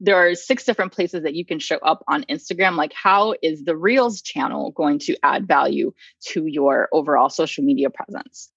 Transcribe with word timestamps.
there 0.00 0.16
are 0.16 0.34
six 0.34 0.64
different 0.64 0.92
places 0.92 1.22
that 1.22 1.34
you 1.34 1.44
can 1.44 1.58
show 1.58 1.76
up 1.76 2.02
on 2.08 2.24
Instagram. 2.24 2.76
Like, 2.76 2.92
how 2.92 3.34
is 3.42 3.64
the 3.64 3.76
Reels 3.76 4.22
channel 4.22 4.72
going 4.72 4.98
to 5.00 5.16
add 5.22 5.46
value 5.46 5.92
to 6.28 6.46
your 6.46 6.88
overall 6.92 7.28
social 7.28 7.62
media 7.62 7.90
presence? 7.90 8.50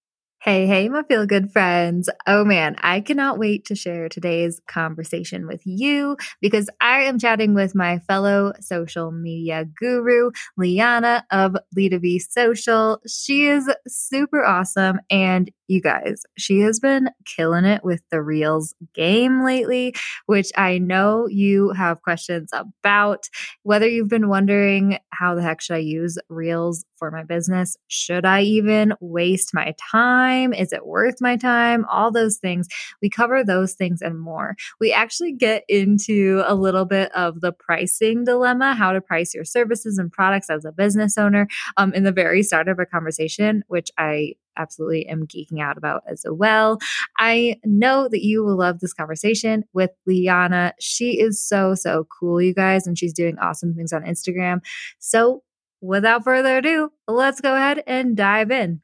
Hey, 0.43 0.67
hey, 0.67 0.89
my 0.89 1.03
feel 1.03 1.25
good 1.25 1.53
friends. 1.53 2.09
Oh 2.27 2.43
man, 2.43 2.75
I 2.81 2.99
cannot 2.99 3.39
wait 3.39 3.63
to 3.67 3.75
share 3.75 4.09
today's 4.09 4.59
conversation 4.67 5.47
with 5.47 5.61
you 5.63 6.17
because 6.41 6.69
I 6.81 7.03
am 7.03 7.17
chatting 7.17 7.53
with 7.53 7.73
my 7.75 7.99
fellow 7.99 8.51
social 8.59 9.09
media 9.09 9.63
guru, 9.79 10.31
Liana 10.57 11.25
of 11.31 11.55
Lead 11.77 11.93
Social. 12.19 12.99
She 13.07 13.45
is 13.45 13.73
super 13.87 14.43
awesome 14.43 14.99
and 15.09 15.49
you 15.73 15.81
guys, 15.81 16.23
she 16.37 16.59
has 16.61 16.79
been 16.79 17.09
killing 17.25 17.65
it 17.65 17.83
with 17.83 18.01
the 18.11 18.21
Reels 18.21 18.73
game 18.93 19.43
lately, 19.43 19.95
which 20.27 20.51
I 20.55 20.77
know 20.77 21.27
you 21.27 21.71
have 21.71 22.01
questions 22.01 22.51
about. 22.53 23.27
Whether 23.63 23.87
you've 23.87 24.09
been 24.09 24.29
wondering 24.29 24.99
how 25.09 25.35
the 25.35 25.41
heck 25.41 25.61
should 25.61 25.75
I 25.75 25.79
use 25.79 26.17
Reels 26.29 26.85
for 26.97 27.11
my 27.11 27.23
business? 27.23 27.75
Should 27.87 28.25
I 28.25 28.41
even 28.43 28.93
waste 29.01 29.53
my 29.53 29.73
time? 29.91 30.53
Is 30.53 30.71
it 30.71 30.85
worth 30.85 31.15
my 31.19 31.35
time? 31.35 31.85
All 31.91 32.11
those 32.11 32.37
things. 32.37 32.67
We 33.01 33.09
cover 33.09 33.43
those 33.43 33.73
things 33.73 34.01
and 34.01 34.19
more. 34.19 34.55
We 34.79 34.93
actually 34.93 35.33
get 35.33 35.63
into 35.67 36.43
a 36.45 36.55
little 36.55 36.85
bit 36.85 37.11
of 37.13 37.41
the 37.41 37.51
pricing 37.51 38.23
dilemma, 38.23 38.73
how 38.73 38.93
to 38.93 39.01
price 39.01 39.33
your 39.33 39.45
services 39.45 39.97
and 39.97 40.11
products 40.11 40.49
as 40.49 40.63
a 40.63 40.71
business 40.71 41.17
owner 41.17 41.47
um, 41.77 41.93
in 41.93 42.03
the 42.03 42.11
very 42.11 42.43
start 42.43 42.67
of 42.67 42.79
a 42.79 42.85
conversation, 42.85 43.63
which 43.67 43.89
I 43.97 44.35
absolutely 44.57 45.07
am 45.07 45.27
geeking 45.27 45.61
out 45.61 45.77
about 45.77 46.03
as 46.07 46.25
well. 46.29 46.79
I 47.17 47.59
know 47.63 48.07
that 48.09 48.23
you 48.23 48.43
will 48.43 48.57
love 48.57 48.79
this 48.79 48.93
conversation 48.93 49.63
with 49.73 49.91
Liana. 50.05 50.73
She 50.79 51.19
is 51.19 51.41
so, 51.41 51.75
so 51.75 52.07
cool, 52.19 52.41
you 52.41 52.53
guys, 52.53 52.87
and 52.87 52.97
she's 52.97 53.13
doing 53.13 53.37
awesome 53.39 53.73
things 53.73 53.93
on 53.93 54.03
Instagram. 54.03 54.61
So, 54.99 55.43
without 55.81 56.23
further 56.23 56.57
ado, 56.57 56.91
let's 57.07 57.41
go 57.41 57.55
ahead 57.55 57.83
and 57.85 58.15
dive 58.15 58.51
in. 58.51 58.81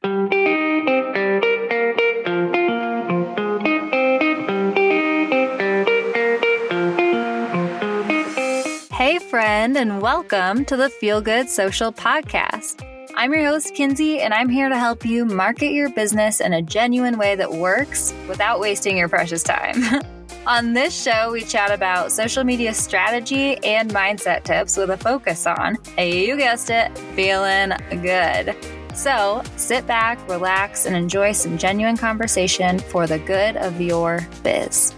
Hey, 8.92 9.18
friend, 9.18 9.78
and 9.78 10.02
welcome 10.02 10.66
to 10.66 10.76
the 10.76 10.90
Feel 10.90 11.22
Good 11.22 11.48
Social 11.48 11.90
Podcast. 11.90 12.89
I'm 13.14 13.32
your 13.32 13.44
host, 13.44 13.74
Kinsey, 13.74 14.20
and 14.20 14.32
I'm 14.32 14.48
here 14.48 14.68
to 14.68 14.78
help 14.78 15.04
you 15.04 15.24
market 15.24 15.72
your 15.72 15.90
business 15.90 16.40
in 16.40 16.52
a 16.52 16.62
genuine 16.62 17.18
way 17.18 17.34
that 17.34 17.50
works 17.50 18.14
without 18.28 18.60
wasting 18.60 18.96
your 18.96 19.08
precious 19.08 19.42
time. 19.42 19.82
on 20.46 20.72
this 20.72 21.02
show, 21.02 21.32
we 21.32 21.42
chat 21.42 21.72
about 21.72 22.12
social 22.12 22.44
media 22.44 22.72
strategy 22.72 23.56
and 23.64 23.90
mindset 23.90 24.44
tips 24.44 24.76
with 24.76 24.90
a 24.90 24.96
focus 24.96 25.46
on, 25.46 25.76
you 25.98 26.36
guessed 26.36 26.70
it, 26.70 26.96
feeling 27.14 27.72
good. 28.02 28.56
So 28.94 29.42
sit 29.56 29.86
back, 29.86 30.18
relax, 30.28 30.86
and 30.86 30.94
enjoy 30.94 31.32
some 31.32 31.58
genuine 31.58 31.96
conversation 31.96 32.78
for 32.78 33.06
the 33.06 33.18
good 33.18 33.56
of 33.56 33.80
your 33.80 34.20
biz. 34.42 34.94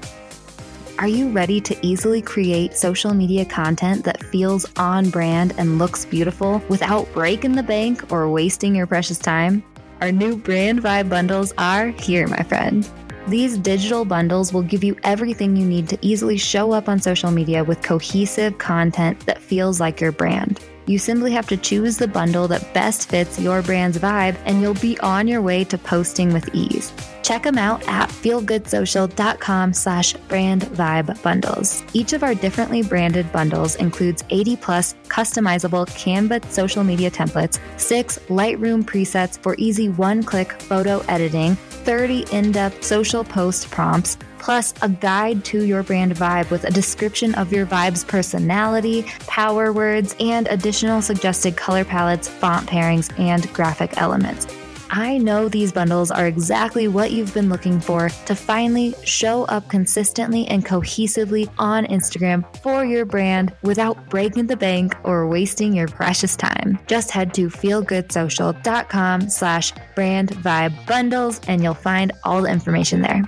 Are 1.02 1.08
you 1.08 1.30
ready 1.30 1.60
to 1.62 1.76
easily 1.84 2.22
create 2.22 2.76
social 2.76 3.12
media 3.12 3.44
content 3.44 4.04
that 4.04 4.22
feels 4.22 4.64
on 4.76 5.10
brand 5.10 5.52
and 5.58 5.76
looks 5.76 6.04
beautiful 6.04 6.62
without 6.68 7.12
breaking 7.12 7.56
the 7.56 7.62
bank 7.64 8.12
or 8.12 8.28
wasting 8.28 8.76
your 8.76 8.86
precious 8.86 9.18
time? 9.18 9.64
Our 10.00 10.12
new 10.12 10.36
brand 10.36 10.80
vibe 10.80 11.08
bundles 11.08 11.52
are 11.58 11.88
here, 11.88 12.28
my 12.28 12.44
friend. 12.44 12.88
These 13.26 13.58
digital 13.58 14.04
bundles 14.04 14.52
will 14.52 14.62
give 14.62 14.84
you 14.84 14.96
everything 15.02 15.56
you 15.56 15.66
need 15.66 15.88
to 15.88 15.98
easily 16.02 16.38
show 16.38 16.70
up 16.70 16.88
on 16.88 17.00
social 17.00 17.32
media 17.32 17.64
with 17.64 17.82
cohesive 17.82 18.58
content 18.58 19.26
that 19.26 19.42
feels 19.42 19.80
like 19.80 20.00
your 20.00 20.12
brand. 20.12 20.60
You 20.86 20.98
simply 20.98 21.32
have 21.32 21.48
to 21.48 21.56
choose 21.56 21.96
the 21.96 22.08
bundle 22.08 22.48
that 22.48 22.74
best 22.74 23.08
fits 23.08 23.38
your 23.38 23.62
brand's 23.62 23.98
vibe, 23.98 24.36
and 24.44 24.60
you'll 24.60 24.74
be 24.74 24.98
on 25.00 25.28
your 25.28 25.42
way 25.42 25.64
to 25.64 25.78
posting 25.78 26.32
with 26.32 26.52
ease. 26.54 26.92
Check 27.22 27.44
them 27.44 27.56
out 27.56 27.86
at 27.88 28.08
feelgoodsocial.com 28.08 29.72
slash 29.72 30.14
brand 30.28 30.62
vibe 30.62 31.22
bundles. 31.22 31.84
Each 31.92 32.12
of 32.12 32.22
our 32.22 32.34
differently 32.34 32.82
branded 32.82 33.30
bundles 33.32 33.76
includes 33.76 34.24
80 34.30 34.56
plus 34.56 34.94
customizable 35.08 35.86
Canva 35.86 36.44
social 36.50 36.82
media 36.82 37.10
templates, 37.10 37.60
six 37.76 38.18
Lightroom 38.28 38.82
presets 38.82 39.38
for 39.38 39.54
easy 39.58 39.88
one 39.88 40.22
click 40.22 40.52
photo 40.52 41.00
editing, 41.08 41.54
30 41.54 42.26
in 42.32 42.52
depth 42.52 42.84
social 42.84 43.22
post 43.22 43.70
prompts, 43.70 44.16
plus 44.42 44.74
a 44.82 44.88
guide 44.88 45.44
to 45.46 45.64
your 45.64 45.82
brand 45.82 46.14
vibe 46.14 46.50
with 46.50 46.64
a 46.64 46.70
description 46.70 47.34
of 47.36 47.52
your 47.52 47.64
vibe's 47.64 48.04
personality, 48.04 49.04
power 49.26 49.72
words, 49.72 50.14
and 50.20 50.48
additional 50.48 51.00
suggested 51.00 51.56
color 51.56 51.84
palettes, 51.84 52.28
font 52.28 52.68
pairings, 52.68 53.16
and 53.18 53.50
graphic 53.54 53.96
elements. 53.96 54.46
I 54.94 55.16
know 55.16 55.48
these 55.48 55.72
bundles 55.72 56.10
are 56.10 56.26
exactly 56.26 56.86
what 56.86 57.12
you've 57.12 57.32
been 57.32 57.48
looking 57.48 57.80
for 57.80 58.10
to 58.10 58.34
finally 58.34 58.94
show 59.04 59.44
up 59.44 59.66
consistently 59.70 60.46
and 60.48 60.66
cohesively 60.66 61.50
on 61.58 61.86
Instagram 61.86 62.44
for 62.58 62.84
your 62.84 63.06
brand 63.06 63.54
without 63.62 64.10
breaking 64.10 64.48
the 64.48 64.56
bank 64.56 64.94
or 65.02 65.26
wasting 65.26 65.72
your 65.72 65.88
precious 65.88 66.36
time. 66.36 66.78
Just 66.88 67.10
head 67.10 67.32
to 67.34 67.48
feelgoodsocial.com 67.48 69.30
slash 69.30 69.72
brand 69.94 70.28
vibe 70.28 70.86
bundles 70.86 71.40
and 71.48 71.62
you'll 71.62 71.72
find 71.72 72.12
all 72.24 72.42
the 72.42 72.50
information 72.50 73.00
there. 73.00 73.22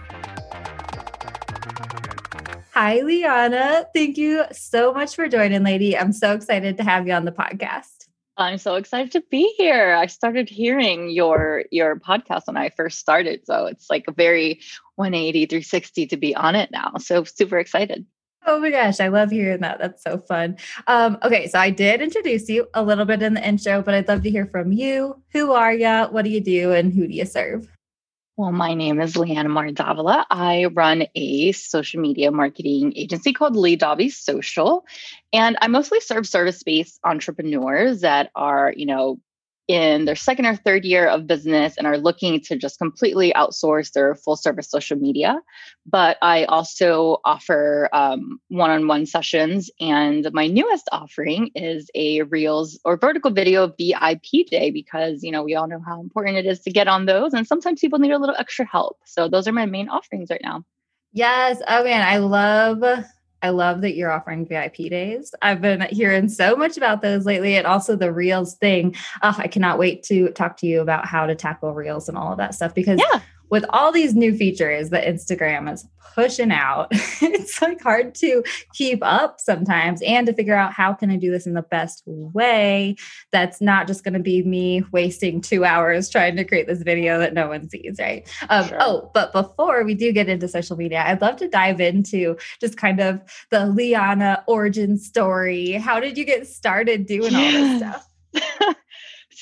Hi, 2.74 3.02
Liana. 3.02 3.86
Thank 3.94 4.18
you 4.18 4.42
so 4.50 4.92
much 4.92 5.14
for 5.14 5.28
joining, 5.28 5.62
lady. 5.62 5.96
I'm 5.96 6.12
so 6.12 6.32
excited 6.32 6.76
to 6.78 6.82
have 6.82 7.06
you 7.06 7.12
on 7.12 7.24
the 7.24 7.30
podcast. 7.30 8.08
I'm 8.36 8.58
so 8.58 8.74
excited 8.74 9.12
to 9.12 9.22
be 9.30 9.54
here. 9.56 9.94
I 9.94 10.06
started 10.06 10.48
hearing 10.48 11.08
your 11.08 11.66
your 11.70 11.94
podcast 12.00 12.48
when 12.48 12.56
I 12.56 12.70
first 12.70 12.98
started, 12.98 13.46
so 13.46 13.66
it's 13.66 13.88
like 13.88 14.06
a 14.08 14.12
very 14.12 14.58
180 14.96 15.46
360 15.46 16.06
to 16.08 16.16
be 16.16 16.34
on 16.34 16.56
it 16.56 16.72
now. 16.72 16.94
So 16.98 17.22
super 17.22 17.60
excited. 17.60 18.06
Oh 18.44 18.58
my 18.58 18.72
gosh, 18.72 18.98
I 18.98 19.06
love 19.06 19.30
hearing 19.30 19.60
that. 19.60 19.78
That's 19.78 20.02
so 20.02 20.18
fun. 20.18 20.56
Um, 20.88 21.18
okay, 21.22 21.46
so 21.46 21.60
I 21.60 21.70
did 21.70 22.02
introduce 22.02 22.48
you 22.48 22.66
a 22.74 22.82
little 22.82 23.04
bit 23.04 23.22
in 23.22 23.34
the 23.34 23.48
intro, 23.48 23.82
but 23.82 23.94
I'd 23.94 24.08
love 24.08 24.24
to 24.24 24.30
hear 24.30 24.46
from 24.46 24.72
you. 24.72 25.22
Who 25.32 25.52
are 25.52 25.72
you? 25.72 26.08
What 26.10 26.24
do 26.24 26.30
you 26.32 26.40
do? 26.40 26.72
And 26.72 26.92
who 26.92 27.06
do 27.06 27.14
you 27.14 27.24
serve? 27.24 27.73
Well, 28.36 28.50
my 28.50 28.74
name 28.74 29.00
is 29.00 29.16
Liana 29.16 29.48
Mardavala. 29.48 30.24
I 30.28 30.64
run 30.64 31.06
a 31.14 31.52
social 31.52 32.00
media 32.00 32.32
marketing 32.32 32.92
agency 32.96 33.32
called 33.32 33.54
Lee 33.54 33.76
Dobby 33.76 34.10
Social. 34.10 34.84
And 35.32 35.56
I 35.62 35.68
mostly 35.68 36.00
serve 36.00 36.26
service-based 36.26 36.98
entrepreneurs 37.04 38.00
that 38.00 38.32
are, 38.34 38.74
you 38.76 38.86
know, 38.86 39.20
in 39.66 40.04
their 40.04 40.14
second 40.14 40.44
or 40.44 40.56
third 40.56 40.84
year 40.84 41.06
of 41.06 41.26
business 41.26 41.78
and 41.78 41.86
are 41.86 41.96
looking 41.96 42.40
to 42.42 42.56
just 42.56 42.78
completely 42.78 43.32
outsource 43.32 43.92
their 43.92 44.14
full 44.14 44.36
service 44.36 44.70
social 44.70 44.98
media. 44.98 45.40
But 45.86 46.18
I 46.20 46.44
also 46.44 47.20
offer 47.24 47.88
one 47.92 48.70
on 48.70 48.86
one 48.88 49.06
sessions. 49.06 49.70
And 49.80 50.30
my 50.32 50.46
newest 50.46 50.88
offering 50.92 51.50
is 51.54 51.90
a 51.94 52.22
Reels 52.22 52.78
or 52.84 52.98
vertical 52.98 53.30
video 53.30 53.68
VIP 53.68 54.46
day 54.50 54.70
because, 54.70 55.22
you 55.22 55.30
know, 55.30 55.42
we 55.42 55.54
all 55.54 55.66
know 55.66 55.80
how 55.86 56.00
important 56.00 56.36
it 56.36 56.46
is 56.46 56.60
to 56.60 56.70
get 56.70 56.88
on 56.88 57.06
those. 57.06 57.32
And 57.32 57.46
sometimes 57.46 57.80
people 57.80 57.98
need 57.98 58.12
a 58.12 58.18
little 58.18 58.36
extra 58.38 58.66
help. 58.66 58.98
So 59.06 59.28
those 59.28 59.48
are 59.48 59.52
my 59.52 59.66
main 59.66 59.88
offerings 59.88 60.28
right 60.30 60.42
now. 60.44 60.64
Yes. 61.12 61.62
Oh, 61.68 61.84
man. 61.84 62.06
I 62.06 62.18
love 62.18 63.04
I 63.44 63.50
love 63.50 63.82
that 63.82 63.94
you're 63.94 64.10
offering 64.10 64.46
VIP 64.46 64.76
days. 64.88 65.34
I've 65.42 65.60
been 65.60 65.82
hearing 65.90 66.30
so 66.30 66.56
much 66.56 66.78
about 66.78 67.02
those 67.02 67.26
lately 67.26 67.56
and 67.56 67.66
also 67.66 67.94
the 67.94 68.10
Reels 68.10 68.54
thing. 68.54 68.96
Oh, 69.22 69.34
I 69.36 69.48
cannot 69.48 69.78
wait 69.78 70.02
to 70.04 70.30
talk 70.30 70.56
to 70.58 70.66
you 70.66 70.80
about 70.80 71.04
how 71.04 71.26
to 71.26 71.34
tackle 71.34 71.74
Reels 71.74 72.08
and 72.08 72.16
all 72.16 72.32
of 72.32 72.38
that 72.38 72.54
stuff 72.54 72.74
because 72.74 72.98
yeah 72.98 73.20
with 73.50 73.64
all 73.70 73.92
these 73.92 74.14
new 74.14 74.36
features 74.36 74.90
that 74.90 75.06
Instagram 75.06 75.72
is 75.72 75.86
pushing 76.14 76.52
out, 76.52 76.88
it's 76.92 77.60
like 77.60 77.80
hard 77.82 78.14
to 78.14 78.42
keep 78.72 79.00
up 79.02 79.40
sometimes 79.40 80.00
and 80.02 80.26
to 80.26 80.32
figure 80.32 80.56
out 80.56 80.72
how 80.72 80.92
can 80.92 81.10
I 81.10 81.16
do 81.16 81.30
this 81.30 81.46
in 81.46 81.54
the 81.54 81.62
best 81.62 82.02
way 82.06 82.96
that's 83.32 83.60
not 83.60 83.86
just 83.86 84.04
going 84.04 84.14
to 84.14 84.20
be 84.20 84.42
me 84.42 84.84
wasting 84.92 85.40
two 85.40 85.64
hours 85.64 86.08
trying 86.08 86.36
to 86.36 86.44
create 86.44 86.66
this 86.66 86.82
video 86.82 87.18
that 87.18 87.34
no 87.34 87.48
one 87.48 87.68
sees, 87.68 87.96
right? 87.98 88.28
Um, 88.48 88.68
sure. 88.68 88.78
Oh, 88.80 89.10
but 89.12 89.32
before 89.32 89.84
we 89.84 89.94
do 89.94 90.12
get 90.12 90.28
into 90.28 90.48
social 90.48 90.76
media, 90.76 91.02
I'd 91.04 91.20
love 91.20 91.36
to 91.36 91.48
dive 91.48 91.80
into 91.80 92.36
just 92.60 92.76
kind 92.76 93.00
of 93.00 93.20
the 93.50 93.66
Liana 93.66 94.44
origin 94.46 94.98
story. 94.98 95.72
How 95.72 96.00
did 96.00 96.16
you 96.16 96.24
get 96.24 96.46
started 96.46 97.06
doing 97.06 97.34
all 97.34 97.52
this 97.52 97.78
stuff? 97.78 98.76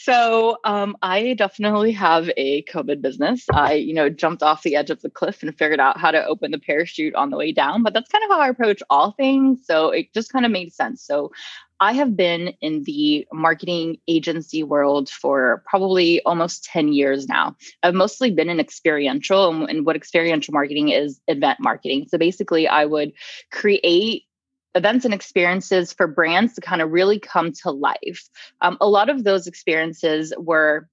So 0.02 0.58
um, 0.64 0.96
I 1.00 1.34
definitely 1.34 1.92
have 1.92 2.28
a 2.36 2.64
COVID 2.64 3.00
business. 3.00 3.46
I, 3.52 3.74
you 3.74 3.94
know, 3.94 4.08
jumped 4.08 4.42
off 4.42 4.64
the 4.64 4.74
edge 4.74 4.90
of 4.90 5.00
the 5.00 5.08
cliff 5.08 5.44
and 5.44 5.56
figured 5.56 5.78
out 5.78 5.96
how 5.96 6.10
to 6.10 6.26
open 6.26 6.50
the 6.50 6.58
parachute 6.58 7.14
on 7.14 7.30
the 7.30 7.36
way 7.36 7.52
down. 7.52 7.84
But 7.84 7.94
that's 7.94 8.10
kind 8.10 8.24
of 8.24 8.30
how 8.30 8.40
I 8.40 8.48
approach 8.48 8.82
all 8.90 9.12
things. 9.12 9.64
So 9.64 9.90
it 9.90 10.12
just 10.12 10.32
kind 10.32 10.44
of 10.44 10.50
made 10.50 10.72
sense. 10.72 11.04
So 11.04 11.30
I 11.78 11.92
have 11.92 12.16
been 12.16 12.48
in 12.60 12.82
the 12.82 13.28
marketing 13.32 13.98
agency 14.08 14.64
world 14.64 15.08
for 15.08 15.62
probably 15.66 16.20
almost 16.22 16.64
10 16.64 16.92
years 16.92 17.28
now. 17.28 17.54
I've 17.84 17.94
mostly 17.94 18.32
been 18.32 18.50
in 18.50 18.58
experiential, 18.58 19.50
and, 19.50 19.70
and 19.70 19.86
what 19.86 19.94
experiential 19.94 20.52
marketing 20.52 20.88
is 20.88 21.20
event 21.28 21.60
marketing. 21.60 22.06
So 22.08 22.18
basically, 22.18 22.66
I 22.66 22.86
would 22.86 23.12
create 23.52 24.24
events 24.74 25.04
and 25.04 25.14
experiences 25.14 25.92
for 25.92 26.06
brands 26.06 26.54
to 26.54 26.60
kind 26.60 26.80
of 26.82 26.90
really 26.90 27.18
come 27.18 27.52
to 27.52 27.70
life. 27.70 28.28
Um, 28.60 28.78
a 28.80 28.88
lot 28.88 29.10
of 29.10 29.24
those 29.24 29.46
experiences 29.46 30.32
were 30.38 30.88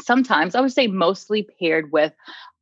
sometimes, 0.00 0.54
I 0.54 0.60
would 0.60 0.72
say 0.72 0.86
mostly 0.86 1.48
paired 1.58 1.90
with 1.90 2.12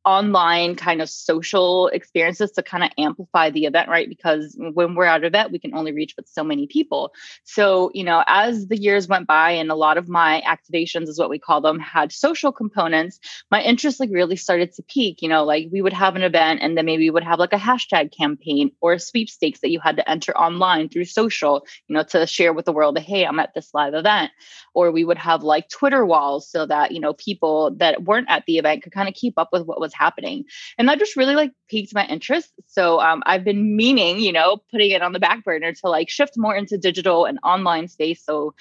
online 0.07 0.73
kind 0.73 1.01
of 1.01 1.09
social 1.09 1.89
experiences 1.89 2.49
to 2.51 2.63
kind 2.63 2.81
of 2.81 2.89
amplify 2.97 3.49
the 3.49 3.65
event, 3.65 3.89
right? 3.89 4.07
Because 4.07 4.55
when 4.57 4.95
we're 4.95 5.03
at 5.03 5.19
an 5.19 5.25
event, 5.25 5.51
we 5.51 5.59
can 5.59 5.75
only 5.75 5.91
reach 5.91 6.15
with 6.15 6.29
so 6.29 6.45
many 6.45 6.65
people. 6.65 7.11
So, 7.43 7.91
you 7.93 8.05
know, 8.05 8.23
as 8.25 8.67
the 8.67 8.77
years 8.77 9.09
went 9.09 9.27
by 9.27 9.51
and 9.51 9.69
a 9.69 9.75
lot 9.75 9.97
of 9.97 10.07
my 10.07 10.41
activations 10.47 11.09
is 11.09 11.19
what 11.19 11.29
we 11.29 11.37
call 11.37 11.59
them 11.59 11.77
had 11.77 12.13
social 12.13 12.53
components, 12.53 13.19
my 13.51 13.61
interest 13.61 13.99
like 13.99 14.09
really 14.09 14.37
started 14.37 14.71
to 14.75 14.83
peak. 14.83 15.21
You 15.21 15.27
know, 15.27 15.43
like 15.43 15.67
we 15.73 15.81
would 15.81 15.91
have 15.91 16.15
an 16.15 16.21
event 16.23 16.61
and 16.63 16.77
then 16.77 16.85
maybe 16.85 17.03
we 17.03 17.09
would 17.09 17.25
have 17.25 17.39
like 17.39 17.51
a 17.51 17.57
hashtag 17.57 18.15
campaign 18.17 18.71
or 18.79 18.93
a 18.93 18.99
sweepstakes 18.99 19.59
that 19.59 19.71
you 19.71 19.81
had 19.81 19.97
to 19.97 20.09
enter 20.09 20.31
online 20.37 20.87
through 20.87 21.03
social, 21.03 21.65
you 21.89 21.95
know, 21.95 22.03
to 22.03 22.25
share 22.25 22.53
with 22.53 22.63
the 22.63 22.71
world 22.71 22.95
that, 22.95 23.03
hey, 23.03 23.25
I'm 23.25 23.41
at 23.41 23.53
this 23.53 23.73
live 23.73 23.93
event. 23.93 24.31
Or 24.73 24.89
we 24.89 25.03
would 25.03 25.17
have 25.17 25.43
like 25.43 25.67
Twitter 25.67 26.05
walls 26.05 26.49
so 26.49 26.65
that, 26.65 26.93
you 26.93 27.01
know, 27.01 27.11
people 27.11 27.75
that 27.79 28.03
weren't 28.03 28.29
at 28.29 28.45
the 28.47 28.57
event 28.57 28.83
could 28.83 28.93
kind 28.93 29.09
of 29.09 29.13
keep 29.13 29.33
up 29.37 29.49
with 29.51 29.65
what 29.65 29.81
was 29.81 29.96
happening. 29.97 30.45
And 30.77 30.87
that 30.87 30.99
just 30.99 31.15
really 31.15 31.35
like 31.35 31.51
piqued 31.69 31.93
my 31.93 32.05
interest. 32.05 32.51
So 32.67 32.99
um, 32.99 33.23
I've 33.25 33.43
been 33.43 33.75
meaning, 33.75 34.19
you 34.19 34.31
know, 34.31 34.57
putting 34.71 34.91
it 34.91 35.01
on 35.01 35.13
the 35.13 35.19
back 35.19 35.43
burner 35.43 35.73
to 35.73 35.89
like 35.89 36.09
shift 36.09 36.33
more 36.37 36.55
into 36.55 36.77
digital 36.77 37.25
and 37.25 37.39
online 37.43 37.87
space. 37.87 38.23
So 38.23 38.53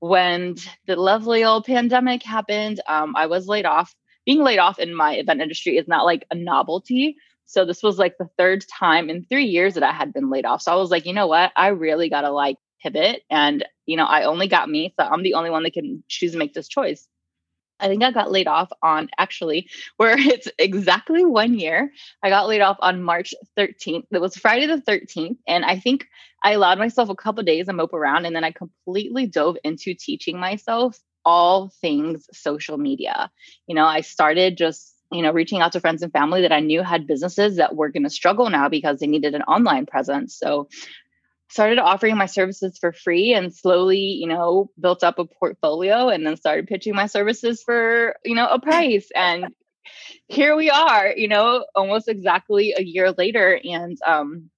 when 0.00 0.56
the 0.86 0.96
lovely 0.96 1.44
old 1.44 1.64
pandemic 1.64 2.22
happened, 2.22 2.80
um, 2.86 3.14
I 3.16 3.26
was 3.26 3.46
laid 3.46 3.66
off. 3.66 3.94
Being 4.24 4.42
laid 4.42 4.58
off 4.58 4.78
in 4.78 4.94
my 4.94 5.14
event 5.14 5.40
industry 5.40 5.76
is 5.76 5.88
not 5.88 6.04
like 6.04 6.26
a 6.30 6.34
novelty. 6.34 7.16
So 7.46 7.64
this 7.64 7.82
was 7.82 7.98
like 7.98 8.18
the 8.18 8.28
third 8.36 8.64
time 8.78 9.08
in 9.08 9.24
three 9.24 9.46
years 9.46 9.74
that 9.74 9.82
I 9.82 9.92
had 9.92 10.12
been 10.12 10.30
laid 10.30 10.44
off. 10.44 10.60
So 10.60 10.70
I 10.70 10.76
was 10.76 10.90
like, 10.90 11.06
you 11.06 11.14
know 11.14 11.26
what? 11.26 11.50
I 11.56 11.68
really 11.68 12.10
got 12.10 12.20
to 12.20 12.30
like 12.30 12.56
pivot. 12.82 13.22
And, 13.30 13.64
you 13.86 13.96
know, 13.96 14.04
I 14.04 14.24
only 14.24 14.46
got 14.46 14.68
me. 14.68 14.92
So 15.00 15.06
I'm 15.06 15.22
the 15.22 15.34
only 15.34 15.50
one 15.50 15.62
that 15.62 15.72
can 15.72 16.04
choose 16.08 16.32
to 16.32 16.38
make 16.38 16.52
this 16.52 16.68
choice. 16.68 17.08
I 17.80 17.88
think 17.88 18.02
I 18.02 18.10
got 18.10 18.30
laid 18.30 18.46
off 18.46 18.70
on 18.82 19.08
actually 19.18 19.68
where 19.96 20.14
it's 20.18 20.48
exactly 20.58 21.24
one 21.24 21.58
year. 21.58 21.92
I 22.22 22.28
got 22.28 22.48
laid 22.48 22.60
off 22.60 22.76
on 22.80 23.02
March 23.02 23.34
13th. 23.56 24.06
It 24.10 24.20
was 24.20 24.36
Friday 24.36 24.66
the 24.66 24.80
13th. 24.80 25.38
And 25.46 25.64
I 25.64 25.78
think 25.78 26.06
I 26.42 26.52
allowed 26.52 26.78
myself 26.78 27.08
a 27.08 27.16
couple 27.16 27.42
days 27.42 27.66
to 27.66 27.72
mope 27.72 27.92
around 27.92 28.26
and 28.26 28.34
then 28.34 28.44
I 28.44 28.52
completely 28.52 29.26
dove 29.26 29.56
into 29.64 29.94
teaching 29.94 30.38
myself 30.38 30.98
all 31.24 31.70
things 31.80 32.26
social 32.32 32.78
media. 32.78 33.30
You 33.66 33.74
know, 33.74 33.84
I 33.84 34.00
started 34.00 34.56
just 34.56 34.94
you 35.10 35.22
know 35.22 35.32
reaching 35.32 35.60
out 35.60 35.72
to 35.72 35.80
friends 35.80 36.02
and 36.02 36.12
family 36.12 36.42
that 36.42 36.52
i 36.52 36.60
knew 36.60 36.82
had 36.82 37.06
businesses 37.06 37.56
that 37.56 37.74
were 37.74 37.88
going 37.88 38.02
to 38.02 38.10
struggle 38.10 38.50
now 38.50 38.68
because 38.68 39.00
they 39.00 39.06
needed 39.06 39.34
an 39.34 39.42
online 39.42 39.86
presence 39.86 40.36
so 40.36 40.68
started 41.50 41.78
offering 41.78 42.16
my 42.16 42.26
services 42.26 42.78
for 42.78 42.92
free 42.92 43.32
and 43.32 43.54
slowly 43.54 43.98
you 43.98 44.26
know 44.26 44.70
built 44.80 45.02
up 45.02 45.18
a 45.18 45.24
portfolio 45.24 46.08
and 46.08 46.26
then 46.26 46.36
started 46.36 46.66
pitching 46.66 46.94
my 46.94 47.06
services 47.06 47.62
for 47.62 48.16
you 48.24 48.34
know 48.34 48.46
a 48.46 48.60
price. 48.60 49.08
And 49.14 49.54
here 50.28 50.56
we 50.56 50.70
are 50.70 51.12
you 51.16 51.28
know 51.28 51.64
almost 51.74 52.08
exactly 52.08 52.74
a 52.76 52.82
year 52.82 53.12
later 53.12 53.58
and 53.64 53.98
um 54.06 54.50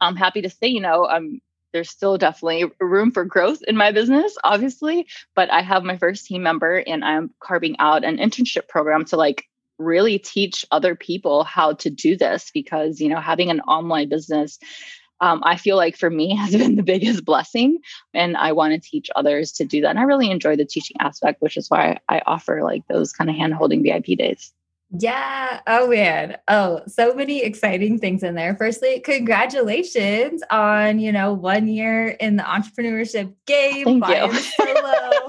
i'm 0.00 0.16
happy 0.16 0.42
to 0.42 0.50
say 0.50 0.68
you 0.68 0.80
know 0.80 1.06
i'm 1.06 1.40
there's 1.72 1.90
still 1.90 2.18
definitely 2.18 2.70
room 2.80 3.10
for 3.10 3.24
growth 3.24 3.60
in 3.66 3.76
my 3.76 3.92
business 3.92 4.36
obviously 4.44 5.06
but 5.34 5.50
i 5.50 5.62
have 5.62 5.82
my 5.82 5.96
first 5.96 6.26
team 6.26 6.42
member 6.42 6.76
and 6.78 7.04
i'm 7.04 7.30
carving 7.40 7.76
out 7.78 8.04
an 8.04 8.18
internship 8.18 8.68
program 8.68 9.04
to 9.04 9.16
like 9.16 9.44
really 9.78 10.18
teach 10.18 10.64
other 10.70 10.94
people 10.94 11.44
how 11.44 11.72
to 11.72 11.90
do 11.90 12.16
this 12.16 12.50
because 12.52 13.00
you 13.00 13.08
know 13.08 13.20
having 13.20 13.50
an 13.50 13.60
online 13.60 14.08
business 14.08 14.58
um, 15.22 15.40
I 15.44 15.56
feel 15.56 15.76
like 15.76 15.96
for 15.96 16.10
me 16.10 16.36
has 16.36 16.54
been 16.54 16.76
the 16.76 16.82
biggest 16.82 17.24
blessing. 17.24 17.78
And 18.12 18.36
I 18.36 18.52
want 18.52 18.74
to 18.74 18.90
teach 18.90 19.08
others 19.16 19.52
to 19.52 19.64
do 19.64 19.80
that. 19.80 19.90
And 19.90 19.98
I 19.98 20.02
really 20.02 20.30
enjoy 20.30 20.56
the 20.56 20.66
teaching 20.66 20.96
aspect, 21.00 21.40
which 21.40 21.56
is 21.56 21.70
why 21.70 21.98
I 22.08 22.20
offer 22.26 22.62
like 22.62 22.86
those 22.88 23.12
kind 23.12 23.30
of 23.30 23.36
hand 23.36 23.54
holding 23.54 23.82
VIP 23.82 24.18
days. 24.18 24.52
Yeah. 24.98 25.60
Oh 25.66 25.88
man. 25.88 26.36
Oh, 26.48 26.82
so 26.86 27.14
many 27.14 27.42
exciting 27.42 27.98
things 27.98 28.22
in 28.22 28.34
there. 28.34 28.54
Firstly, 28.56 29.00
congratulations 29.00 30.42
on, 30.50 30.98
you 30.98 31.12
know, 31.12 31.32
one 31.32 31.66
year 31.66 32.08
in 32.08 32.36
the 32.36 32.42
entrepreneurship 32.42 33.32
game. 33.46 34.00
Thank 34.02 34.06
you. 34.06 34.38
Solo. 34.38 35.21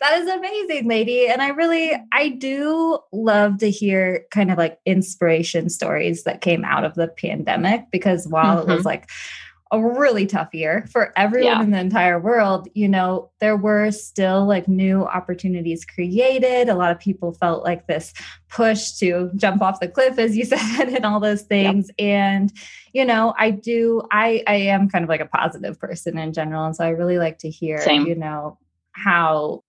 That 0.00 0.20
is 0.20 0.28
amazing, 0.28 0.88
lady. 0.88 1.28
And 1.28 1.42
I 1.42 1.48
really, 1.48 1.92
I 2.12 2.30
do 2.30 2.98
love 3.12 3.58
to 3.58 3.70
hear 3.70 4.24
kind 4.30 4.50
of 4.50 4.56
like 4.56 4.78
inspiration 4.86 5.68
stories 5.68 6.24
that 6.24 6.40
came 6.40 6.64
out 6.64 6.84
of 6.84 6.94
the 6.94 7.08
pandemic 7.08 7.84
because 7.92 8.26
while 8.26 8.58
mm-hmm. 8.58 8.70
it 8.70 8.74
was 8.74 8.80
mm-hmm. 8.80 8.88
like 8.88 9.10
a 9.72 9.80
really 9.80 10.26
tough 10.26 10.52
year 10.52 10.84
for 10.90 11.12
everyone 11.16 11.58
yeah. 11.58 11.62
in 11.62 11.70
the 11.70 11.78
entire 11.78 12.18
world, 12.18 12.68
you 12.74 12.88
know, 12.88 13.30
there 13.40 13.56
were 13.56 13.90
still 13.90 14.46
like 14.46 14.66
new 14.66 15.04
opportunities 15.04 15.84
created. 15.84 16.68
A 16.68 16.74
lot 16.74 16.90
of 16.90 16.98
people 16.98 17.34
felt 17.34 17.62
like 17.62 17.86
this 17.86 18.12
push 18.48 18.92
to 18.94 19.30
jump 19.36 19.62
off 19.62 19.80
the 19.80 19.86
cliff, 19.86 20.18
as 20.18 20.36
you 20.36 20.44
said, 20.46 20.88
and 20.88 21.04
all 21.04 21.20
those 21.20 21.42
things. 21.42 21.88
Yep. 21.98 22.06
And, 22.08 22.52
you 22.94 23.04
know, 23.04 23.34
I 23.38 23.50
do, 23.50 24.02
I, 24.10 24.42
I 24.46 24.54
am 24.54 24.88
kind 24.88 25.04
of 25.04 25.08
like 25.08 25.20
a 25.20 25.26
positive 25.26 25.78
person 25.78 26.18
in 26.18 26.32
general. 26.32 26.64
And 26.64 26.74
so 26.74 26.84
I 26.84 26.88
really 26.88 27.18
like 27.18 27.38
to 27.40 27.50
hear, 27.50 27.80
Same. 27.82 28.06
you 28.06 28.16
know, 28.16 28.58
how 28.92 29.62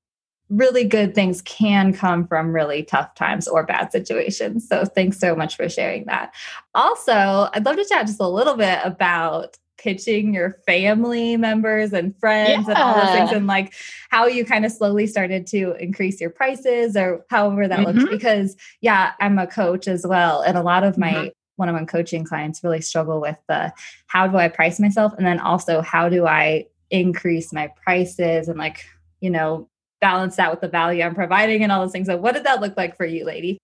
really 0.52 0.84
good 0.84 1.16
things 1.16 1.42
can 1.42 1.94
come 1.94 2.28
from 2.28 2.54
really 2.54 2.84
tough 2.84 3.16
times 3.16 3.48
or 3.48 3.64
bad 3.64 3.92
situations. 3.92 4.68
So 4.68 4.84
thanks 4.84 5.18
so 5.18 5.34
much 5.34 5.56
for 5.56 5.70
sharing 5.70 6.06
that. 6.06 6.34
Also, 6.76 7.50
I'd 7.54 7.66
love 7.66 7.78
to 7.78 7.86
chat 7.86 8.06
just 8.06 8.20
a 8.20 8.28
little 8.28 8.58
bit 8.58 8.80
about 8.84 9.58
pitching 9.78 10.34
your 10.34 10.60
family 10.68 11.38
members 11.38 11.94
and 11.94 12.16
friends 12.20 12.68
yeah. 12.68 12.74
and 12.74 12.78
all 12.78 12.96
those 12.96 13.16
things 13.16 13.32
and 13.32 13.48
like 13.48 13.74
how 14.10 14.28
you 14.28 14.46
kind 14.46 14.64
of 14.64 14.72
slowly 14.72 15.08
started 15.08 15.48
to 15.48 15.74
increase 15.80 16.22
your 16.22 16.30
prices 16.30 16.96
or 16.96 17.26
however 17.32 17.68
that 17.68 17.80
mm-hmm. 17.80 17.98
looks 17.98 18.12
because 18.12 18.56
yeah 18.82 19.14
i'm 19.20 19.40
a 19.40 19.48
coach 19.48 19.88
as 19.88 20.06
well 20.06 20.44
and 20.44 20.56
a 20.56 20.62
lot 20.62 20.84
of 20.84 21.00
my 21.00 21.12
mm-hmm. 21.12 21.30
one-on-one 21.56 21.88
coaching 21.88 22.24
clients 22.24 22.64
really 22.64 22.80
struggle 22.80 23.20
with 23.20 23.38
the 23.48 23.74
how 24.06 24.28
do 24.28 24.38
i 24.38 24.48
price 24.48 24.80
myself 24.80 25.14
and 25.18 25.26
then 25.26 25.40
also 25.40 25.82
how 25.82 26.08
do 26.08 26.28
i 26.28 26.64
increase 26.92 27.52
my 27.52 27.68
prices 27.84 28.48
and 28.48 28.60
like 28.60 28.86
you 29.20 29.32
know 29.32 29.68
balance 30.02 30.36
that 30.36 30.52
with 30.52 30.60
the 30.60 30.68
value 30.68 31.04
i'm 31.04 31.16
providing 31.16 31.64
and 31.64 31.72
all 31.72 31.82
those 31.82 31.92
things. 31.92 32.08
So 32.08 32.18
what 32.18 32.34
did 32.34 32.44
that 32.44 32.60
look 32.60 32.76
like 32.76 32.98
for 32.98 33.06
you 33.06 33.26
lady? 33.26 33.58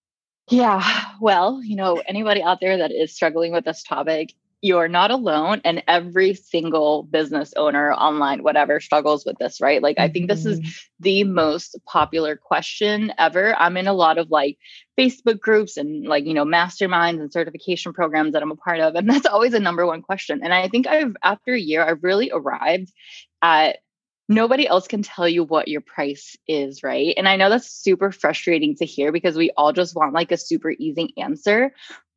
Yeah, 0.49 0.81
well, 1.19 1.61
you 1.61 1.75
know, 1.75 2.01
anybody 2.07 2.41
out 2.41 2.59
there 2.61 2.77
that 2.77 2.91
is 2.91 3.13
struggling 3.13 3.51
with 3.51 3.65
this 3.65 3.83
topic, 3.83 4.33
you're 4.61 4.87
not 4.87 5.11
alone 5.11 5.61
and 5.65 5.83
every 5.87 6.33
single 6.33 7.03
business 7.03 7.53
owner 7.57 7.93
online 7.93 8.41
whatever 8.41 8.79
struggles 8.79 9.23
with 9.23 9.37
this 9.37 9.61
right? 9.61 9.83
Like 9.83 9.99
i 9.99 10.07
think 10.07 10.27
this 10.27 10.45
is 10.45 10.59
mm-hmm. 10.59 10.69
the 10.99 11.23
most 11.25 11.77
popular 11.85 12.35
question 12.35 13.13
ever. 13.19 13.55
I'm 13.55 13.77
in 13.77 13.87
a 13.87 13.93
lot 13.93 14.17
of 14.17 14.31
like 14.31 14.57
facebook 14.97 15.39
groups 15.39 15.77
and 15.77 16.07
like 16.07 16.25
you 16.25 16.33
know 16.33 16.45
masterminds 16.45 17.21
and 17.21 17.31
certification 17.31 17.93
programs 17.93 18.33
that 18.33 18.41
i'm 18.41 18.51
a 18.51 18.55
part 18.55 18.79
of 18.79 18.95
and 18.95 19.07
that's 19.09 19.27
always 19.27 19.53
a 19.53 19.59
number 19.59 19.85
one 19.85 20.01
question. 20.01 20.41
And 20.43 20.53
i 20.53 20.67
think 20.67 20.87
i've 20.87 21.15
after 21.23 21.53
a 21.53 21.59
year 21.59 21.83
i've 21.83 22.03
really 22.03 22.31
arrived 22.33 22.91
at 23.43 23.77
nobody 24.29 24.67
else 24.67 24.87
can 24.87 25.03
tell 25.03 25.27
you 25.27 25.43
what 25.43 25.67
your 25.67 25.81
price 25.81 26.35
is, 26.47 26.83
right? 26.83 27.13
And 27.17 27.27
I 27.27 27.37
know 27.37 27.49
that's 27.49 27.71
super 27.71 28.11
frustrating 28.11 28.75
to 28.77 28.85
hear 28.85 29.11
because 29.11 29.37
we 29.37 29.51
all 29.55 29.73
just 29.73 29.95
want 29.95 30.13
like 30.13 30.31
a 30.31 30.37
super 30.37 30.71
easy 30.71 31.13
answer. 31.17 31.73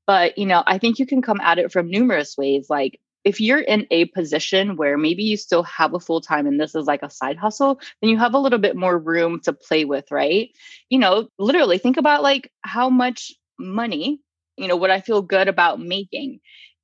But, 0.07 0.39
you 0.39 0.47
know, 0.47 0.63
I 0.67 0.79
think 0.79 0.99
you 0.99 1.07
can 1.07 1.23
come 1.23 1.41
at 1.41 1.59
it 1.59 1.71
from 1.71 1.89
numerous 1.89 2.37
ways. 2.37 2.67
Like, 2.69 2.99
if 3.23 3.41
you're 3.41 3.61
in 3.61 3.87
a 3.91 4.07
position 4.07 4.77
where 4.77 4.97
maybe 4.97 5.23
you 5.23 5.37
still 5.37 5.63
have 5.65 5.95
a 5.95 6.01
full 6.01 6.21
time 6.21 6.47
and 6.47 6.59
this 6.59 6.75
is 6.75 6.87
like 6.87 7.03
a 7.03 7.11
side 7.11 7.37
hustle, 7.37 7.79
then 8.01 8.11
you 8.11 8.19
have 8.19 8.35
a 8.35 8.39
little 8.39 8.59
bit 8.59 8.77
more 8.77 8.99
room 8.99 9.41
to 9.41 9.53
play 9.53 9.85
with, 9.85 10.11
right? 10.11 10.51
You 10.89 10.99
know, 10.99 11.29
literally 11.39 11.79
think 11.79 11.97
about 11.97 12.23
like 12.23 12.51
how 12.63 12.89
much 12.89 13.33
money, 13.59 14.21
you 14.57 14.69
know, 14.69 14.77
would 14.77 14.91
I 14.91 15.01
feel 15.01 15.23
good 15.23 15.49
about 15.49 15.81
making? 15.81 16.41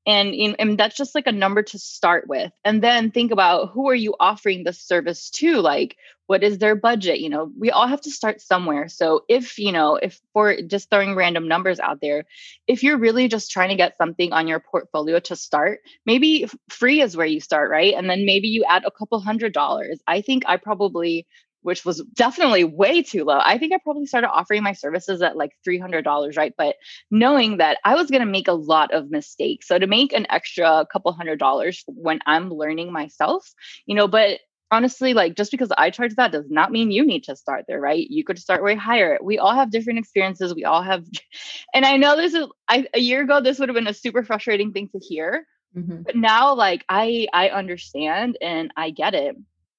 And, 0.06 0.56
and 0.58 0.78
that's 0.78 0.96
just 0.96 1.14
like 1.14 1.26
a 1.26 1.32
number 1.32 1.62
to 1.64 1.78
start 1.78 2.28
with. 2.28 2.52
And 2.64 2.82
then 2.82 3.10
think 3.10 3.32
about 3.32 3.70
who 3.70 3.88
are 3.90 3.94
you 3.94 4.14
offering 4.20 4.64
the 4.64 4.72
service 4.72 5.30
to? 5.30 5.60
Like 5.60 5.96
what 6.26 6.42
is 6.42 6.58
their 6.58 6.74
budget? 6.74 7.20
You 7.20 7.28
know 7.28 7.50
we 7.58 7.70
all 7.70 7.86
have 7.86 8.00
to 8.02 8.10
start 8.10 8.40
somewhere. 8.40 8.88
So 8.88 9.24
if 9.28 9.58
you 9.58 9.72
know 9.72 9.96
if 9.96 10.20
for 10.32 10.60
just 10.62 10.90
throwing 10.90 11.14
random 11.14 11.48
numbers 11.48 11.80
out 11.80 12.00
there 12.00 12.24
if 12.66 12.82
you're 12.82 12.98
really 12.98 13.28
just 13.28 13.50
trying 13.50 13.70
to 13.70 13.76
get 13.76 13.96
something 13.96 14.32
on 14.32 14.48
your 14.48 14.60
portfolio 14.60 15.20
to 15.20 15.36
start 15.36 15.80
maybe 16.04 16.48
free 16.68 17.00
is 17.00 17.16
where 17.16 17.26
you 17.26 17.40
start 17.40 17.70
right? 17.70 17.94
And 17.94 18.08
then 18.10 18.26
maybe 18.26 18.48
you 18.48 18.64
add 18.68 18.84
a 18.84 18.90
couple 18.90 19.18
hundred 19.20 19.52
dollars. 19.52 20.00
I 20.06 20.20
think 20.20 20.44
i 20.46 20.56
probably 20.56 21.26
which 21.62 21.84
was 21.84 22.02
definitely 22.14 22.64
way 22.64 23.02
too 23.02 23.24
low. 23.24 23.40
I 23.42 23.58
think 23.58 23.72
I 23.72 23.78
probably 23.82 24.06
started 24.06 24.30
offering 24.30 24.62
my 24.62 24.72
services 24.72 25.22
at 25.22 25.36
like 25.36 25.52
$300, 25.66 26.36
right? 26.36 26.54
But 26.56 26.76
knowing 27.10 27.58
that 27.58 27.78
I 27.84 27.94
was 27.94 28.10
going 28.10 28.20
to 28.20 28.26
make 28.26 28.48
a 28.48 28.52
lot 28.52 28.92
of 28.92 29.10
mistakes. 29.10 29.68
So 29.68 29.78
to 29.78 29.86
make 29.86 30.12
an 30.12 30.26
extra 30.30 30.86
couple 30.92 31.12
hundred 31.12 31.38
dollars 31.38 31.82
when 31.88 32.20
I'm 32.26 32.50
learning 32.50 32.92
myself, 32.92 33.52
you 33.86 33.94
know, 33.94 34.06
but 34.06 34.40
honestly, 34.70 35.14
like 35.14 35.36
just 35.36 35.50
because 35.50 35.70
I 35.76 35.90
charge 35.90 36.14
that 36.16 36.32
does 36.32 36.50
not 36.50 36.72
mean 36.72 36.90
you 36.90 37.04
need 37.04 37.24
to 37.24 37.36
start 37.36 37.64
there, 37.68 37.80
right? 37.80 38.06
You 38.08 38.24
could 38.24 38.38
start 38.38 38.62
way 38.62 38.74
higher. 38.74 39.18
We 39.22 39.38
all 39.38 39.54
have 39.54 39.70
different 39.70 39.98
experiences. 39.98 40.54
We 40.54 40.64
all 40.64 40.82
have, 40.82 41.04
and 41.74 41.84
I 41.84 41.96
know 41.96 42.16
this 42.16 42.34
is 42.34 42.46
I, 42.68 42.86
a 42.94 43.00
year 43.00 43.22
ago, 43.22 43.40
this 43.40 43.58
would 43.58 43.68
have 43.68 43.76
been 43.76 43.86
a 43.86 43.94
super 43.94 44.22
frustrating 44.24 44.72
thing 44.72 44.88
to 44.90 44.98
hear. 44.98 45.46
Mm-hmm. 45.76 46.02
But 46.02 46.16
now 46.16 46.54
like 46.54 46.84
I 46.88 47.26
I 47.32 47.50
understand 47.50 48.38
and 48.40 48.72
I 48.76 48.90
get 48.90 49.14
it. 49.14 49.36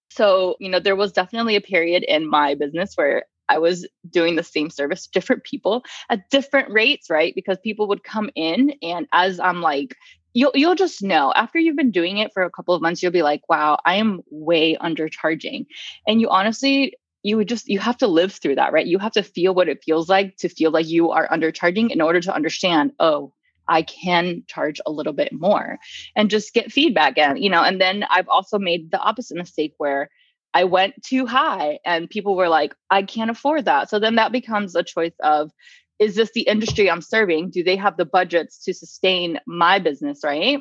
So, 0.10 0.56
you 0.60 0.70
know, 0.70 0.80
there 0.80 0.96
was 0.96 1.12
definitely 1.12 1.56
a 1.56 1.62
period 1.62 2.04
in 2.04 2.30
my 2.30 2.56
business 2.56 2.94
where 2.96 3.26
I 3.50 3.60
was 3.60 3.88
doing 4.10 4.36
the 4.36 4.44
same 4.44 4.70
service 4.70 5.06
to 5.06 5.12
different 5.12 5.44
people 5.44 5.84
at 6.10 6.30
different 6.30 6.70
rates, 6.72 7.10
right? 7.10 7.34
Because 7.36 7.58
people 7.64 7.88
would 7.88 8.04
come 8.04 8.30
in 8.36 8.74
and 8.82 9.08
as 9.14 9.40
I'm 9.40 9.62
like 9.62 9.96
you'll 10.34 10.52
you'll 10.54 10.76
just 10.76 11.02
know. 11.02 11.34
After 11.36 11.58
you've 11.58 11.76
been 11.76 11.92
doing 11.92 12.18
it 12.18 12.32
for 12.34 12.44
a 12.44 12.52
couple 12.52 12.76
of 12.76 12.82
months 12.82 13.02
you'll 13.02 13.12
be 13.12 13.24
like 13.24 13.42
wow 13.50 13.80
i 13.86 13.96
am 13.96 14.22
way 14.30 14.76
undercharging. 14.76 15.66
And 16.06 16.22
you 16.22 16.30
honestly 16.30 16.94
you 17.24 17.38
would 17.38 17.48
just 17.48 17.68
you 17.68 17.80
have 17.80 17.98
to 17.98 18.08
live 18.08 18.34
through 18.34 18.56
that 18.56 18.72
right? 18.74 18.86
You 18.86 19.00
have 19.00 19.14
to 19.14 19.24
feel 19.24 19.56
what 19.56 19.70
it 19.70 19.84
feels 19.84 20.10
like 20.10 20.38
to 20.38 20.50
feel 20.50 20.72
like 20.72 20.88
you 20.88 21.12
are 21.12 21.28
undercharging 21.30 21.90
in 21.92 22.02
order 22.02 22.20
to 22.22 22.34
understand 22.34 22.92
oh 23.00 23.34
I 23.68 23.82
can 23.82 24.44
charge 24.48 24.80
a 24.86 24.92
little 24.92 25.14
bit 25.14 25.34
more 25.34 25.78
and 26.16 26.30
just 26.30 26.54
get 26.54 26.72
feedback 26.72 27.18
and 27.18 27.42
you 27.44 27.50
know 27.50 27.64
and 27.64 27.80
then 27.82 28.06
I've 28.10 28.30
also 28.30 28.60
made 28.60 28.92
the 28.92 29.00
opposite 29.00 29.38
mistake 29.38 29.74
where 29.78 30.10
I 30.54 30.64
went 30.64 31.04
too 31.04 31.26
high 31.26 31.80
and 31.86 32.10
people 32.10 32.36
were 32.36 32.50
like 32.50 32.74
I 32.90 33.04
can't 33.04 33.30
afford 33.30 33.66
that. 33.66 33.90
So 33.90 34.00
then 34.00 34.16
that 34.16 34.32
becomes 34.32 34.76
a 34.76 34.84
choice 34.84 35.14
of 35.22 35.52
is 36.00 36.16
this 36.16 36.32
the 36.34 36.42
industry 36.42 36.90
I'm 36.90 37.02
serving? 37.02 37.50
Do 37.50 37.64
they 37.64 37.76
have 37.76 37.98
the 37.98 38.06
budgets 38.06 38.64
to 38.64 38.74
sustain 38.74 39.40
my 39.46 39.80
business? 39.80 40.22
Right? 40.24 40.60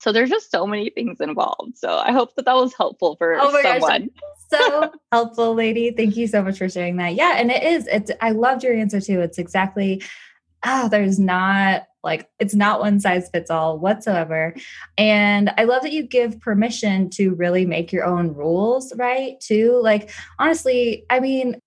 So 0.00 0.10
there's 0.10 0.30
just 0.30 0.50
so 0.50 0.66
many 0.66 0.90
things 0.90 1.20
involved. 1.20 1.78
So 1.78 1.96
I 1.98 2.10
hope 2.10 2.34
that 2.34 2.46
that 2.46 2.54
was 2.54 2.74
helpful 2.74 3.14
for 3.16 3.38
oh 3.40 3.62
someone. 3.62 4.08
gosh, 4.50 4.60
so 4.60 4.92
helpful 5.12 5.54
lady. 5.54 5.92
Thank 5.92 6.16
you 6.16 6.26
so 6.26 6.42
much 6.42 6.58
for 6.58 6.68
sharing 6.68 6.96
that. 6.96 7.14
Yeah 7.14 7.34
and 7.36 7.52
it 7.52 7.62
is. 7.62 7.86
It's 7.86 8.10
I 8.20 8.30
loved 8.30 8.64
your 8.64 8.74
answer 8.74 9.00
too. 9.00 9.20
It's 9.20 9.38
exactly 9.38 10.02
oh, 10.64 10.88
there's 10.88 11.18
not 11.18 11.84
like 12.04 12.28
it's 12.40 12.54
not 12.54 12.80
one 12.80 12.98
size 12.98 13.30
fits 13.32 13.50
all 13.50 13.78
whatsoever. 13.78 14.54
And 14.98 15.52
I 15.56 15.64
love 15.64 15.82
that 15.82 15.92
you 15.92 16.02
give 16.02 16.40
permission 16.40 17.10
to 17.10 17.34
really 17.34 17.64
make 17.64 17.92
your 17.92 18.04
own 18.04 18.34
rules, 18.34 18.92
right? 18.96 19.38
Too. 19.40 19.80
Like, 19.80 20.10
honestly, 20.38 21.04
I 21.10 21.20
mean, 21.20 21.60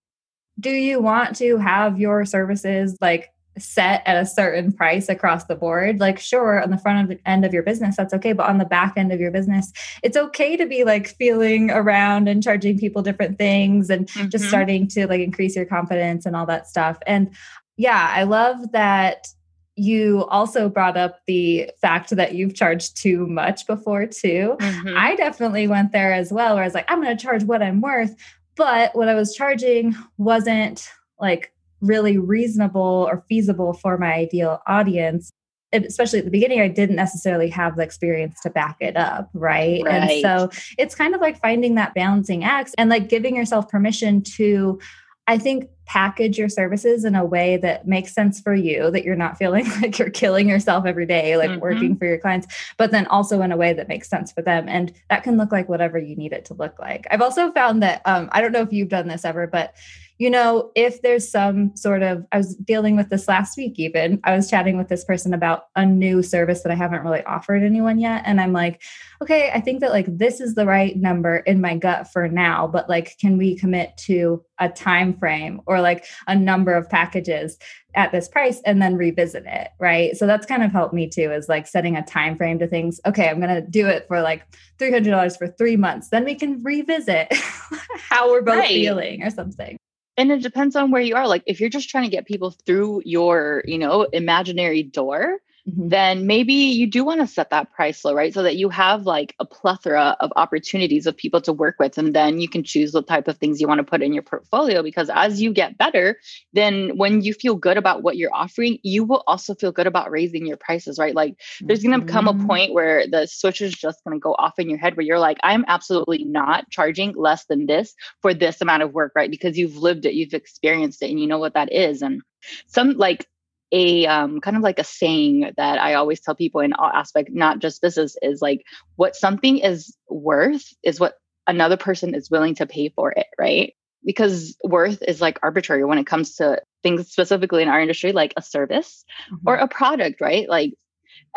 do 0.60 0.72
you 0.72 1.02
want 1.02 1.36
to 1.38 1.58
have 1.58 2.00
your 2.00 2.26
services 2.26 2.98
like 3.02 3.30
set 3.58 4.04
at 4.06 4.18
a 4.18 4.26
certain 4.26 4.72
price 4.72 5.08
across 5.08 5.46
the 5.46 5.56
board 5.56 6.00
like 6.02 6.20
sure 6.20 6.62
on 6.62 6.72
the 6.72 6.78
front 6.78 7.02
of 7.02 7.08
the 7.08 7.30
end 7.30 7.46
of 7.46 7.54
your 7.54 7.64
business 7.64 7.96
that's 7.96 8.14
okay 8.14 8.34
but 8.34 8.48
on 8.50 8.58
the 8.58 8.66
back 8.66 8.94
end 8.98 9.14
of 9.14 9.20
your 9.20 9.32
business 9.32 9.72
it's 10.04 10.18
okay 10.18 10.58
to 10.58 10.66
be 10.66 10.84
like 10.84 11.08
feeling 11.08 11.72
around 11.72 12.28
and 12.28 12.44
charging 12.44 12.78
people 12.78 13.02
different 13.02 13.38
things 13.38 13.90
and 13.90 14.08
mm-hmm. 14.08 14.28
just 14.28 14.46
starting 14.46 14.88
to 14.88 15.08
like 15.08 15.22
increase 15.22 15.56
your 15.56 15.66
confidence 15.66 16.26
and 16.26 16.36
all 16.36 16.46
that 16.46 16.68
stuff 16.68 16.98
and 17.08 17.34
yeah 17.78 18.12
i 18.16 18.24
love 18.24 18.72
that 18.72 19.28
you 19.76 20.26
also 20.30 20.70
brought 20.70 20.96
up 20.96 21.20
the 21.28 21.70
fact 21.82 22.12
that 22.12 22.34
you've 22.34 22.56
charged 22.56 22.96
too 22.98 23.28
much 23.28 23.68
before 23.68 24.06
too. 24.06 24.56
Mm-hmm. 24.60 24.98
I 24.98 25.16
definitely 25.16 25.68
went 25.68 25.92
there 25.92 26.14
as 26.14 26.32
well, 26.32 26.56
where 26.56 26.64
I 26.64 26.68
was 26.68 26.74
like, 26.74 26.90
I'm 26.90 27.02
going 27.02 27.16
to 27.16 27.22
charge 27.22 27.44
what 27.44 27.62
I'm 27.62 27.82
worth. 27.82 28.16
But 28.56 28.96
what 28.96 29.10
I 29.10 29.16
was 29.16 29.36
charging 29.36 29.94
wasn't 30.18 30.88
like 31.20 31.52
really 31.82 32.18
reasonable 32.18 33.08
or 33.10 33.26
feasible 33.28 33.74
for 33.74 33.98
my 33.98 34.14
ideal 34.14 34.62
audience. 34.66 35.30
especially 35.74 36.20
at 36.20 36.26
the 36.26 36.32
beginning, 36.32 36.62
I 36.62 36.70
didn't 36.70 36.96
necessarily 36.96 37.50
have 37.50 37.76
the 37.76 37.84
experience 37.84 38.40
to 38.44 38.50
back 38.50 38.78
it 38.80 38.96
up. 38.96 39.30
Right? 39.34 39.84
right. 39.84 39.94
And 39.94 40.22
so 40.22 40.50
it's 40.78 40.96
kind 40.96 41.14
of 41.14 41.20
like 41.20 41.42
finding 41.42 41.76
that 41.76 41.94
balancing 41.94 42.46
act 42.46 42.74
and 42.78 42.90
like 42.90 43.10
giving 43.10 43.36
yourself 43.36 43.68
permission 43.68 44.22
to 44.38 44.80
I 45.28 45.38
think 45.38 45.66
package 45.86 46.38
your 46.38 46.50
services 46.50 47.06
in 47.06 47.16
a 47.16 47.26
way 47.26 47.58
that 47.58 47.88
makes 47.88 48.14
sense 48.14 48.40
for 48.40 48.54
you, 48.54 48.90
that 48.92 49.04
you're 49.04 49.16
not 49.16 49.38
feeling 49.38 49.66
like 49.82 49.98
you're 50.00 50.10
killing 50.10 50.50
yourself 50.50 50.86
every 50.86 51.06
day, 51.06 51.38
like 51.38 51.50
mm-hmm. 51.50 51.62
working 51.62 51.98
for 51.98 52.06
your 52.06 52.18
clients, 52.18 52.48
but 52.78 52.92
then 52.92 53.08
also 53.08 53.42
in 53.42 53.52
a 53.52 53.58
way 53.58 53.74
that 53.74 53.88
makes 53.88 54.10
sense 54.10 54.32
for 54.32 54.42
them. 54.42 54.68
And 54.68 54.94
that 55.10 55.24
can 55.24 55.38
look 55.38 55.52
like 55.52 55.70
whatever 55.70 55.98
you 55.98 56.16
need 56.16 56.34
it 56.34 56.46
to 56.46 56.54
look 56.54 56.80
like. 56.80 57.06
I've 57.12 57.22
also 57.22 57.52
found 57.52 57.84
that, 57.84 58.02
um, 58.06 58.30
I 58.32 58.42
don't 58.42 58.52
know 58.52 58.62
if 58.62 58.74
you've 58.74 58.90
done 58.90 59.08
this 59.08 59.26
ever, 59.26 59.48
but 59.48 59.76
you 60.18 60.30
know, 60.30 60.72
if 60.76 61.02
there's 61.02 61.30
some 61.30 61.76
sort 61.76 62.02
of, 62.02 62.26
I 62.32 62.38
was 62.38 62.56
dealing 62.56 62.96
with 62.96 63.10
this 63.10 63.28
last 63.28 63.58
week 63.58 63.78
even, 63.78 64.22
I 64.24 64.34
was 64.34 64.50
chatting 64.50 64.78
with 64.78 64.88
this 64.88 65.04
person 65.04 65.34
about 65.34 65.66
a 65.76 65.86
new 65.86 66.24
service 66.24 66.64
that 66.64 66.72
I 66.72 66.76
haven't 66.76 67.04
really 67.04 67.24
offered 67.26 67.64
anyone 67.64 68.00
yet. 68.00 68.24
And 68.26 68.40
I'm 68.40 68.54
like, 68.54 68.82
okay, 69.22 69.52
I 69.54 69.60
think 69.60 69.82
that 69.82 69.92
like 69.92 70.06
this 70.08 70.40
is 70.40 70.56
the 70.56 70.66
right 70.66 70.96
number 70.96 71.38
in 71.38 71.60
my 71.60 71.76
gut 71.76 72.12
for 72.14 72.30
now, 72.30 72.66
but 72.66 72.88
like, 72.88 73.18
can 73.20 73.38
we 73.38 73.58
commit 73.58 73.98
to 74.06 74.42
a 74.58 74.70
time 74.70 75.18
frame 75.18 75.62
or 75.66 75.75
like 75.82 76.06
a 76.28 76.36
number 76.36 76.74
of 76.74 76.90
packages 76.90 77.58
at 77.96 78.12
this 78.12 78.28
price 78.28 78.62
and 78.66 78.82
then 78.82 78.96
revisit 78.96 79.44
it 79.46 79.70
right? 79.80 80.16
So 80.18 80.28
that's 80.28 80.46
kind 80.46 80.64
of 80.64 80.72
helped 80.72 80.94
me 80.94 81.08
too 81.10 81.32
is 81.32 81.50
like 81.50 81.68
setting 81.68 81.96
a 81.96 82.04
time 82.04 82.36
frame 82.36 82.60
to 82.60 82.68
things. 82.68 83.00
Okay 83.06 83.30
i'm 83.30 83.40
going 83.40 83.54
to 83.54 83.62
do 83.62 83.88
it 83.88 84.06
for 84.08 84.22
like 84.22 84.44
$300 84.80 85.38
for 85.38 85.48
three 85.48 85.78
months 85.78 86.10
then 86.10 86.26
we 86.26 86.36
can 86.36 86.62
revisit 86.64 87.28
how 88.10 88.30
we're 88.30 88.42
both 88.42 88.58
right. 88.58 88.68
feeling 88.70 89.24
or 89.24 89.30
something. 89.30 89.78
And 90.18 90.32
it 90.32 90.42
depends 90.42 90.76
on 90.76 90.92
where 90.92 91.02
you 91.02 91.16
are. 91.16 91.28
Like 91.28 91.44
if 91.46 91.60
you're 91.60 91.70
just 91.70 91.90
trying 91.90 92.06
to 92.06 92.10
get 92.10 92.26
people 92.26 92.52
through 92.66 93.02
your 93.06 93.64
you 93.66 93.78
know 93.78 94.04
imaginary 94.04 94.84
door 94.84 95.40
mm-hmm. 95.68 95.90
then 95.90 96.28
maybe 96.28 96.54
you 96.54 96.88
do 96.88 97.04
want 97.04 97.22
to 97.22 97.28
set 97.28 97.50
that 97.50 97.72
price 97.74 98.04
low, 98.04 98.14
right? 98.14 98.34
So 98.34 98.44
that 98.44 98.56
you 98.56 98.70
have 98.70 99.06
like 99.06 99.36
a 99.40 99.46
plethora 99.46 100.16
of 100.20 100.32
opportunities 100.36 101.06
of 101.08 101.18
people 101.18 101.42
to 101.42 101.54
work 101.54 101.76
with. 101.80 101.98
And 101.98 102.14
then 102.14 102.40
you 102.40 102.48
can 102.48 102.64
choose 102.64 102.94
what 102.94 103.08
type 103.08 103.28
of 103.28 103.38
things 103.38 103.60
you 103.60 103.68
want 103.68 103.80
to 103.80 103.84
put 103.84 104.02
in 104.02 104.14
your 104.14 104.24
portfolio. 104.24 104.84
Because 104.84 105.10
as 105.10 105.42
you 105.42 105.54
get 105.54 105.78
better, 105.78 106.20
then 106.54 106.98
when 106.98 107.22
you 107.22 107.34
feel 107.34 107.56
good 107.56 107.78
about 107.78 108.04
what 108.04 108.18
you're 108.18 108.34
offering, 108.34 108.80
you 108.84 109.04
will 109.04 109.24
also 109.28 109.56
feel 109.56 109.72
good 109.72 109.88
about 109.88 110.12
raising 110.12 110.46
your 110.46 110.58
prices, 110.58 111.00
right? 111.00 111.16
Like 111.16 111.40
there's 111.62 111.84
going 111.84 112.00
to 112.00 112.06
come 112.06 112.28
a 112.28 112.34
mm-hmm. 112.34 112.48
point 112.48 112.74
where 112.74 113.08
the 113.08 113.26
switch 113.26 113.62
is 113.62 113.74
just 113.74 114.04
going 114.04 114.16
to 114.16 114.22
go 114.22 114.34
off 114.34 114.60
in 114.60 114.70
your 114.70 114.80
head 114.80 114.96
where 114.96 115.06
you're 115.06 115.20
like, 115.20 115.38
I'm 115.44 115.66
absolutely 115.68 116.24
not 116.24 116.70
charging 116.70 117.14
less 117.16 117.46
than 117.46 117.66
this 117.66 117.96
for 118.22 118.34
this 118.34 118.62
amount 118.62 118.84
of 118.84 118.94
work, 118.94 119.14
right? 119.16 119.32
Because 119.32 119.58
you've 119.58 119.78
lived 119.78 120.06
it, 120.06 120.14
you've 120.14 120.34
experienced 120.34 121.02
it, 121.02 121.10
and 121.10 121.20
you 121.20 121.28
know 121.28 121.40
what 121.40 121.54
that 121.54 121.72
is. 121.72 122.02
And 122.02 122.22
some 122.68 122.92
like 122.92 123.28
a 123.72 124.06
um, 124.06 124.42
kind 124.42 124.58
of 124.58 124.64
like 124.64 124.80
a 124.80 124.84
saying 124.84 125.52
that 125.58 125.80
I 125.80 125.96
always 125.96 126.22
tell 126.22 126.36
people 126.36 126.62
in 126.62 126.74
all 126.74 126.90
aspect, 126.90 127.30
not 127.32 127.60
just 127.60 127.82
business, 127.82 128.18
is 128.22 128.42
like 128.42 128.64
what 128.96 129.16
something 129.16 129.60
is 129.60 129.96
worth 130.10 130.66
is 130.84 131.00
what 131.00 131.16
another 131.48 131.78
person 131.78 132.16
is 132.16 132.30
willing 132.30 132.56
to 132.56 132.66
pay 132.66 132.90
for 132.90 133.12
it, 133.12 133.28
right? 133.38 133.74
Because 134.04 134.56
worth 134.64 135.02
is 135.08 135.22
like 135.22 135.40
arbitrary 135.42 135.84
when 135.84 135.98
it 135.98 136.08
comes 136.08 136.36
to 136.36 136.62
things 136.84 137.12
specifically 137.12 137.64
in 137.64 137.70
our 137.70 137.82
industry, 137.82 138.12
like 138.12 138.34
a 138.38 138.42
service 138.42 139.04
mm-hmm. 139.32 139.48
or 139.48 139.56
a 139.56 139.68
product, 139.68 140.22
right? 140.22 140.48
Like 140.48 140.74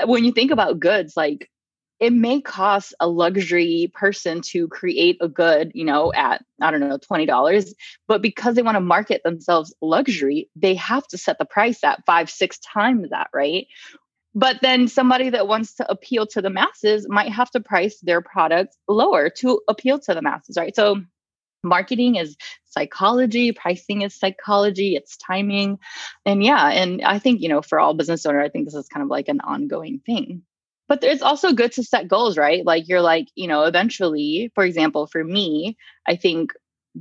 when 0.05 0.25
you 0.25 0.33
think 0.33 0.51
about 0.51 0.81
goods, 0.81 1.15
like 1.17 1.51
it 2.01 2.13
may 2.13 2.41
cost 2.41 2.95
a 3.01 3.09
luxury 3.09 3.91
person 3.93 4.41
to 4.41 4.69
create 4.69 5.19
a 5.21 5.29
good, 5.29 5.73
you 5.75 5.85
know, 5.85 6.13
at, 6.13 6.45
I 6.61 6.71
don't 6.71 6.81
know, 6.81 6.99
$20. 6.99 7.75
But 8.07 8.23
because 8.23 8.55
they 8.55 8.63
want 8.63 8.77
to 8.77 8.81
market 8.81 9.23
themselves 9.25 9.75
luxury, 9.83 10.49
they 10.55 10.75
have 10.75 11.07
to 11.09 11.19
set 11.19 11.39
the 11.39 11.45
price 11.45 11.83
at 11.83 12.05
five, 12.07 12.31
six 12.31 12.59
times 12.59 13.11
that, 13.11 13.29
right? 13.35 13.67
But 14.35 14.59
then 14.63 14.87
somebody 14.87 15.31
that 15.31 15.49
wants 15.49 15.75
to 15.77 15.91
appeal 15.91 16.27
to 16.29 16.43
the 16.43 16.51
masses 16.51 17.09
might 17.09 17.33
have 17.33 17.51
to 17.53 17.61
price 17.61 17.99
their 18.01 18.21
product 18.21 18.77
lower 18.87 19.31
to 19.39 19.61
appeal 19.69 19.99
to 20.01 20.15
the 20.15 20.23
masses, 20.23 20.57
right? 20.57 20.77
So 20.77 21.03
marketing 21.65 22.15
is 22.15 22.37
psychology 22.65 23.51
pricing 23.51 24.03
is 24.03 24.15
psychology 24.15 24.95
it's 24.95 25.17
timing 25.17 25.77
and 26.25 26.45
yeah 26.45 26.69
and 26.69 27.03
i 27.03 27.19
think 27.19 27.41
you 27.41 27.49
know 27.49 27.61
for 27.61 27.81
all 27.81 27.95
business 27.95 28.25
owner 28.25 28.41
i 28.41 28.49
think 28.49 28.65
this 28.65 28.75
is 28.75 28.89
kind 28.89 29.03
of 29.03 29.09
like 29.09 29.29
an 29.29 29.41
ongoing 29.41 30.01
thing 30.07 30.43
but 30.89 31.05
it's 31.05 31.23
also 31.23 31.53
good 31.53 31.73
to 31.73 31.85
set 31.85 32.09
goals, 32.09 32.39
right? 32.39 32.65
Like 32.65 32.89
you're 32.89 33.03
like, 33.03 33.29
you 33.35 33.47
know, 33.47 33.65
eventually, 33.65 34.51
for 34.55 34.65
example, 34.65 35.07
for 35.07 35.23
me, 35.23 35.77
I 36.07 36.17
think 36.17 36.53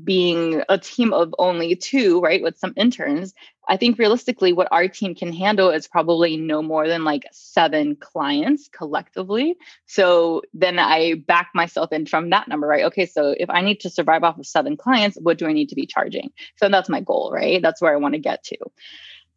being 0.03 0.61
a 0.69 0.77
team 0.77 1.13
of 1.13 1.33
only 1.39 1.75
two, 1.75 2.19
right, 2.19 2.43
with 2.43 2.57
some 2.57 2.73
interns, 2.75 3.33
I 3.67 3.77
think 3.77 3.97
realistically, 3.97 4.53
what 4.53 4.67
our 4.71 4.87
team 4.87 5.15
can 5.15 5.33
handle 5.33 5.71
is 5.71 5.87
probably 5.87 6.37
no 6.37 6.61
more 6.61 6.87
than 6.87 7.03
like 7.03 7.25
seven 7.31 7.95
clients 7.95 8.69
collectively. 8.69 9.55
So 9.85 10.43
then 10.53 10.79
I 10.79 11.15
back 11.15 11.49
myself 11.55 11.91
in 11.91 12.05
from 12.05 12.29
that 12.29 12.47
number, 12.47 12.67
right? 12.67 12.85
Okay, 12.85 13.05
so 13.05 13.33
if 13.37 13.49
I 13.49 13.61
need 13.61 13.81
to 13.81 13.89
survive 13.89 14.23
off 14.23 14.37
of 14.37 14.45
seven 14.45 14.77
clients, 14.77 15.17
what 15.19 15.37
do 15.37 15.47
I 15.47 15.53
need 15.53 15.69
to 15.69 15.75
be 15.75 15.85
charging? 15.85 16.31
So 16.57 16.69
that's 16.69 16.89
my 16.89 17.01
goal, 17.01 17.31
right? 17.33 17.61
That's 17.61 17.81
where 17.81 17.93
I 17.93 17.97
want 17.97 18.13
to 18.13 18.19
get 18.19 18.43
to. 18.45 18.57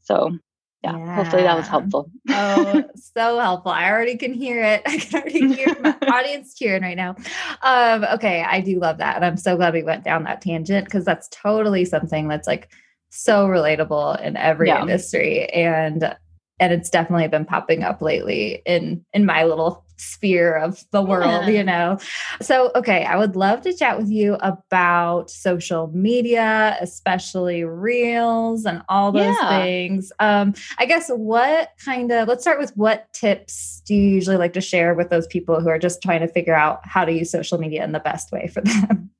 So 0.03 0.39
yeah, 0.83 0.97
yeah, 0.97 1.15
hopefully 1.15 1.43
that 1.43 1.57
was 1.57 1.69
helpful. 1.69 2.11
oh, 2.31 2.85
so 2.97 3.39
helpful. 3.39 3.71
I 3.71 3.91
already 3.91 4.17
can 4.17 4.33
hear 4.33 4.63
it. 4.63 4.83
I 4.87 4.97
can 4.97 5.21
already 5.21 5.55
hear 5.55 5.77
my 5.81 5.97
audience 6.11 6.55
cheering 6.55 6.83
right 6.83 6.97
now. 6.97 7.17
Um, 7.63 8.05
okay, 8.15 8.43
I 8.43 8.61
do 8.61 8.79
love 8.79 8.99
that. 8.99 9.17
And 9.17 9.25
I'm 9.25 9.37
so 9.37 9.57
glad 9.57 9.75
we 9.75 9.83
went 9.83 10.05
down 10.05 10.25
that 10.25 10.41
tangent 10.41 10.87
because 10.87 11.05
that's 11.05 11.29
totally 11.29 11.85
something 11.85 12.29
that's 12.29 12.47
like 12.47 12.73
so 13.11 13.47
relatable 13.47 14.23
in 14.23 14.37
every 14.39 14.69
yeah. 14.69 14.81
industry. 14.81 15.47
And 15.51 16.17
and 16.59 16.73
it's 16.73 16.91
definitely 16.91 17.29
been 17.29 17.45
popping 17.45 17.83
up 17.83 18.01
lately 18.01 18.63
in 18.65 19.05
in 19.13 19.27
my 19.27 19.45
little 19.45 19.85
sphere 20.01 20.57
of 20.57 20.85
the 20.91 21.03
world, 21.03 21.45
yeah. 21.47 21.51
you 21.51 21.65
know. 21.71 21.99
So, 22.41 22.71
okay, 22.75 23.05
I 23.05 23.17
would 23.17 23.37
love 23.37 23.63
to 23.63 23.73
chat 23.73 23.99
with 23.99 24.11
you 24.11 24.35
about 24.41 25.31
social 25.31 25.89
media, 25.95 26.77
especially 26.81 27.65
reels 27.65 28.65
and 28.65 28.83
all 28.89 29.13
those 29.13 29.37
yeah. 29.41 29.61
things. 29.61 30.13
Um, 30.19 30.55
I 30.79 30.87
guess 30.87 31.09
what 31.09 31.71
kind 31.85 32.11
of 32.11 32.29
let's 32.29 32.43
start 32.43 32.59
with 32.59 32.77
what 32.77 33.13
tips 33.13 33.83
do 33.87 33.95
you 33.95 34.03
usually 34.03 34.37
like 34.37 34.53
to 34.55 34.61
share 34.61 34.95
with 34.95 35.11
those 35.11 35.27
people 35.27 35.61
who 35.61 35.69
are 35.69 35.79
just 35.79 36.03
trying 36.03 36.21
to 36.21 36.29
figure 36.29 36.55
out 36.55 36.81
how 36.85 37.05
to 37.05 37.13
use 37.13 37.31
social 37.31 37.59
media 37.59 37.85
in 37.85 37.93
the 37.93 38.01
best 38.01 38.33
way 38.33 38.49
for 38.49 38.61
them? 38.63 39.11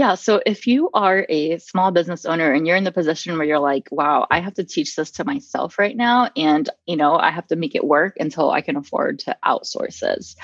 Yeah. 0.00 0.14
So 0.14 0.40
if 0.46 0.66
you 0.66 0.88
are 0.94 1.26
a 1.28 1.58
small 1.58 1.90
business 1.90 2.24
owner 2.24 2.50
and 2.50 2.66
you're 2.66 2.74
in 2.74 2.84
the 2.84 2.90
position 2.90 3.36
where 3.36 3.46
you're 3.46 3.58
like, 3.58 3.86
wow, 3.90 4.26
I 4.30 4.40
have 4.40 4.54
to 4.54 4.64
teach 4.64 4.96
this 4.96 5.10
to 5.10 5.26
myself 5.26 5.78
right 5.78 5.94
now. 5.94 6.30
And, 6.38 6.70
you 6.86 6.96
know, 6.96 7.16
I 7.16 7.30
have 7.30 7.46
to 7.48 7.56
make 7.56 7.74
it 7.74 7.84
work 7.84 8.16
until 8.18 8.50
I 8.50 8.62
can 8.62 8.76
afford 8.76 9.18
to 9.18 9.36
outsource 9.44 9.98
this. 9.98 10.36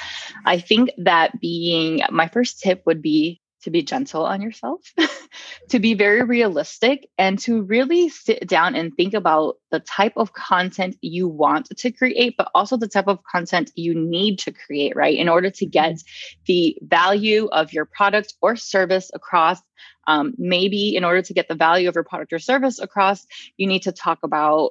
I 0.44 0.58
think 0.58 0.90
that 0.98 1.40
being 1.40 2.02
my 2.10 2.28
first 2.28 2.60
tip 2.60 2.82
would 2.84 3.00
be 3.00 3.40
to 3.66 3.70
be 3.72 3.82
gentle 3.82 4.24
on 4.24 4.40
yourself, 4.40 4.80
to 5.70 5.80
be 5.80 5.94
very 5.94 6.22
realistic, 6.22 7.08
and 7.18 7.36
to 7.40 7.62
really 7.62 8.08
sit 8.08 8.46
down 8.46 8.76
and 8.76 8.94
think 8.94 9.12
about 9.12 9.56
the 9.72 9.80
type 9.80 10.12
of 10.16 10.32
content 10.32 10.96
you 11.00 11.26
want 11.26 11.66
to 11.76 11.90
create, 11.90 12.36
but 12.38 12.48
also 12.54 12.76
the 12.76 12.86
type 12.86 13.08
of 13.08 13.18
content 13.24 13.72
you 13.74 13.92
need 13.92 14.38
to 14.38 14.52
create, 14.52 14.94
right? 14.94 15.18
In 15.18 15.28
order 15.28 15.50
to 15.50 15.66
get 15.66 15.94
mm-hmm. 15.94 16.42
the 16.46 16.78
value 16.80 17.48
of 17.50 17.72
your 17.72 17.86
product 17.86 18.34
or 18.40 18.54
service 18.54 19.10
across. 19.12 19.60
Um, 20.06 20.34
maybe 20.38 20.94
in 20.94 21.02
order 21.02 21.20
to 21.22 21.34
get 21.34 21.48
the 21.48 21.56
value 21.56 21.88
of 21.88 21.96
your 21.96 22.04
product 22.04 22.32
or 22.32 22.38
service 22.38 22.78
across, 22.78 23.26
you 23.56 23.66
need 23.66 23.82
to 23.82 23.92
talk 23.92 24.20
about 24.22 24.70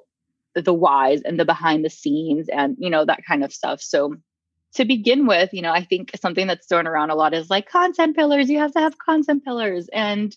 the 0.56 0.74
whys 0.74 1.22
and 1.24 1.38
the 1.38 1.44
behind 1.44 1.84
the 1.84 1.90
scenes 1.90 2.48
and 2.48 2.78
you 2.80 2.90
know 2.90 3.04
that 3.04 3.26
kind 3.28 3.44
of 3.44 3.52
stuff 3.52 3.82
so 3.82 4.16
to 4.76 4.86
begin 4.86 5.26
with, 5.26 5.54
you 5.54 5.62
know, 5.62 5.72
I 5.72 5.84
think 5.84 6.12
something 6.20 6.48
that's 6.48 6.68
thrown 6.68 6.88
around 6.88 7.10
a 7.10 7.16
lot 7.16 7.34
is 7.34 7.50
like 7.50 7.70
content 7.70 8.16
pillars. 8.16 8.50
You 8.50 8.60
have 8.60 8.74
to 8.74 8.80
have 8.80 8.98
content 8.98 9.44
pillars. 9.44 9.90
And 9.92 10.36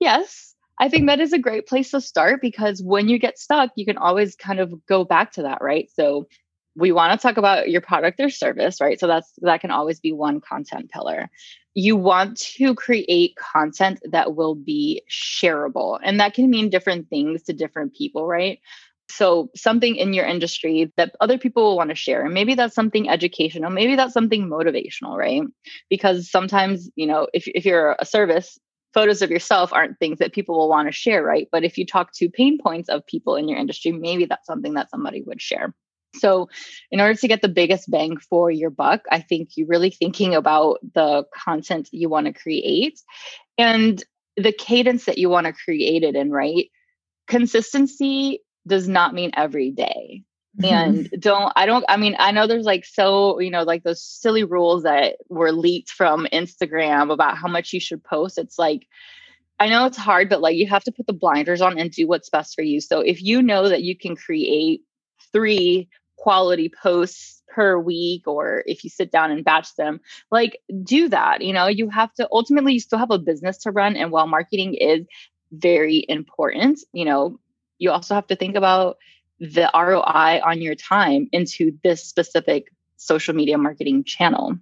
yes, 0.00 0.54
I 0.78 0.88
think 0.88 1.06
that 1.06 1.20
is 1.20 1.32
a 1.32 1.38
great 1.38 1.66
place 1.66 1.90
to 1.92 2.00
start 2.00 2.40
because 2.42 2.82
when 2.82 3.08
you 3.08 3.18
get 3.18 3.38
stuck, 3.38 3.70
you 3.76 3.86
can 3.86 3.96
always 3.96 4.36
kind 4.36 4.60
of 4.60 4.86
go 4.86 5.04
back 5.04 5.32
to 5.32 5.42
that, 5.42 5.58
right? 5.62 5.88
So 5.94 6.26
we 6.74 6.92
want 6.92 7.18
to 7.18 7.26
talk 7.26 7.38
about 7.38 7.70
your 7.70 7.80
product 7.80 8.20
or 8.20 8.28
service, 8.28 8.80
right? 8.80 9.00
So 9.00 9.06
that's 9.06 9.32
that 9.40 9.62
can 9.62 9.70
always 9.70 9.98
be 9.98 10.12
one 10.12 10.40
content 10.40 10.90
pillar. 10.90 11.30
You 11.72 11.96
want 11.96 12.38
to 12.58 12.74
create 12.74 13.36
content 13.36 14.00
that 14.10 14.34
will 14.36 14.54
be 14.54 15.02
shareable. 15.10 15.98
And 16.02 16.20
that 16.20 16.34
can 16.34 16.50
mean 16.50 16.68
different 16.68 17.08
things 17.08 17.44
to 17.44 17.54
different 17.54 17.94
people, 17.94 18.26
right? 18.26 18.60
So, 19.08 19.50
something 19.54 19.96
in 19.96 20.12
your 20.12 20.26
industry 20.26 20.92
that 20.96 21.14
other 21.20 21.38
people 21.38 21.62
will 21.62 21.76
want 21.76 21.90
to 21.90 21.96
share. 21.96 22.24
And 22.24 22.34
maybe 22.34 22.54
that's 22.54 22.74
something 22.74 23.08
educational, 23.08 23.70
maybe 23.70 23.96
that's 23.96 24.12
something 24.12 24.48
motivational, 24.48 25.16
right? 25.16 25.42
Because 25.88 26.30
sometimes, 26.30 26.90
you 26.96 27.06
know, 27.06 27.28
if, 27.32 27.46
if 27.46 27.64
you're 27.64 27.96
a 27.98 28.04
service, 28.04 28.58
photos 28.94 29.20
of 29.22 29.30
yourself 29.30 29.72
aren't 29.72 29.98
things 29.98 30.18
that 30.18 30.32
people 30.32 30.56
will 30.56 30.70
want 30.70 30.88
to 30.88 30.92
share, 30.92 31.22
right? 31.22 31.48
But 31.52 31.64
if 31.64 31.76
you 31.76 31.84
talk 31.84 32.12
to 32.14 32.30
pain 32.30 32.58
points 32.58 32.88
of 32.88 33.06
people 33.06 33.36
in 33.36 33.48
your 33.48 33.58
industry, 33.58 33.92
maybe 33.92 34.24
that's 34.24 34.46
something 34.46 34.74
that 34.74 34.90
somebody 34.90 35.22
would 35.22 35.40
share. 35.40 35.74
So, 36.14 36.48
in 36.90 37.00
order 37.00 37.14
to 37.14 37.28
get 37.28 37.42
the 37.42 37.48
biggest 37.48 37.90
bang 37.90 38.16
for 38.16 38.50
your 38.50 38.70
buck, 38.70 39.02
I 39.10 39.20
think 39.20 39.50
you're 39.54 39.68
really 39.68 39.90
thinking 39.90 40.34
about 40.34 40.78
the 40.94 41.24
content 41.34 41.88
you 41.92 42.08
want 42.08 42.26
to 42.26 42.32
create 42.32 43.00
and 43.58 44.02
the 44.36 44.52
cadence 44.52 45.04
that 45.04 45.18
you 45.18 45.28
want 45.28 45.46
to 45.46 45.52
create 45.52 46.02
it 46.02 46.16
in, 46.16 46.30
right? 46.30 46.70
Consistency 47.26 48.40
does 48.66 48.88
not 48.88 49.14
mean 49.14 49.30
every 49.34 49.70
day. 49.70 50.22
Mm-hmm. 50.60 50.74
And 50.74 51.10
don't, 51.20 51.52
I 51.54 51.66
don't, 51.66 51.84
I 51.88 51.96
mean, 51.96 52.16
I 52.18 52.30
know 52.32 52.46
there's 52.46 52.64
like 52.64 52.84
so, 52.84 53.40
you 53.40 53.50
know, 53.50 53.62
like 53.62 53.82
those 53.82 54.02
silly 54.02 54.44
rules 54.44 54.84
that 54.84 55.16
were 55.28 55.52
leaked 55.52 55.90
from 55.90 56.26
Instagram 56.32 57.12
about 57.12 57.36
how 57.36 57.48
much 57.48 57.72
you 57.72 57.80
should 57.80 58.02
post. 58.02 58.38
It's 58.38 58.58
like, 58.58 58.86
I 59.58 59.68
know 59.68 59.86
it's 59.86 59.96
hard, 59.96 60.28
but 60.28 60.40
like 60.40 60.56
you 60.56 60.66
have 60.68 60.84
to 60.84 60.92
put 60.92 61.06
the 61.06 61.12
blinders 61.12 61.60
on 61.60 61.78
and 61.78 61.90
do 61.90 62.06
what's 62.06 62.30
best 62.30 62.54
for 62.54 62.62
you. 62.62 62.80
So 62.80 63.00
if 63.00 63.22
you 63.22 63.42
know 63.42 63.68
that 63.68 63.82
you 63.82 63.96
can 63.96 64.16
create 64.16 64.82
three 65.32 65.88
quality 66.16 66.70
posts 66.70 67.42
per 67.48 67.78
week 67.78 68.26
or 68.26 68.62
if 68.66 68.84
you 68.84 68.90
sit 68.90 69.10
down 69.10 69.30
and 69.30 69.44
batch 69.44 69.74
them 69.76 70.00
like 70.30 70.60
do 70.82 71.08
that 71.08 71.40
you 71.40 71.52
know 71.52 71.68
you 71.68 71.88
have 71.88 72.12
to 72.12 72.28
ultimately 72.30 72.74
you 72.74 72.80
still 72.80 72.98
have 72.98 73.10
a 73.10 73.18
business 73.18 73.58
to 73.58 73.70
run 73.70 73.96
and 73.96 74.10
while 74.10 74.26
marketing 74.26 74.74
is 74.74 75.06
very 75.52 76.04
important 76.08 76.80
you 76.92 77.04
know 77.04 77.38
you 77.78 77.90
also 77.90 78.14
have 78.14 78.26
to 78.28 78.36
think 78.36 78.56
about 78.56 78.98
the 79.38 79.70
ROI 79.74 80.40
on 80.44 80.62
your 80.62 80.74
time 80.74 81.28
into 81.32 81.72
this 81.82 82.04
specific 82.04 82.72
social 82.96 83.34
media 83.34 83.58
marketing 83.58 84.04
channel. 84.04 84.56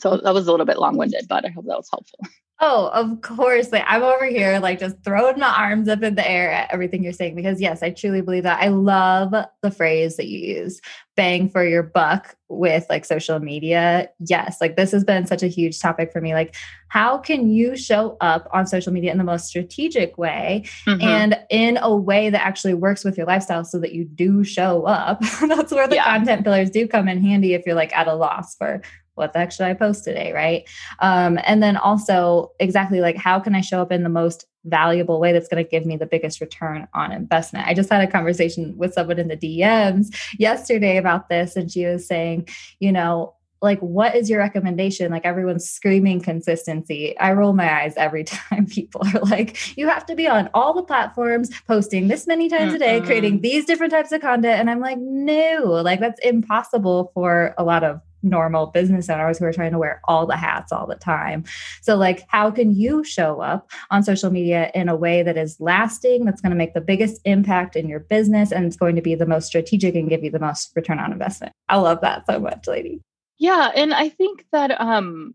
So 0.00 0.16
that 0.16 0.34
was 0.34 0.46
a 0.46 0.50
little 0.50 0.66
bit 0.66 0.78
long 0.78 0.96
winded, 0.96 1.26
but 1.28 1.44
I 1.44 1.48
hope 1.48 1.66
that 1.66 1.76
was 1.76 1.88
helpful. 1.90 2.20
Oh, 2.62 2.88
of 2.92 3.22
course. 3.22 3.72
Like 3.72 3.84
I'm 3.86 4.02
over 4.02 4.26
here, 4.26 4.58
like 4.58 4.78
just 4.78 5.02
throwing 5.02 5.38
my 5.38 5.48
arms 5.48 5.88
up 5.88 6.02
in 6.02 6.14
the 6.14 6.28
air 6.28 6.50
at 6.50 6.70
everything 6.70 7.02
you're 7.02 7.12
saying 7.12 7.34
because 7.34 7.58
yes, 7.58 7.82
I 7.82 7.90
truly 7.90 8.20
believe 8.20 8.42
that. 8.42 8.62
I 8.62 8.68
love 8.68 9.34
the 9.62 9.70
phrase 9.70 10.16
that 10.16 10.26
you 10.26 10.38
use, 10.38 10.78
bang 11.16 11.48
for 11.48 11.64
your 11.64 11.82
buck 11.82 12.36
with 12.50 12.84
like 12.90 13.06
social 13.06 13.38
media. 13.38 14.10
Yes, 14.18 14.60
like 14.60 14.76
this 14.76 14.90
has 14.92 15.04
been 15.04 15.26
such 15.26 15.42
a 15.42 15.46
huge 15.46 15.78
topic 15.78 16.12
for 16.12 16.20
me. 16.20 16.34
Like, 16.34 16.54
how 16.88 17.16
can 17.16 17.48
you 17.48 17.76
show 17.76 18.18
up 18.20 18.46
on 18.52 18.66
social 18.66 18.92
media 18.92 19.10
in 19.10 19.16
the 19.16 19.24
most 19.24 19.46
strategic 19.46 20.18
way 20.18 20.64
mm-hmm. 20.86 21.00
and 21.00 21.38
in 21.48 21.78
a 21.80 21.94
way 21.96 22.28
that 22.28 22.44
actually 22.44 22.74
works 22.74 23.04
with 23.04 23.16
your 23.16 23.26
lifestyle 23.26 23.64
so 23.64 23.78
that 23.78 23.92
you 23.92 24.04
do 24.04 24.44
show 24.44 24.84
up? 24.84 25.20
That's 25.40 25.72
where 25.72 25.88
the 25.88 25.94
yeah. 25.94 26.04
content 26.04 26.44
pillars 26.44 26.68
do 26.68 26.86
come 26.86 27.08
in 27.08 27.22
handy 27.22 27.54
if 27.54 27.64
you're 27.64 27.74
like 27.74 27.96
at 27.96 28.06
a 28.06 28.14
loss 28.14 28.54
for 28.56 28.82
what 29.20 29.32
the 29.32 29.38
heck 29.38 29.52
should 29.52 29.66
I 29.66 29.74
post 29.74 30.02
today? 30.02 30.32
Right. 30.32 30.68
Um, 30.98 31.38
and 31.44 31.62
then 31.62 31.76
also, 31.76 32.50
exactly 32.58 33.00
like 33.00 33.16
how 33.16 33.38
can 33.38 33.54
I 33.54 33.60
show 33.60 33.80
up 33.80 33.92
in 33.92 34.02
the 34.02 34.08
most 34.08 34.46
valuable 34.64 35.20
way 35.20 35.32
that's 35.32 35.48
going 35.48 35.62
to 35.62 35.70
give 35.70 35.86
me 35.86 35.96
the 35.96 36.06
biggest 36.06 36.40
return 36.40 36.88
on 36.94 37.12
investment? 37.12 37.68
I 37.68 37.74
just 37.74 37.90
had 37.90 38.02
a 38.02 38.10
conversation 38.10 38.76
with 38.76 38.94
someone 38.94 39.18
in 39.18 39.28
the 39.28 39.36
DMs 39.36 40.06
yesterday 40.38 40.96
about 40.96 41.28
this, 41.28 41.54
and 41.54 41.70
she 41.70 41.86
was 41.86 42.06
saying, 42.08 42.48
you 42.80 42.90
know, 42.90 43.34
like 43.62 43.78
what 43.80 44.14
is 44.14 44.30
your 44.30 44.38
recommendation 44.38 45.10
like 45.10 45.24
everyone's 45.24 45.68
screaming 45.68 46.20
consistency 46.20 47.18
i 47.18 47.32
roll 47.32 47.52
my 47.52 47.82
eyes 47.82 47.94
every 47.96 48.24
time 48.24 48.66
people 48.66 49.02
are 49.14 49.20
like 49.20 49.76
you 49.76 49.88
have 49.88 50.06
to 50.06 50.14
be 50.14 50.26
on 50.26 50.48
all 50.54 50.72
the 50.72 50.82
platforms 50.82 51.50
posting 51.66 52.08
this 52.08 52.26
many 52.26 52.48
times 52.48 52.72
a 52.72 52.78
day 52.78 53.00
creating 53.00 53.40
these 53.40 53.64
different 53.64 53.92
types 53.92 54.12
of 54.12 54.20
content 54.20 54.58
and 54.58 54.70
i'm 54.70 54.80
like 54.80 54.98
no 54.98 55.80
like 55.84 56.00
that's 56.00 56.20
impossible 56.24 57.10
for 57.14 57.54
a 57.58 57.64
lot 57.64 57.84
of 57.84 58.00
normal 58.22 58.66
business 58.66 59.08
owners 59.08 59.38
who 59.38 59.44
are 59.44 59.52
trying 59.52 59.72
to 59.72 59.78
wear 59.78 60.00
all 60.04 60.26
the 60.26 60.36
hats 60.36 60.72
all 60.72 60.86
the 60.86 60.94
time. 60.94 61.44
So, 61.82 61.96
like, 61.96 62.24
how 62.28 62.50
can 62.50 62.74
you 62.74 63.04
show 63.04 63.40
up 63.40 63.70
on 63.90 64.02
social 64.02 64.30
media 64.30 64.70
in 64.74 64.88
a 64.88 64.96
way 64.96 65.22
that 65.22 65.36
is 65.36 65.58
lasting, 65.60 66.24
that's 66.24 66.40
going 66.40 66.50
to 66.50 66.56
make 66.56 66.74
the 66.74 66.80
biggest 66.80 67.20
impact 67.24 67.76
in 67.76 67.88
your 67.88 68.00
business, 68.00 68.52
and 68.52 68.66
it's 68.66 68.76
going 68.76 68.96
to 68.96 69.02
be 69.02 69.14
the 69.14 69.26
most 69.26 69.46
strategic 69.46 69.94
and 69.94 70.08
give 70.08 70.24
you 70.24 70.30
the 70.30 70.38
most 70.38 70.72
return 70.76 70.98
on 70.98 71.12
investment? 71.12 71.52
I 71.68 71.78
love 71.78 72.00
that 72.02 72.26
so 72.26 72.38
much, 72.38 72.66
lady. 72.66 73.00
Yeah. 73.38 73.70
And 73.74 73.94
I 73.94 74.08
think 74.08 74.44
that, 74.52 74.78
um, 74.80 75.34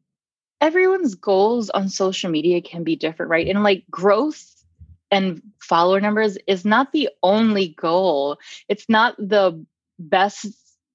everyone's 0.62 1.15
goals 1.15 1.69
on 1.69 1.89
social 1.89 2.30
media 2.30 2.62
can 2.62 2.84
be 2.84 2.95
different, 2.95 3.30
right? 3.30 3.48
And 3.48 3.62
like 3.63 3.84
growth 3.89 4.43
and 5.12 5.41
follower 5.60 6.00
numbers 6.00 6.38
is 6.48 6.65
not 6.65 6.91
the 6.91 7.10
only 7.24 7.69
goal. 7.69 8.38
It's 8.69 8.86
not 8.89 9.15
the 9.17 9.65
best 10.00 10.48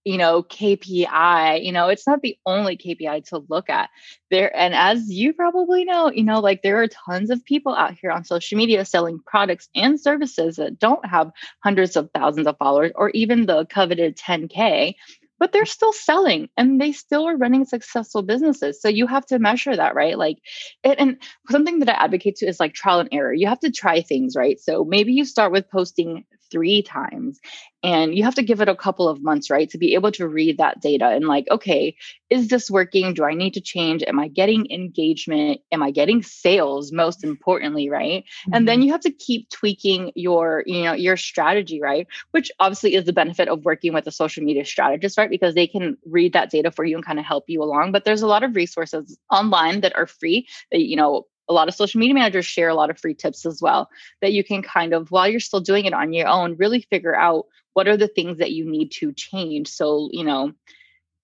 you 0.04 0.16
know 0.16 0.42
kpi 0.42 1.62
you 1.64 1.72
know 1.72 1.88
it's 1.88 2.06
not 2.06 2.22
the 2.22 2.36
only 2.46 2.76
kpi 2.76 3.22
to 3.24 3.44
look 3.48 3.68
at 3.68 3.90
there 4.30 4.54
and 4.56 4.74
as 4.74 5.10
you 5.10 5.32
probably 5.32 5.84
know 5.84 6.10
you 6.10 6.24
know 6.24 6.40
like 6.40 6.62
there 6.62 6.82
are 6.82 6.88
tons 6.88 7.30
of 7.30 7.44
people 7.44 7.74
out 7.74 7.94
here 8.00 8.10
on 8.10 8.24
social 8.24 8.56
media 8.56 8.84
selling 8.84 9.20
products 9.26 9.68
and 9.74 10.00
services 10.00 10.56
that 10.56 10.78
don't 10.78 11.04
have 11.04 11.30
hundreds 11.62 11.96
of 11.96 12.08
thousands 12.14 12.46
of 12.46 12.56
followers 12.58 12.92
or 12.94 13.10
even 13.10 13.46
the 13.46 13.66
coveted 13.66 14.16
10k 14.16 14.94
but 15.38 15.52
they're 15.52 15.64
still 15.66 15.92
selling 15.92 16.48
and 16.56 16.80
they 16.80 16.92
still 16.92 17.26
are 17.26 17.36
running 17.36 17.64
successful 17.64 18.20
businesses. 18.20 18.78
So 18.82 18.88
you 18.90 19.06
have 19.06 19.24
to 19.28 19.38
measure 19.38 19.74
that, 19.74 19.94
right? 19.94 20.18
Like, 20.18 20.36
it, 20.84 20.98
and 20.98 21.16
something 21.50 21.78
that 21.80 21.88
I 21.88 21.92
advocate 22.04 22.36
to 22.36 22.46
is 22.46 22.60
like 22.60 22.74
trial 22.74 23.00
and 23.00 23.08
error. 23.12 23.32
You 23.32 23.46
have 23.48 23.60
to 23.60 23.70
try 23.70 24.02
things, 24.02 24.36
right? 24.36 24.60
So 24.60 24.84
maybe 24.84 25.12
you 25.12 25.24
start 25.24 25.52
with 25.52 25.70
posting 25.70 26.24
three 26.50 26.82
times 26.82 27.40
and 27.82 28.14
you 28.14 28.24
have 28.24 28.34
to 28.34 28.42
give 28.42 28.60
it 28.60 28.68
a 28.68 28.76
couple 28.76 29.08
of 29.08 29.22
months 29.22 29.50
right 29.50 29.70
to 29.70 29.78
be 29.78 29.94
able 29.94 30.12
to 30.12 30.28
read 30.28 30.58
that 30.58 30.80
data 30.80 31.08
and 31.08 31.26
like 31.26 31.46
okay 31.50 31.96
is 32.30 32.46
this 32.46 32.70
working? 32.70 33.12
Do 33.12 33.24
i 33.24 33.34
need 33.34 33.54
to 33.54 33.60
change? 33.60 34.04
Am 34.06 34.18
i 34.18 34.28
getting 34.28 34.70
engagement? 34.70 35.60
Am 35.72 35.82
i 35.82 35.90
getting 35.90 36.22
sales 36.22 36.92
most 36.92 37.24
importantly 37.24 37.88
right? 37.88 38.22
Mm-hmm. 38.22 38.54
and 38.54 38.68
then 38.68 38.78
mm-hmm. 38.78 38.86
you 38.86 38.92
have 38.92 39.00
to 39.02 39.10
keep 39.10 39.48
tweaking 39.50 40.12
your 40.14 40.62
you 40.66 40.82
know 40.84 40.92
your 40.92 41.16
strategy 41.16 41.80
right? 41.80 42.06
Which 42.30 42.50
obviously 42.60 42.94
is 42.94 43.04
the 43.04 43.12
benefit 43.12 43.48
of 43.48 43.64
working 43.64 43.92
with 43.92 44.06
a 44.06 44.12
social 44.12 44.44
media 44.44 44.64
strategist 44.64 45.18
right? 45.18 45.30
Because 45.30 45.54
they 45.54 45.66
can 45.66 45.96
read 46.06 46.32
that 46.32 46.50
data 46.50 46.70
for 46.70 46.84
you 46.84 46.96
and 46.96 47.04
kind 47.04 47.18
of 47.18 47.24
help 47.24 47.44
you 47.48 47.62
along 47.62 47.92
but 47.92 48.04
there's 48.04 48.22
a 48.22 48.26
lot 48.26 48.44
of 48.44 48.54
resources 48.54 49.18
online 49.30 49.80
that 49.80 49.96
are 49.96 50.06
free 50.06 50.46
that 50.70 50.80
you 50.80 50.96
know 50.96 51.26
a 51.50 51.52
lot 51.52 51.68
of 51.68 51.74
social 51.74 51.98
media 51.98 52.14
managers 52.14 52.46
share 52.46 52.68
a 52.68 52.74
lot 52.74 52.88
of 52.88 52.98
free 52.98 53.14
tips 53.14 53.44
as 53.44 53.60
well 53.60 53.90
that 54.22 54.32
you 54.32 54.42
can 54.42 54.62
kind 54.62 54.94
of 54.94 55.10
while 55.10 55.28
you're 55.28 55.40
still 55.40 55.60
doing 55.60 55.84
it 55.84 55.92
on 55.92 56.12
your 56.12 56.28
own 56.28 56.56
really 56.56 56.80
figure 56.88 57.14
out 57.14 57.46
what 57.74 57.88
are 57.88 57.96
the 57.96 58.08
things 58.08 58.38
that 58.38 58.52
you 58.52 58.64
need 58.64 58.90
to 58.92 59.12
change. 59.12 59.68
So 59.68 60.08
you 60.12 60.24
know 60.24 60.52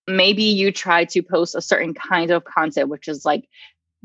maybe 0.08 0.44
you 0.44 0.70
try 0.70 1.04
to 1.04 1.22
post 1.22 1.54
a 1.54 1.60
certain 1.60 1.94
kind 1.94 2.30
of 2.30 2.44
content, 2.44 2.88
which 2.88 3.08
is 3.08 3.24
like 3.24 3.48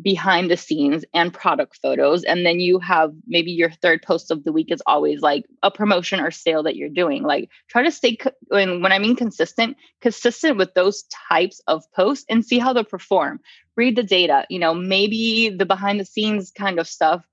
behind 0.01 0.49
the 0.49 0.57
scenes 0.57 1.05
and 1.13 1.33
product 1.33 1.79
photos. 1.81 2.23
And 2.23 2.45
then 2.45 2.59
you 2.59 2.79
have 2.79 3.13
maybe 3.27 3.51
your 3.51 3.71
third 3.71 4.01
post 4.01 4.31
of 4.31 4.43
the 4.43 4.51
week 4.51 4.71
is 4.71 4.81
always 4.85 5.21
like 5.21 5.45
a 5.63 5.71
promotion 5.71 6.19
or 6.19 6.31
sale 6.31 6.63
that 6.63 6.75
you're 6.75 6.89
doing. 6.89 7.23
Like 7.23 7.49
try 7.69 7.83
to 7.83 7.91
stay, 7.91 8.15
co- 8.15 8.31
when, 8.47 8.81
when 8.81 8.91
I 8.91 8.99
mean 8.99 9.15
consistent, 9.15 9.77
consistent 10.01 10.57
with 10.57 10.73
those 10.73 11.03
types 11.29 11.61
of 11.67 11.83
posts 11.93 12.25
and 12.29 12.45
see 12.45 12.59
how 12.59 12.73
they 12.73 12.83
perform. 12.83 13.39
Read 13.75 13.95
the 13.95 14.03
data. 14.03 14.45
You 14.49 14.59
know, 14.59 14.73
maybe 14.73 15.49
the 15.49 15.65
behind 15.65 15.99
the 15.99 16.05
scenes 16.05 16.51
kind 16.51 16.79
of 16.79 16.87
stuff 16.87 17.25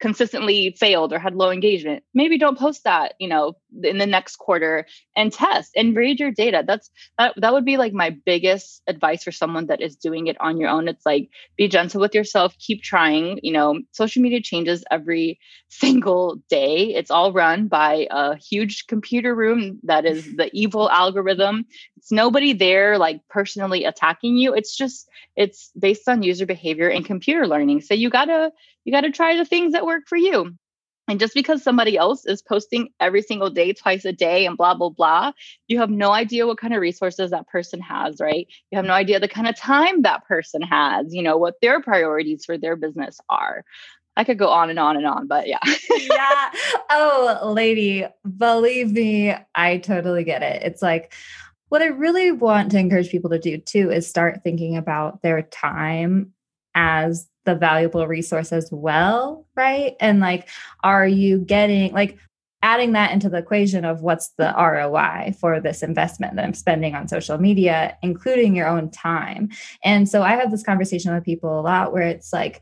consistently 0.00 0.76
failed 0.78 1.12
or 1.12 1.18
had 1.18 1.34
low 1.34 1.50
engagement 1.50 2.04
maybe 2.14 2.38
don't 2.38 2.56
post 2.56 2.84
that 2.84 3.14
you 3.18 3.26
know 3.26 3.54
in 3.82 3.98
the 3.98 4.06
next 4.06 4.36
quarter 4.36 4.86
and 5.16 5.32
test 5.32 5.72
and 5.76 5.96
read 5.96 6.18
your 6.18 6.30
data. 6.30 6.64
That's 6.66 6.90
that, 7.18 7.34
that 7.36 7.52
would 7.52 7.64
be 7.64 7.76
like 7.76 7.92
my 7.92 8.10
biggest 8.10 8.82
advice 8.86 9.22
for 9.22 9.32
someone 9.32 9.66
that 9.66 9.80
is 9.80 9.96
doing 9.96 10.26
it 10.26 10.40
on 10.40 10.58
your 10.58 10.68
own. 10.68 10.88
It's 10.88 11.04
like 11.04 11.30
be 11.56 11.68
gentle 11.68 12.00
with 12.00 12.14
yourself 12.14 12.54
keep 12.58 12.82
trying 12.82 13.40
you 13.42 13.52
know 13.52 13.80
social 13.92 14.22
media 14.22 14.40
changes 14.40 14.84
every 14.90 15.38
single 15.68 16.36
day. 16.48 16.94
It's 16.94 17.10
all 17.10 17.32
run 17.32 17.68
by 17.68 18.06
a 18.10 18.36
huge 18.36 18.86
computer 18.86 19.34
room 19.34 19.78
that 19.84 20.04
is 20.04 20.36
the 20.36 20.50
evil 20.52 20.90
algorithm. 20.90 21.66
It's 21.96 22.10
nobody 22.10 22.52
there 22.52 22.98
like 22.98 23.20
personally 23.28 23.84
attacking 23.84 24.36
you. 24.36 24.54
It's 24.54 24.76
just 24.76 25.08
it's 25.36 25.70
based 25.78 26.08
on 26.08 26.22
user 26.22 26.46
behavior 26.46 26.88
and 26.88 27.04
computer 27.04 27.46
learning. 27.46 27.82
So 27.82 27.94
you 27.94 28.10
gotta 28.10 28.50
you 28.84 28.92
gotta 28.92 29.10
try 29.10 29.36
the 29.36 29.44
things 29.44 29.72
that 29.72 29.86
work 29.86 30.04
for 30.06 30.16
you 30.16 30.56
and 31.08 31.18
just 31.18 31.34
because 31.34 31.62
somebody 31.62 31.96
else 31.96 32.26
is 32.26 32.42
posting 32.42 32.90
every 33.00 33.22
single 33.22 33.48
day, 33.48 33.72
twice 33.72 34.04
a 34.04 34.12
day, 34.12 34.44
and 34.44 34.56
blah, 34.56 34.74
blah, 34.74 34.90
blah, 34.90 35.32
you 35.66 35.78
have 35.78 35.90
no 35.90 36.12
idea 36.12 36.46
what 36.46 36.58
kind 36.58 36.74
of 36.74 36.80
resources 36.80 37.30
that 37.30 37.48
person 37.48 37.80
has, 37.80 38.20
right? 38.20 38.46
You 38.70 38.76
have 38.76 38.84
no 38.84 38.92
idea 38.92 39.18
the 39.18 39.26
kind 39.26 39.48
of 39.48 39.56
time 39.56 40.02
that 40.02 40.26
person 40.26 40.60
has, 40.60 41.14
you 41.14 41.22
know, 41.22 41.38
what 41.38 41.54
their 41.62 41.80
priorities 41.80 42.44
for 42.44 42.58
their 42.58 42.76
business 42.76 43.18
are. 43.30 43.64
I 44.16 44.24
could 44.24 44.38
go 44.38 44.48
on 44.48 44.68
and 44.68 44.78
on 44.78 44.96
and 44.96 45.06
on, 45.06 45.28
but 45.28 45.48
yeah. 45.48 45.60
yeah. 45.98 46.50
Oh, 46.90 47.52
lady, 47.54 48.04
believe 48.36 48.92
me, 48.92 49.34
I 49.54 49.78
totally 49.78 50.24
get 50.24 50.42
it. 50.42 50.62
It's 50.62 50.82
like, 50.82 51.14
what 51.68 51.82
I 51.82 51.86
really 51.86 52.32
want 52.32 52.70
to 52.72 52.78
encourage 52.78 53.10
people 53.10 53.30
to 53.30 53.38
do 53.38 53.58
too 53.58 53.90
is 53.90 54.06
start 54.06 54.42
thinking 54.42 54.76
about 54.76 55.22
their 55.22 55.42
time 55.42 56.32
as 56.74 57.28
the 57.48 57.54
valuable 57.54 58.06
resource 58.06 58.52
as 58.52 58.68
well, 58.70 59.46
right? 59.56 59.96
And 60.00 60.20
like, 60.20 60.48
are 60.84 61.06
you 61.06 61.38
getting 61.38 61.94
like 61.94 62.18
adding 62.60 62.92
that 62.92 63.10
into 63.12 63.30
the 63.30 63.38
equation 63.38 63.86
of 63.86 64.02
what's 64.02 64.28
the 64.36 64.52
ROI 64.54 65.34
for 65.40 65.58
this 65.58 65.82
investment 65.82 66.36
that 66.36 66.44
I'm 66.44 66.52
spending 66.52 66.94
on 66.94 67.08
social 67.08 67.38
media, 67.38 67.96
including 68.02 68.54
your 68.54 68.68
own 68.68 68.90
time? 68.90 69.48
And 69.82 70.06
so 70.06 70.22
I 70.22 70.32
have 70.32 70.50
this 70.50 70.62
conversation 70.62 71.14
with 71.14 71.24
people 71.24 71.58
a 71.58 71.62
lot 71.62 71.94
where 71.94 72.02
it's 72.02 72.34
like, 72.34 72.60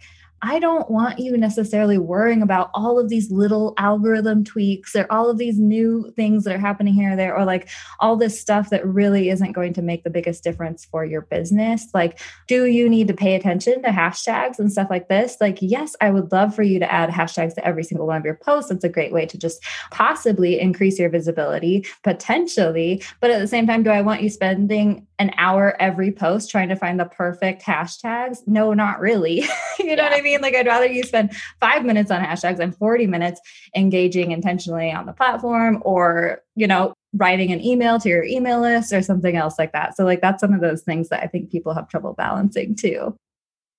I 0.48 0.60
don't 0.60 0.88
want 0.88 1.18
you 1.18 1.36
necessarily 1.36 1.98
worrying 1.98 2.40
about 2.40 2.70
all 2.72 3.00
of 3.00 3.08
these 3.08 3.32
little 3.32 3.74
algorithm 3.78 4.44
tweaks 4.44 4.94
or 4.94 5.04
all 5.10 5.28
of 5.28 5.38
these 5.38 5.58
new 5.58 6.12
things 6.14 6.44
that 6.44 6.54
are 6.54 6.58
happening 6.58 6.94
here 6.94 7.14
or 7.14 7.16
there, 7.16 7.36
or 7.36 7.44
like 7.44 7.68
all 7.98 8.14
this 8.14 8.40
stuff 8.40 8.70
that 8.70 8.86
really 8.86 9.28
isn't 9.28 9.52
going 9.52 9.72
to 9.72 9.82
make 9.82 10.04
the 10.04 10.10
biggest 10.10 10.44
difference 10.44 10.84
for 10.84 11.04
your 11.04 11.22
business. 11.22 11.88
Like, 11.92 12.20
do 12.46 12.66
you 12.66 12.88
need 12.88 13.08
to 13.08 13.14
pay 13.14 13.34
attention 13.34 13.82
to 13.82 13.88
hashtags 13.88 14.60
and 14.60 14.70
stuff 14.70 14.86
like 14.88 15.08
this? 15.08 15.36
Like, 15.40 15.58
yes, 15.60 15.96
I 16.00 16.10
would 16.10 16.30
love 16.30 16.54
for 16.54 16.62
you 16.62 16.78
to 16.78 16.92
add 16.92 17.10
hashtags 17.10 17.56
to 17.56 17.66
every 17.66 17.82
single 17.82 18.06
one 18.06 18.18
of 18.18 18.24
your 18.24 18.36
posts. 18.36 18.70
It's 18.70 18.84
a 18.84 18.88
great 18.88 19.12
way 19.12 19.26
to 19.26 19.36
just 19.36 19.60
possibly 19.90 20.60
increase 20.60 20.96
your 20.96 21.10
visibility, 21.10 21.84
potentially. 22.04 23.02
But 23.20 23.32
at 23.32 23.40
the 23.40 23.48
same 23.48 23.66
time, 23.66 23.82
do 23.82 23.90
I 23.90 24.00
want 24.00 24.22
you 24.22 24.30
spending 24.30 25.05
an 25.18 25.32
hour 25.38 25.74
every 25.80 26.12
post 26.12 26.50
trying 26.50 26.68
to 26.68 26.76
find 26.76 27.00
the 27.00 27.06
perfect 27.06 27.62
hashtags? 27.62 28.38
No, 28.46 28.74
not 28.74 29.00
really. 29.00 29.44
you 29.78 29.96
know 29.96 30.02
yeah. 30.02 30.10
what 30.10 30.18
I 30.18 30.20
mean? 30.20 30.40
Like, 30.40 30.54
I'd 30.54 30.66
rather 30.66 30.86
you 30.86 31.02
spend 31.02 31.34
five 31.60 31.84
minutes 31.84 32.10
on 32.10 32.22
hashtags 32.22 32.58
and 32.58 32.76
40 32.76 33.06
minutes 33.06 33.40
engaging 33.74 34.32
intentionally 34.32 34.92
on 34.92 35.06
the 35.06 35.12
platform 35.12 35.82
or, 35.84 36.42
you 36.54 36.66
know, 36.66 36.92
writing 37.14 37.52
an 37.52 37.64
email 37.64 37.98
to 38.00 38.08
your 38.08 38.24
email 38.24 38.60
list 38.60 38.92
or 38.92 39.02
something 39.02 39.36
else 39.36 39.58
like 39.58 39.72
that. 39.72 39.96
So, 39.96 40.04
like, 40.04 40.20
that's 40.20 40.40
some 40.40 40.52
of 40.52 40.60
those 40.60 40.82
things 40.82 41.08
that 41.08 41.22
I 41.22 41.26
think 41.26 41.50
people 41.50 41.72
have 41.74 41.88
trouble 41.88 42.12
balancing 42.12 42.74
too. 42.76 43.16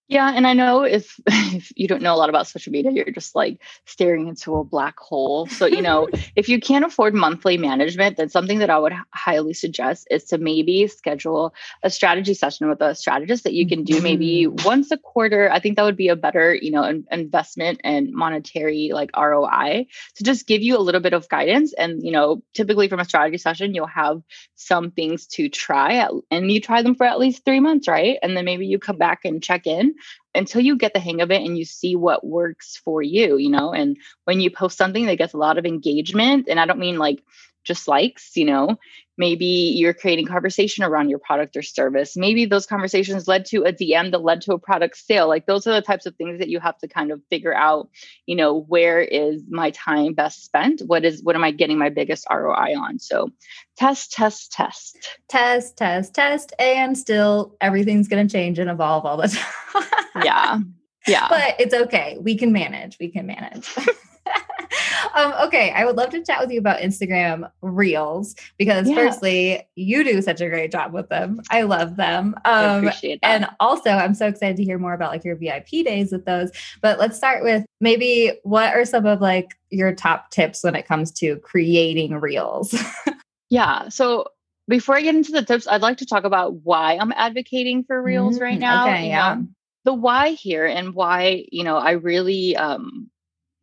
Yeah, 0.10 0.32
and 0.34 0.48
I 0.48 0.54
know 0.54 0.84
if 0.84 1.20
if 1.28 1.72
you 1.76 1.88
don't 1.88 2.02
know 2.02 2.14
a 2.14 2.18
lot 2.18 2.30
about 2.30 2.48
social 2.48 2.72
media, 2.72 2.92
you're 2.92 3.12
just 3.12 3.36
like 3.36 3.62
staring 3.86 4.28
into 4.30 4.56
a 4.56 4.64
black 4.64 4.98
hole. 4.98 5.48
So, 5.48 5.66
you 5.66 5.82
know, 5.82 6.08
if 6.36 6.48
you 6.48 6.62
can't 6.62 6.86
afford 6.86 7.14
monthly 7.14 7.58
management, 7.58 8.16
then 8.16 8.30
something 8.30 8.60
that 8.60 8.70
I 8.70 8.80
would 8.80 8.94
highly 9.14 9.54
suggest 9.54 10.08
is 10.10 10.24
to 10.26 10.38
maybe 10.38 10.88
schedule 10.88 11.54
a 11.84 11.90
strategy 11.90 12.34
session 12.34 12.70
with 12.70 12.82
a 12.82 12.96
strategist 12.96 13.44
that 13.44 13.54
you 13.54 13.68
can 13.68 13.84
do 13.84 14.02
maybe 14.02 14.46
mm-hmm. 14.46 14.66
once 14.66 14.92
a 14.92 14.98
quarter. 14.98 15.52
I 15.52 15.60
think 15.60 15.76
that 15.76 15.84
would 15.84 15.98
be 15.98 16.08
a 16.08 16.16
better, 16.16 16.56
you 16.56 16.72
know, 16.72 17.04
investment 17.12 17.82
and 17.84 18.14
monetary 18.14 18.92
like 18.94 19.10
ROI 19.18 19.88
to 20.16 20.24
just 20.24 20.48
give 20.48 20.62
you 20.62 20.78
a 20.78 20.80
little 20.80 21.02
bit 21.02 21.14
of 21.14 21.28
guidance 21.28 21.74
and, 21.74 22.02
you 22.02 22.12
know, 22.12 22.42
typically 22.54 22.88
from 22.88 23.02
a 23.02 23.06
strategy 23.06 23.38
session, 23.38 23.74
you'll 23.76 23.88
have 23.88 24.22
some 24.56 24.92
things 24.92 25.28
to 25.28 25.50
try 25.50 25.96
at, 25.98 26.12
and 26.32 26.50
you 26.50 26.62
try 26.62 26.82
them 26.82 26.96
for 26.96 27.06
at 27.06 27.20
least 27.20 27.44
3 27.44 27.60
months, 27.60 27.90
right? 27.90 28.18
And 28.24 28.38
then 28.38 28.46
maybe 28.46 28.66
you 28.66 28.80
come 28.80 28.98
back 28.98 29.26
and 29.26 29.44
check 29.44 29.68
in 29.68 29.97
until 30.36 30.62
you 30.62 30.78
get 30.78 30.94
the 30.94 31.00
hang 31.00 31.22
of 31.22 31.32
it 31.32 31.42
and 31.42 31.58
you 31.58 31.66
see 31.66 31.96
what 31.96 32.26
works 32.26 32.78
for 32.84 33.02
you, 33.02 33.38
you 33.38 33.50
know. 33.50 33.74
And 33.74 33.98
when 34.26 34.40
you 34.40 34.52
post 34.52 34.78
something 34.78 35.06
that 35.06 35.18
gets 35.18 35.34
a 35.34 35.38
lot 35.38 35.58
of 35.58 35.66
engagement, 35.66 36.48
and 36.50 36.60
I 36.60 36.66
don't 36.66 36.80
mean 36.80 36.98
like 36.98 37.24
just 37.68 37.88
likes, 37.88 38.32
you 38.36 38.46
know, 38.46 38.78
maybe 39.18 39.46
you're 39.46 39.94
creating 39.94 40.26
conversation 40.26 40.84
around 40.84 41.10
your 41.10 41.20
product 41.20 41.58
or 41.58 41.62
service. 41.62 42.16
Maybe 42.16 42.46
those 42.46 42.66
conversations 42.66 43.28
led 43.28 43.46
to 43.48 43.64
a 43.64 43.74
DM 43.74 44.12
that 44.12 44.24
led 44.24 44.42
to 44.42 44.54
a 44.54 44.60
product 44.60 44.98
sale. 44.98 45.28
Like 45.28 45.46
those 45.46 45.68
are 45.68 45.74
the 45.74 45.82
types 45.82 46.06
of 46.06 46.16
things 46.16 46.40
that 46.40 46.50
you 46.50 46.60
have 46.60 46.78
to 46.80 46.88
kind 46.88 47.12
of 47.12 47.22
figure 47.30 47.54
out, 47.54 47.90
you 48.26 48.36
know, 48.36 48.62
where 48.62 49.02
is 49.02 49.44
my 49.50 49.72
time 49.72 50.14
best 50.14 50.46
spent? 50.46 50.82
What 50.86 51.04
is 51.04 51.24
what 51.24 51.36
am 51.36 51.44
I 51.44 51.52
getting 51.52 51.78
my 51.78 51.90
biggest 51.90 52.26
ROI 52.32 52.78
on? 52.78 53.00
So 53.00 53.32
test, 53.76 54.12
test, 54.12 54.52
test. 54.52 54.98
Test, 55.30 55.78
test, 55.78 56.14
test. 56.14 56.54
And 56.60 56.98
still 56.98 57.56
everything's 57.60 58.08
gonna 58.08 58.30
change 58.30 58.60
and 58.60 58.70
evolve 58.70 59.06
all 59.06 59.18
the 59.18 59.28
time. 59.74 60.24
yeah. 60.24 60.60
Yeah. 61.08 61.28
But 61.30 61.56
it's 61.60 61.74
okay. 61.74 62.18
We 62.20 62.38
can 62.38 62.52
manage. 62.52 62.98
We 63.00 63.10
can 63.10 63.26
manage. 63.26 63.68
um, 65.16 65.34
okay, 65.44 65.72
I 65.72 65.86
would 65.86 65.96
love 65.96 66.10
to 66.12 66.24
chat 66.24 66.40
with 66.40 66.52
you 66.52 66.60
about 66.60 66.80
Instagram 66.80 67.50
Reels 67.62 68.36
because, 68.58 68.90
yeah. 68.90 68.96
firstly, 68.96 69.68
you 69.76 70.04
do 70.04 70.22
such 70.22 70.42
a 70.42 70.50
great 70.50 70.72
job 70.72 70.94
with 70.94 71.10
them. 71.10 71.42
I 71.50 71.64
love 71.64 71.96
them. 71.96 72.36
Um, 72.46 72.90
and 73.24 73.48
also, 73.60 73.90
I'm 73.90 74.14
so 74.14 74.28
excited 74.28 74.58
to 74.58 74.64
hear 74.64 74.78
more 74.78 74.94
about 74.94 75.12
like 75.12 75.24
your 75.24 75.36
VIP 75.36 75.86
days 75.86 76.12
with 76.12 76.26
those. 76.26 76.52
But 76.82 77.00
let's 77.00 77.18
start 77.18 77.44
with 77.44 77.66
maybe 77.82 78.34
what 78.44 78.74
are 78.74 78.86
some 78.86 79.06
of 79.06 79.22
like 79.22 79.58
your 79.70 79.94
top 79.94 80.32
tips 80.32 80.64
when 80.64 80.76
it 80.76 80.88
comes 80.88 81.12
to 81.14 81.38
creating 81.38 82.16
Reels? 82.16 82.76
yeah. 83.50 83.90
So 83.90 84.28
before 84.68 84.96
I 84.96 85.02
get 85.02 85.16
into 85.16 85.32
the 85.32 85.44
tips, 85.44 85.68
I'd 85.68 85.82
like 85.82 85.98
to 85.98 86.06
talk 86.06 86.24
about 86.24 86.56
why 86.64 86.98
I'm 86.98 87.14
advocating 87.14 87.84
for 87.84 88.02
Reels 88.02 88.38
mm, 88.38 88.42
right 88.42 88.60
now. 88.60 88.88
Okay, 88.88 89.08
yeah. 89.08 89.42
the 89.86 89.94
why 89.94 90.32
here 90.32 90.66
and 90.66 90.94
why 90.94 91.46
you 91.52 91.64
know 91.64 91.78
I 91.78 91.92
really 91.92 92.56
um 92.56 93.10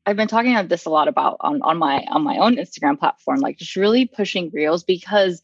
I've 0.06 0.16
been 0.16 0.28
talking 0.28 0.52
about 0.52 0.68
this 0.68 0.84
a 0.84 0.90
lot 0.90 1.08
about 1.08 1.36
on, 1.40 1.62
on 1.62 1.78
my 1.78 2.04
on 2.10 2.22
my 2.22 2.38
own 2.38 2.56
Instagram 2.56 2.98
platform, 2.98 3.40
like 3.40 3.58
just 3.58 3.76
really 3.76 4.06
pushing 4.06 4.50
reels 4.52 4.84
because 4.84 5.42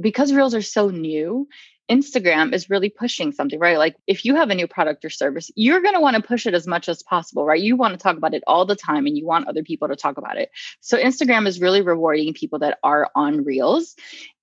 because 0.00 0.32
reels 0.32 0.54
are 0.54 0.62
so 0.62 0.90
new. 0.90 1.48
Instagram 1.90 2.54
is 2.54 2.70
really 2.70 2.88
pushing 2.88 3.30
something, 3.30 3.58
right? 3.58 3.76
Like 3.76 3.94
if 4.06 4.24
you 4.24 4.36
have 4.36 4.48
a 4.48 4.54
new 4.54 4.66
product 4.66 5.04
or 5.04 5.10
service, 5.10 5.50
you're 5.54 5.82
going 5.82 5.94
to 5.94 6.00
want 6.00 6.16
to 6.16 6.22
push 6.22 6.46
it 6.46 6.54
as 6.54 6.66
much 6.66 6.88
as 6.88 7.02
possible, 7.02 7.44
right? 7.44 7.60
You 7.60 7.76
want 7.76 7.92
to 7.92 8.02
talk 8.02 8.16
about 8.16 8.32
it 8.32 8.42
all 8.46 8.64
the 8.64 8.74
time 8.74 9.06
and 9.06 9.18
you 9.18 9.26
want 9.26 9.48
other 9.48 9.62
people 9.62 9.88
to 9.88 9.96
talk 9.96 10.16
about 10.16 10.38
it. 10.38 10.50
So 10.80 10.96
Instagram 10.96 11.46
is 11.46 11.60
really 11.60 11.82
rewarding 11.82 12.32
people 12.32 12.58
that 12.60 12.78
are 12.82 13.10
on 13.14 13.44
Reels. 13.44 13.96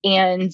And 0.04 0.52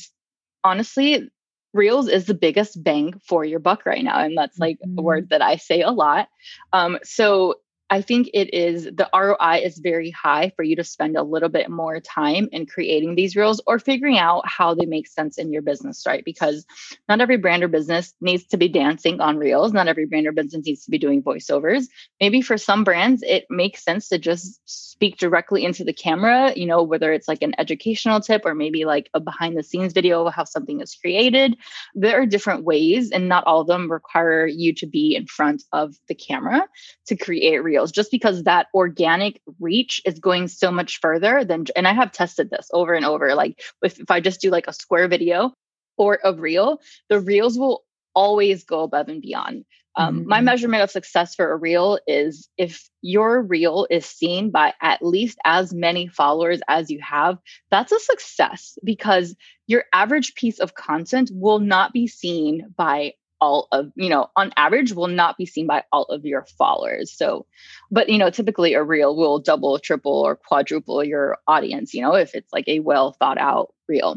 honestly, 0.64 1.31
Reels 1.75 2.09
is 2.09 2.25
the 2.25 2.35
biggest 2.35 2.83
bang 2.83 3.21
for 3.23 3.44
your 3.44 3.61
buck 3.61 3.85
right 3.85 4.03
now. 4.03 4.18
And 4.21 4.37
that's 4.37 4.59
like 4.59 4.79
mm-hmm. 4.79 4.99
a 4.99 5.03
word 5.03 5.29
that 5.29 5.42
I 5.42 5.57
say 5.57 5.83
a 5.83 5.90
lot. 5.90 6.29
Um, 6.73 6.99
so 7.03 7.57
I 7.90 8.03
think 8.03 8.31
it 8.35 8.53
is 8.53 8.85
the 8.85 9.09
ROI 9.14 9.61
is 9.64 9.79
very 9.79 10.11
high 10.11 10.53
for 10.57 10.62
you 10.62 10.77
to 10.77 10.85
spend 10.85 11.16
a 11.16 11.22
little 11.22 11.48
bit 11.48 11.70
more 11.70 12.01
time 12.01 12.48
in 12.53 12.66
creating 12.66 13.14
these 13.14 13.35
reels 13.35 13.62
or 13.66 13.79
figuring 13.79 14.18
out 14.18 14.46
how 14.46 14.74
they 14.74 14.85
make 14.85 15.07
sense 15.07 15.38
in 15.38 15.53
your 15.53 15.62
business, 15.62 16.05
right? 16.07 16.22
Because 16.24 16.66
not 17.09 17.20
every 17.20 17.38
brand 17.38 17.62
or 17.62 17.68
business 17.68 18.12
needs 18.20 18.44
to 18.48 18.59
be 18.59 18.68
dancing 18.68 19.20
on 19.20 19.38
reels. 19.38 19.72
Not 19.72 19.88
every 19.88 20.05
brand 20.05 20.27
or 20.27 20.33
business 20.33 20.66
needs 20.66 20.85
to 20.85 20.90
be 20.90 20.98
doing 20.98 21.22
voiceovers. 21.22 21.87
Maybe 22.20 22.42
for 22.42 22.59
some 22.59 22.85
brands, 22.85 23.22
it 23.22 23.46
makes 23.48 23.85
sense 23.85 24.09
to 24.09 24.18
just 24.18 24.61
speak 24.66 25.16
directly 25.16 25.64
into 25.64 25.85
the 25.85 25.92
camera, 25.92 26.53
you 26.57 26.66
know, 26.66 26.83
whether 26.83 27.12
it's 27.12 27.29
like 27.29 27.42
an 27.42 27.55
educational 27.59 28.20
tip 28.20 28.42
or 28.44 28.55
maybe 28.55 28.85
like 28.85 29.09
a 29.14 29.20
behind 29.20 29.57
the 29.57 29.62
scenes 29.62 29.92
video 29.92 30.27
of 30.27 30.35
how 30.35 30.44
something 30.44 30.81
is 30.81 30.94
created. 30.94 31.57
There 31.94 32.20
are 32.20 32.27
different 32.27 32.64
ways, 32.64 33.11
and 33.12 33.29
not 33.29 33.44
all 33.44 33.61
of 33.61 33.66
them 33.66 33.90
require 33.90 34.46
you 34.46 34.74
to 34.74 34.87
be 34.87 35.16
in 35.16 35.27
front 35.27 35.62
of 35.72 35.94
the 36.09 36.14
camera 36.14 36.66
to 37.07 37.16
create 37.16 37.62
reels 37.62 37.78
reels 37.79 37.93
just 37.93 38.11
because 38.11 38.43
that 38.45 38.67
organic 38.75 39.41
reach 39.61 40.03
is 40.05 40.19
going 40.19 40.49
so 40.49 40.71
much 40.71 41.01
further 41.01 41.45
than 41.45 41.64
and 41.77 41.87
I 41.87 41.93
have 41.93 42.12
tested 42.12 42.51
this 42.51 42.69
over 42.73 42.95
and 42.95 43.05
over 43.05 43.35
like 43.35 43.62
if, 43.83 44.01
if 44.01 44.11
I 44.11 44.21
just 44.21 44.41
do 44.41 44.51
like 44.51 44.67
a 44.67 44.73
square 44.73 45.09
video 45.09 45.53
or 45.97 46.19
a 46.25 46.33
reel, 46.33 46.81
the 47.09 47.21
reels 47.21 47.59
will 47.59 47.85
always 48.14 48.64
go 48.64 48.83
above 48.83 49.09
and 49.09 49.23
beyond. 49.23 49.64
Um, 49.97 50.21
mm-hmm. 50.21 50.29
My 50.29 50.41
measurement 50.41 50.83
of 50.83 50.91
success 50.91 51.35
for 51.35 51.51
a 51.51 51.57
reel 51.57 51.99
is 52.07 52.49
if 52.57 52.88
your 53.03 53.43
reel 53.43 53.87
is 53.91 54.07
seen 54.07 54.51
by 54.51 54.75
at 54.81 55.03
least 55.03 55.38
as 55.45 55.75
many 55.75 56.07
followers 56.07 56.61
as 56.69 56.91
you 56.91 57.01
have, 57.01 57.38
that's 57.71 57.93
a 57.93 57.99
success 57.99 58.79
because 58.85 59.35
your 59.67 59.85
average 59.93 60.35
piece 60.35 60.61
of 60.61 60.75
content 60.75 61.31
will 61.33 61.59
not 61.59 61.93
be 61.93 62.07
seen 62.07 62.73
by 62.77 63.14
all 63.40 63.68
of 63.72 63.92
you 63.94 64.09
know 64.09 64.31
on 64.37 64.53
average 64.57 64.92
will 64.92 65.09
not 65.09 65.37
be 65.37 65.46
seen 65.46 65.66
by 65.66 65.83
all 65.92 66.05
of 66.05 66.24
your 66.24 66.44
followers 66.59 67.12
so 67.12 67.46
but 67.90 68.09
you 68.09 68.18
know 68.18 68.31
typically 68.31 68.74
a 68.74 68.83
reel 68.83 69.16
will 69.16 69.38
double 69.38 69.79
triple 69.79 70.12
or 70.12 70.37
quadruple 70.37 71.03
your 71.05 71.38
audience 71.46 71.94
you 71.94 72.03
know 72.03 72.14
if 72.14 72.35
it's 72.35 72.53
like 72.53 72.68
a 72.68 72.81
well 72.81 73.12
thought 73.12 73.38
out 73.38 73.72
reel 73.88 74.16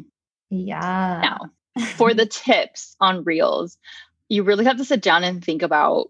yeah 0.49 1.21
now 1.23 1.84
for 1.95 2.13
the 2.13 2.25
tips 2.45 2.95
on 2.99 3.23
reels 3.23 3.77
you 4.29 4.43
really 4.43 4.65
have 4.65 4.77
to 4.77 4.86
sit 4.86 5.01
down 5.01 5.23
and 5.23 5.43
think 5.43 5.62
about 5.62 6.10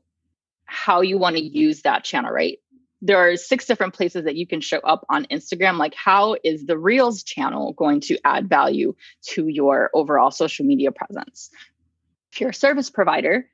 how 0.66 1.02
you 1.02 1.18
want 1.18 1.36
to 1.36 1.44
use 1.44 1.82
that 1.82 2.04
channel 2.04 2.32
right 2.32 2.60
there 3.02 3.18
are 3.18 3.36
six 3.36 3.66
different 3.66 3.94
places 3.94 4.26
that 4.26 4.36
you 4.36 4.46
can 4.46 4.62
show 4.62 4.78
up 4.78 5.06
on 5.10 5.26
Instagram. 5.26 5.78
Like, 5.78 5.96
how 5.96 6.36
is 6.44 6.66
the 6.66 6.78
Reels 6.78 7.24
channel 7.24 7.74
going 7.74 8.00
to 8.02 8.18
add 8.24 8.48
value 8.48 8.94
to 9.30 9.48
your 9.48 9.90
overall 9.94 10.30
social 10.30 10.66
media 10.66 10.92
presence? 10.92 11.50
If 12.32 12.40
you're 12.40 12.52
a 12.52 12.54
service 12.54 12.90
provider, 12.90 13.48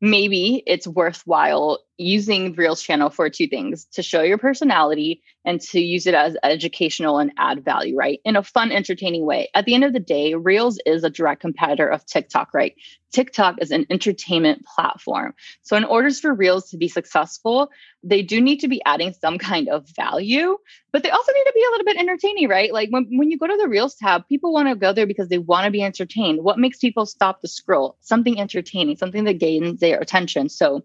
maybe 0.00 0.62
it's 0.66 0.86
worthwhile 0.86 1.78
using 1.96 2.54
Reels 2.54 2.82
channel 2.82 3.10
for 3.10 3.28
two 3.30 3.46
things 3.46 3.84
to 3.92 4.02
show 4.02 4.22
your 4.22 4.38
personality 4.38 5.22
and 5.44 5.60
to 5.60 5.80
use 5.80 6.06
it 6.06 6.14
as 6.14 6.36
educational 6.42 7.18
and 7.18 7.32
add 7.36 7.64
value, 7.64 7.96
right? 7.96 8.20
In 8.24 8.36
a 8.36 8.42
fun, 8.42 8.72
entertaining 8.72 9.26
way. 9.26 9.48
At 9.54 9.64
the 9.66 9.74
end 9.74 9.84
of 9.84 9.92
the 9.92 10.00
day, 10.00 10.34
Reels 10.34 10.78
is 10.86 11.04
a 11.04 11.10
direct 11.10 11.40
competitor 11.40 11.86
of 11.86 12.04
TikTok, 12.06 12.54
right? 12.54 12.74
TikTok 13.14 13.62
is 13.62 13.70
an 13.70 13.86
entertainment 13.90 14.66
platform. 14.66 15.34
So, 15.62 15.76
in 15.76 15.84
order 15.84 16.10
for 16.10 16.34
Reels 16.34 16.70
to 16.70 16.76
be 16.76 16.88
successful, 16.88 17.70
they 18.02 18.22
do 18.22 18.40
need 18.40 18.58
to 18.60 18.68
be 18.68 18.82
adding 18.84 19.12
some 19.12 19.38
kind 19.38 19.68
of 19.68 19.88
value, 19.94 20.58
but 20.92 21.02
they 21.02 21.10
also 21.10 21.32
need 21.32 21.44
to 21.44 21.52
be 21.54 21.62
a 21.62 21.70
little 21.70 21.84
bit 21.84 21.96
entertaining, 21.96 22.48
right? 22.48 22.72
Like 22.72 22.90
when, 22.90 23.06
when 23.12 23.30
you 23.30 23.38
go 23.38 23.46
to 23.46 23.56
the 23.56 23.68
Reels 23.68 23.94
tab, 23.94 24.26
people 24.28 24.52
want 24.52 24.68
to 24.68 24.74
go 24.74 24.92
there 24.92 25.06
because 25.06 25.28
they 25.28 25.38
want 25.38 25.64
to 25.64 25.70
be 25.70 25.82
entertained. 25.82 26.42
What 26.42 26.58
makes 26.58 26.78
people 26.78 27.06
stop 27.06 27.40
the 27.40 27.48
scroll? 27.48 27.96
Something 28.00 28.40
entertaining, 28.40 28.96
something 28.96 29.24
that 29.24 29.38
gains 29.38 29.78
their 29.78 30.00
attention. 30.00 30.48
So, 30.48 30.82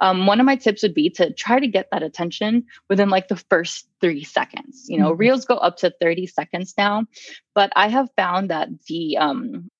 um, 0.00 0.26
one 0.26 0.38
of 0.38 0.46
my 0.46 0.49
tips 0.56 0.82
would 0.82 0.94
be 0.94 1.10
to 1.10 1.32
try 1.32 1.58
to 1.58 1.66
get 1.66 1.88
that 1.90 2.02
attention 2.02 2.66
within 2.88 3.10
like 3.10 3.28
the 3.28 3.36
first 3.36 3.88
three 4.00 4.24
seconds. 4.24 4.86
You 4.88 4.98
know, 4.98 5.10
mm-hmm. 5.10 5.20
Reels 5.20 5.44
go 5.44 5.56
up 5.56 5.78
to 5.78 5.92
30 6.00 6.26
seconds 6.26 6.74
now, 6.76 7.06
but 7.54 7.72
I 7.76 7.88
have 7.88 8.08
found 8.16 8.50
that 8.50 8.68
the 8.86 9.16
um, 9.18 9.70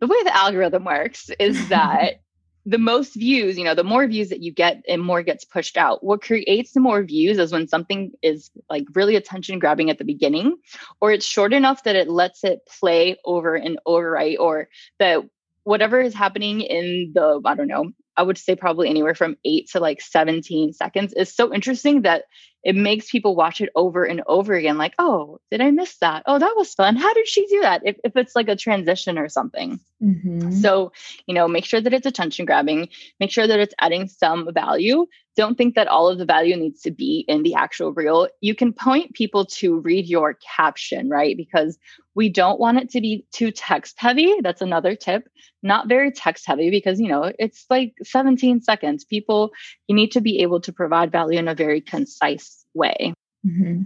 the 0.00 0.06
way 0.06 0.22
the 0.22 0.36
algorithm 0.36 0.84
works 0.84 1.30
is 1.38 1.68
that 1.70 2.20
the 2.68 2.78
most 2.78 3.14
views, 3.14 3.56
you 3.56 3.64
know, 3.64 3.74
the 3.74 3.82
more 3.82 4.06
views 4.06 4.28
that 4.28 4.42
you 4.42 4.52
get 4.52 4.82
and 4.86 5.00
more 5.00 5.22
gets 5.22 5.44
pushed 5.44 5.78
out. 5.78 6.04
What 6.04 6.20
creates 6.20 6.72
the 6.72 6.80
more 6.80 7.02
views 7.02 7.38
is 7.38 7.50
when 7.50 7.66
something 7.66 8.12
is 8.20 8.50
like 8.68 8.84
really 8.94 9.16
attention 9.16 9.58
grabbing 9.58 9.88
at 9.88 9.96
the 9.96 10.04
beginning, 10.04 10.56
or 11.00 11.10
it's 11.10 11.24
short 11.24 11.54
enough 11.54 11.84
that 11.84 11.96
it 11.96 12.10
lets 12.10 12.44
it 12.44 12.60
play 12.78 13.16
over 13.24 13.54
and 13.54 13.78
over, 13.86 14.10
right? 14.10 14.36
Or 14.38 14.68
that 14.98 15.22
whatever 15.64 16.00
is 16.00 16.14
happening 16.14 16.60
in 16.60 17.12
the, 17.14 17.40
I 17.44 17.54
don't 17.54 17.68
know, 17.68 17.90
I 18.18 18.22
would 18.22 18.36
say 18.36 18.56
probably 18.56 18.90
anywhere 18.90 19.14
from 19.14 19.36
eight 19.44 19.70
to 19.70 19.80
like 19.80 20.00
17 20.00 20.72
seconds 20.72 21.14
is 21.14 21.32
so 21.32 21.54
interesting 21.54 22.02
that 22.02 22.24
it 22.64 22.74
makes 22.74 23.10
people 23.10 23.36
watch 23.36 23.60
it 23.60 23.70
over 23.74 24.04
and 24.04 24.22
over 24.26 24.54
again. 24.54 24.78
Like, 24.78 24.94
oh, 24.98 25.38
did 25.50 25.60
I 25.60 25.70
miss 25.70 25.96
that? 25.98 26.24
Oh, 26.26 26.38
that 26.38 26.54
was 26.56 26.74
fun. 26.74 26.96
How 26.96 27.14
did 27.14 27.28
she 27.28 27.46
do 27.46 27.60
that? 27.60 27.82
If, 27.84 27.96
if 28.04 28.16
it's 28.16 28.34
like 28.34 28.48
a 28.48 28.56
transition 28.56 29.16
or 29.16 29.28
something. 29.28 29.78
Mm-hmm. 30.02 30.52
So, 30.52 30.92
you 31.26 31.34
know, 31.34 31.48
make 31.48 31.64
sure 31.64 31.80
that 31.80 31.92
it's 31.92 32.06
attention 32.06 32.46
grabbing, 32.46 32.88
make 33.20 33.30
sure 33.30 33.46
that 33.46 33.60
it's 33.60 33.74
adding 33.80 34.08
some 34.08 34.52
value. 34.52 35.06
Don't 35.36 35.56
think 35.56 35.76
that 35.76 35.86
all 35.86 36.08
of 36.08 36.18
the 36.18 36.24
value 36.24 36.56
needs 36.56 36.82
to 36.82 36.90
be 36.90 37.24
in 37.28 37.44
the 37.44 37.54
actual 37.54 37.92
reel. 37.92 38.28
You 38.40 38.56
can 38.56 38.72
point 38.72 39.14
people 39.14 39.46
to 39.46 39.78
read 39.78 40.06
your 40.06 40.34
caption, 40.34 41.08
right? 41.08 41.36
Because 41.36 41.78
we 42.16 42.28
don't 42.28 42.58
want 42.58 42.78
it 42.78 42.90
to 42.90 43.00
be 43.00 43.24
too 43.30 43.52
text 43.52 43.94
heavy. 43.98 44.34
That's 44.42 44.62
another 44.62 44.96
tip. 44.96 45.28
Not 45.62 45.88
very 45.88 46.10
text 46.10 46.44
heavy 46.46 46.70
because, 46.70 47.00
you 47.00 47.06
know, 47.06 47.32
it's 47.38 47.64
like 47.70 47.94
17 48.02 48.62
seconds. 48.62 49.04
People, 49.04 49.52
you 49.86 49.94
need 49.94 50.10
to 50.12 50.20
be 50.20 50.42
able 50.42 50.60
to 50.62 50.72
provide 50.72 51.12
value 51.12 51.38
in 51.38 51.46
a 51.46 51.54
very 51.54 51.80
concise 51.80 52.57
way. 52.78 53.12
Mm-hmm. 53.46 53.82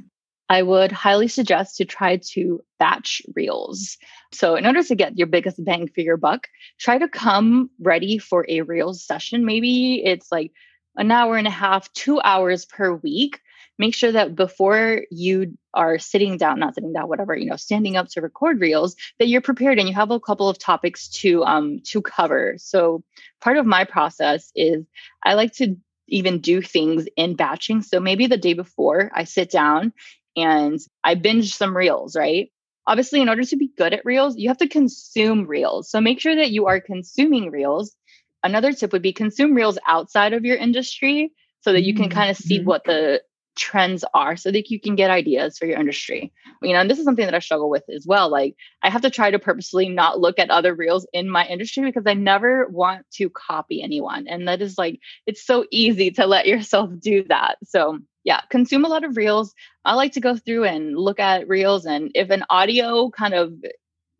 I 0.48 0.62
would 0.62 0.92
highly 0.92 1.28
suggest 1.28 1.76
to 1.76 1.85
try 1.85 2.18
to 2.35 2.61
batch 2.78 3.22
reels. 3.35 3.96
So, 4.33 4.55
in 4.55 4.66
order 4.66 4.83
to 4.83 4.94
get 4.94 5.16
your 5.16 5.26
biggest 5.26 5.64
bang 5.64 5.88
for 5.88 6.02
your 6.02 6.18
buck, 6.18 6.46
try 6.78 6.98
to 6.98 7.09
come 7.09 7.70
ready 7.81 8.18
for 8.18 8.44
a 8.48 8.61
reels 8.61 9.05
session. 9.05 9.46
Maybe 9.46 10.02
it's 10.05 10.31
like 10.31 10.52
an 10.96 11.11
hour 11.11 11.37
and 11.37 11.46
a 11.46 11.50
half, 11.50 11.90
two 11.94 12.20
hours 12.20 12.66
per 12.66 12.94
week 12.94 13.40
make 13.78 13.94
sure 13.94 14.12
that 14.12 14.37
before 14.37 15.02
you 15.11 15.57
are 15.74 15.98
sitting 15.98 16.37
down, 16.37 16.61
not 16.61 16.74
sitting 16.74 16.92
down, 16.92 17.09
whatever, 17.09 17.37
you 17.37 17.46
know, 17.46 17.57
standing 17.57 17.96
up 17.96 18.09
to 18.09 18.20
record 18.20 18.61
reels, 18.61 18.94
that 19.18 19.28
you're 19.28 19.40
prepared 19.40 19.78
and 19.78 19.88
you 19.88 19.94
have 19.94 20.11
a 20.11 20.20
couple 20.20 20.48
of 20.48 20.59
topics 20.59 21.09
to 21.09 21.42
um 21.44 21.81
to 21.85 22.02
cover. 22.02 22.55
So 22.59 23.02
part 23.40 23.57
of 23.57 23.66
my 23.66 23.85
process 23.85 24.52
is 24.55 24.85
I 25.22 25.35
like 25.35 25.52
to 25.55 25.76
even 26.12 26.40
do 26.40 26.62
things 26.62 27.07
in 27.16 27.35
batching. 27.35 27.83
So 27.83 27.98
maybe 27.98 28.27
the 28.27 28.37
day 28.37 28.53
before 28.55 29.11
I 29.14 29.25
sit 29.25 29.51
down 29.51 29.92
and 30.37 30.79
I 31.03 31.14
binge 31.14 31.55
some 31.55 31.77
reels, 31.77 32.14
right? 32.14 32.51
Obviously, 32.87 33.20
in 33.20 33.29
order 33.29 33.44
to 33.44 33.57
be 33.57 33.70
good 33.77 33.92
at 33.92 34.05
reels, 34.05 34.37
you 34.37 34.48
have 34.48 34.59
to 34.59 34.68
consume 34.68 35.46
reels. 35.46 35.90
So 35.90 36.01
make 36.01 36.20
sure 36.20 36.35
that 36.37 36.51
you 36.51 36.66
are 36.66 36.81
consuming 36.81 37.51
reels. 37.51 37.94
Another 38.42 38.72
tip 38.72 38.92
would 38.92 39.03
be 39.03 39.12
consume 39.12 39.55
reels 39.55 39.79
outside 39.87 40.33
of 40.33 40.44
your 40.44 40.57
industry 40.57 41.33
so 41.61 41.72
that 41.72 41.85
you 41.85 41.94
can 41.94 42.11
kind 42.11 42.31
of 42.31 42.37
see 42.37 42.59
mm-hmm. 42.59 42.66
what 42.66 42.85
the 42.85 43.22
trends 43.56 44.04
are 44.14 44.36
so 44.36 44.50
that 44.50 44.70
you 44.70 44.80
can 44.80 44.96
get 44.96 45.10
ideas 45.10 45.58
for 45.58 45.66
your 45.66 45.78
industry. 45.78 46.32
You 46.62 46.72
know, 46.72 46.80
and 46.80 46.90
this 46.90 46.98
is 46.98 47.04
something 47.04 47.24
that 47.24 47.34
I 47.34 47.40
struggle 47.40 47.68
with 47.68 47.84
as 47.94 48.06
well. 48.06 48.30
Like 48.30 48.56
I 48.82 48.90
have 48.90 49.02
to 49.02 49.10
try 49.10 49.30
to 49.30 49.38
purposely 49.38 49.88
not 49.88 50.20
look 50.20 50.38
at 50.38 50.50
other 50.50 50.74
reels 50.74 51.06
in 51.12 51.28
my 51.28 51.46
industry 51.46 51.84
because 51.84 52.04
I 52.06 52.14
never 52.14 52.68
want 52.68 53.06
to 53.14 53.30
copy 53.30 53.82
anyone. 53.82 54.26
And 54.28 54.48
that 54.48 54.62
is 54.62 54.78
like 54.78 55.00
it's 55.26 55.44
so 55.44 55.66
easy 55.70 56.10
to 56.12 56.26
let 56.26 56.46
yourself 56.52 56.90
do 56.98 57.24
that. 57.28 57.58
So 57.64 57.98
yeah, 58.24 58.40
consume 58.50 58.84
a 58.84 58.88
lot 58.88 59.04
of 59.04 59.16
reels. 59.16 59.52
I 59.84 59.94
like 59.94 60.12
to 60.12 60.20
go 60.20 60.36
through 60.36 60.64
and 60.64 60.96
look 60.96 61.18
at 61.18 61.48
reels 61.48 61.86
and 61.86 62.10
if 62.14 62.30
an 62.30 62.44
audio 62.50 63.10
kind 63.10 63.34
of 63.34 63.52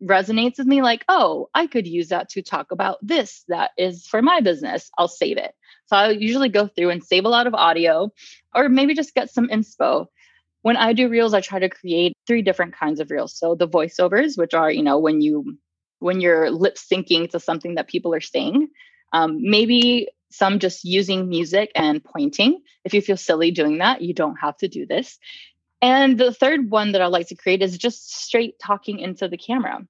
resonates 0.03 0.57
with 0.57 0.67
me 0.67 0.81
like, 0.81 1.03
"Oh, 1.07 1.49
I 1.53 1.67
could 1.67 1.87
use 1.87 2.09
that 2.09 2.29
to 2.29 2.41
talk 2.41 2.71
about 2.71 2.97
this 3.01 3.43
that 3.47 3.71
is 3.77 4.07
for 4.07 4.21
my 4.21 4.41
business." 4.41 4.89
I'll 4.97 5.07
save 5.07 5.37
it. 5.37 5.53
So 5.87 5.97
I 5.97 6.09
usually 6.11 6.49
go 6.49 6.67
through 6.67 6.89
and 6.89 7.03
save 7.03 7.25
a 7.25 7.29
lot 7.29 7.47
of 7.47 7.53
audio 7.53 8.11
or 8.53 8.69
maybe 8.69 8.93
just 8.93 9.15
get 9.15 9.29
some 9.29 9.47
inspo. 9.47 10.07
When 10.61 10.77
I 10.77 10.93
do 10.93 11.09
reels, 11.09 11.33
I 11.33 11.41
try 11.41 11.59
to 11.59 11.69
create 11.69 12.13
three 12.25 12.41
different 12.41 12.73
kinds 12.75 12.99
of 12.99 13.11
reels. 13.11 13.37
So 13.37 13.55
the 13.55 13.67
voiceovers, 13.67 14.37
which 14.37 14.53
are, 14.53 14.71
you 14.71 14.83
know, 14.83 14.99
when 14.99 15.21
you 15.21 15.57
when 15.99 16.19
you're 16.19 16.51
lip 16.51 16.75
syncing 16.75 17.29
to 17.29 17.39
something 17.39 17.75
that 17.75 17.87
people 17.87 18.13
are 18.13 18.21
saying. 18.21 18.67
Um, 19.13 19.37
maybe 19.41 20.09
some 20.31 20.59
just 20.59 20.83
using 20.83 21.29
music 21.29 21.71
and 21.75 22.03
pointing. 22.03 22.61
If 22.83 22.93
you 22.93 23.01
feel 23.01 23.17
silly 23.17 23.51
doing 23.51 23.77
that, 23.77 24.01
you 24.01 24.13
don't 24.13 24.35
have 24.37 24.57
to 24.57 24.67
do 24.67 24.85
this. 24.85 25.19
And 25.83 26.17
the 26.17 26.33
third 26.33 26.71
one 26.71 26.93
that 26.93 27.01
I 27.01 27.07
like 27.07 27.27
to 27.27 27.35
create 27.35 27.61
is 27.61 27.77
just 27.77 28.15
straight 28.15 28.57
talking 28.57 28.99
into 28.99 29.27
the 29.27 29.37
camera. 29.37 29.85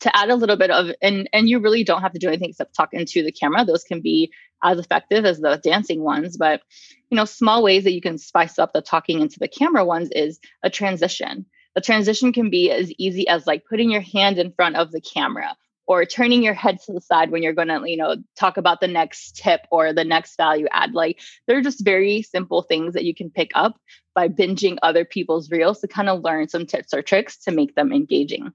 To 0.00 0.16
add 0.16 0.30
a 0.30 0.34
little 0.34 0.56
bit 0.56 0.70
of 0.70 0.94
and 1.02 1.28
and 1.34 1.46
you 1.46 1.58
really 1.58 1.84
don't 1.84 2.00
have 2.00 2.14
to 2.14 2.18
do 2.18 2.28
anything 2.28 2.48
except 2.48 2.74
talk 2.74 2.94
into 2.94 3.22
the 3.22 3.30
camera. 3.30 3.66
Those 3.66 3.84
can 3.84 4.00
be 4.00 4.32
as 4.64 4.78
effective 4.78 5.26
as 5.26 5.40
the 5.40 5.60
dancing 5.62 6.02
ones 6.02 6.38
but 6.38 6.62
you 7.10 7.16
know 7.16 7.26
small 7.26 7.62
ways 7.62 7.84
that 7.84 7.92
you 7.92 8.00
can 8.00 8.16
spice 8.16 8.58
up 8.58 8.72
the 8.72 8.80
talking 8.80 9.20
into 9.20 9.38
the 9.38 9.48
camera 9.48 9.84
ones 9.84 10.08
is 10.10 10.40
a 10.62 10.70
transition. 10.70 11.44
The 11.74 11.82
transition 11.82 12.32
can 12.32 12.48
be 12.48 12.70
as 12.70 12.90
easy 12.92 13.28
as 13.28 13.46
like 13.46 13.66
putting 13.68 13.90
your 13.90 14.00
hand 14.00 14.38
in 14.38 14.52
front 14.52 14.76
of 14.76 14.90
the 14.90 15.02
camera 15.02 15.54
or 15.90 16.04
turning 16.04 16.42
your 16.42 16.54
head 16.54 16.78
to 16.80 16.92
the 16.92 17.00
side 17.00 17.32
when 17.32 17.42
you're 17.42 17.52
going 17.52 17.68
to 17.68 17.82
you 17.84 17.96
know 17.96 18.14
talk 18.38 18.56
about 18.56 18.80
the 18.80 18.86
next 18.86 19.36
tip 19.36 19.62
or 19.72 19.92
the 19.92 20.04
next 20.04 20.36
value 20.36 20.66
add 20.70 20.94
like 20.94 21.20
they're 21.46 21.60
just 21.60 21.84
very 21.84 22.22
simple 22.22 22.62
things 22.62 22.94
that 22.94 23.04
you 23.04 23.14
can 23.14 23.28
pick 23.28 23.50
up 23.54 23.74
by 24.14 24.28
binging 24.28 24.76
other 24.82 25.04
people's 25.04 25.50
reels 25.50 25.80
to 25.80 25.88
kind 25.88 26.08
of 26.08 26.22
learn 26.22 26.48
some 26.48 26.64
tips 26.64 26.94
or 26.94 27.02
tricks 27.02 27.36
to 27.38 27.50
make 27.50 27.74
them 27.74 27.92
engaging 27.92 28.52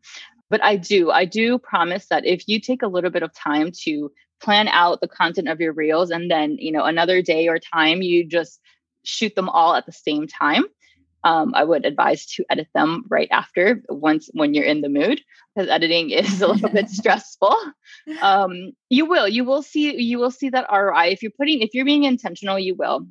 but 0.49 0.63
I 0.63 0.75
do, 0.75 1.11
I 1.11 1.25
do 1.25 1.57
promise 1.57 2.07
that 2.07 2.25
if 2.25 2.47
you 2.47 2.59
take 2.59 2.83
a 2.83 2.87
little 2.87 3.09
bit 3.09 3.23
of 3.23 3.33
time 3.33 3.71
to 3.83 4.11
plan 4.41 4.67
out 4.67 5.01
the 5.01 5.07
content 5.07 5.49
of 5.49 5.59
your 5.59 5.73
reels 5.73 6.11
and 6.11 6.29
then, 6.29 6.57
you 6.59 6.71
know, 6.71 6.83
another 6.83 7.21
day 7.21 7.47
or 7.47 7.57
time, 7.57 8.01
you 8.01 8.27
just 8.27 8.59
shoot 9.03 9.35
them 9.35 9.49
all 9.49 9.75
at 9.75 9.85
the 9.85 9.91
same 9.91 10.27
time. 10.27 10.65
Um, 11.25 11.53
I 11.55 11.63
would 11.63 11.85
advise 11.85 12.25
to 12.35 12.45
edit 12.51 12.67
them 12.75 13.03
right 13.09 13.27
after 13.31 13.81
once 13.89 14.29
when 14.33 14.53
you're 14.53 14.63
in 14.63 14.81
the 14.81 14.89
mood 14.89 15.21
because 15.55 15.69
editing 15.69 16.09
is 16.11 16.41
a 16.41 16.47
little 16.47 16.69
bit 16.69 16.89
stressful. 16.99 17.55
Um, 18.21 18.73
you 18.89 19.05
will, 19.05 19.27
you 19.27 19.43
will 19.43 19.63
see, 19.63 19.99
you 19.99 20.19
will 20.19 20.31
see 20.31 20.49
that 20.49 20.67
ROI. 20.71 21.07
If 21.07 21.23
you're 21.23 21.31
putting, 21.37 21.61
if 21.61 21.73
you're 21.73 21.83
being 21.83 22.03
intentional, 22.03 22.59
you 22.59 22.75
will. 22.75 23.07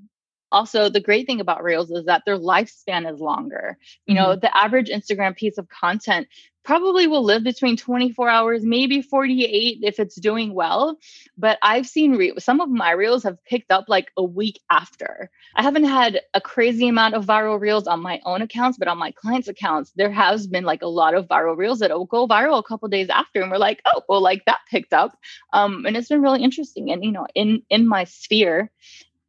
Also, 0.52 0.88
the 0.88 1.00
great 1.00 1.26
thing 1.26 1.40
about 1.40 1.64
Reels 1.64 1.90
is 1.90 2.04
that 2.04 2.22
their 2.24 2.38
lifespan 2.38 3.12
is 3.12 3.18
longer. 3.18 3.76
You 4.06 4.14
know, 4.14 4.28
mm-hmm. 4.28 4.40
the 4.40 4.56
average 4.56 4.88
Instagram 4.88 5.36
piece 5.36 5.58
of 5.58 5.68
content 5.68 6.28
probably 6.64 7.06
will 7.06 7.22
live 7.22 7.44
between 7.44 7.76
24 7.76 8.28
hours, 8.28 8.64
maybe 8.64 9.02
48 9.02 9.78
if 9.82 10.00
it's 10.00 10.16
doing 10.16 10.54
well. 10.54 10.98
But 11.36 11.58
I've 11.62 11.86
seen 11.86 12.16
re- 12.16 12.34
some 12.38 12.60
of 12.60 12.70
my 12.70 12.92
reels 12.92 13.22
have 13.24 13.42
picked 13.44 13.70
up 13.70 13.84
like 13.88 14.10
a 14.16 14.24
week 14.24 14.60
after. 14.70 15.30
I 15.54 15.62
haven't 15.62 15.84
had 15.84 16.20
a 16.32 16.40
crazy 16.40 16.88
amount 16.88 17.14
of 17.14 17.26
viral 17.26 17.60
reels 17.60 17.86
on 17.86 18.00
my 18.00 18.20
own 18.24 18.42
accounts, 18.42 18.78
but 18.78 18.88
on 18.88 18.98
my 18.98 19.10
clients' 19.12 19.48
accounts, 19.48 19.92
there 19.94 20.10
has 20.10 20.46
been 20.46 20.64
like 20.64 20.82
a 20.82 20.88
lot 20.88 21.14
of 21.14 21.28
viral 21.28 21.56
reels 21.56 21.80
that 21.80 21.90
will 21.90 22.06
go 22.06 22.26
viral 22.26 22.58
a 22.58 22.62
couple 22.62 22.88
days 22.88 23.10
after. 23.10 23.42
And 23.42 23.50
we're 23.50 23.58
like, 23.58 23.82
oh, 23.84 24.02
well, 24.08 24.22
like 24.22 24.44
that 24.46 24.60
picked 24.70 24.94
up. 24.94 25.18
Um, 25.52 25.84
and 25.86 25.96
it's 25.96 26.08
been 26.08 26.22
really 26.22 26.42
interesting. 26.42 26.90
And, 26.90 27.04
you 27.04 27.12
know, 27.12 27.26
in, 27.34 27.62
in 27.68 27.86
my 27.86 28.04
sphere, 28.04 28.70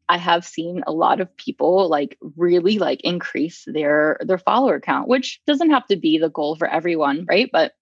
I 0.10 0.18
have 0.18 0.46
seen 0.46 0.84
a 0.86 0.92
lot 0.92 1.20
of 1.20 1.36
people 1.38 1.90
like 1.90 2.18
really 2.36 2.80
like 2.80 3.02
increase 3.02 3.64
their 3.68 4.20
their 4.22 4.38
follower 4.38 4.80
count, 4.80 5.08
which 5.08 5.42
doesn't 5.48 5.72
have 5.72 5.86
to 5.88 5.96
be 5.96 6.18
the 6.18 6.30
goal 6.30 6.56
for 6.56 6.68
everyone, 6.68 7.26
right? 7.28 7.50
But 7.52 7.74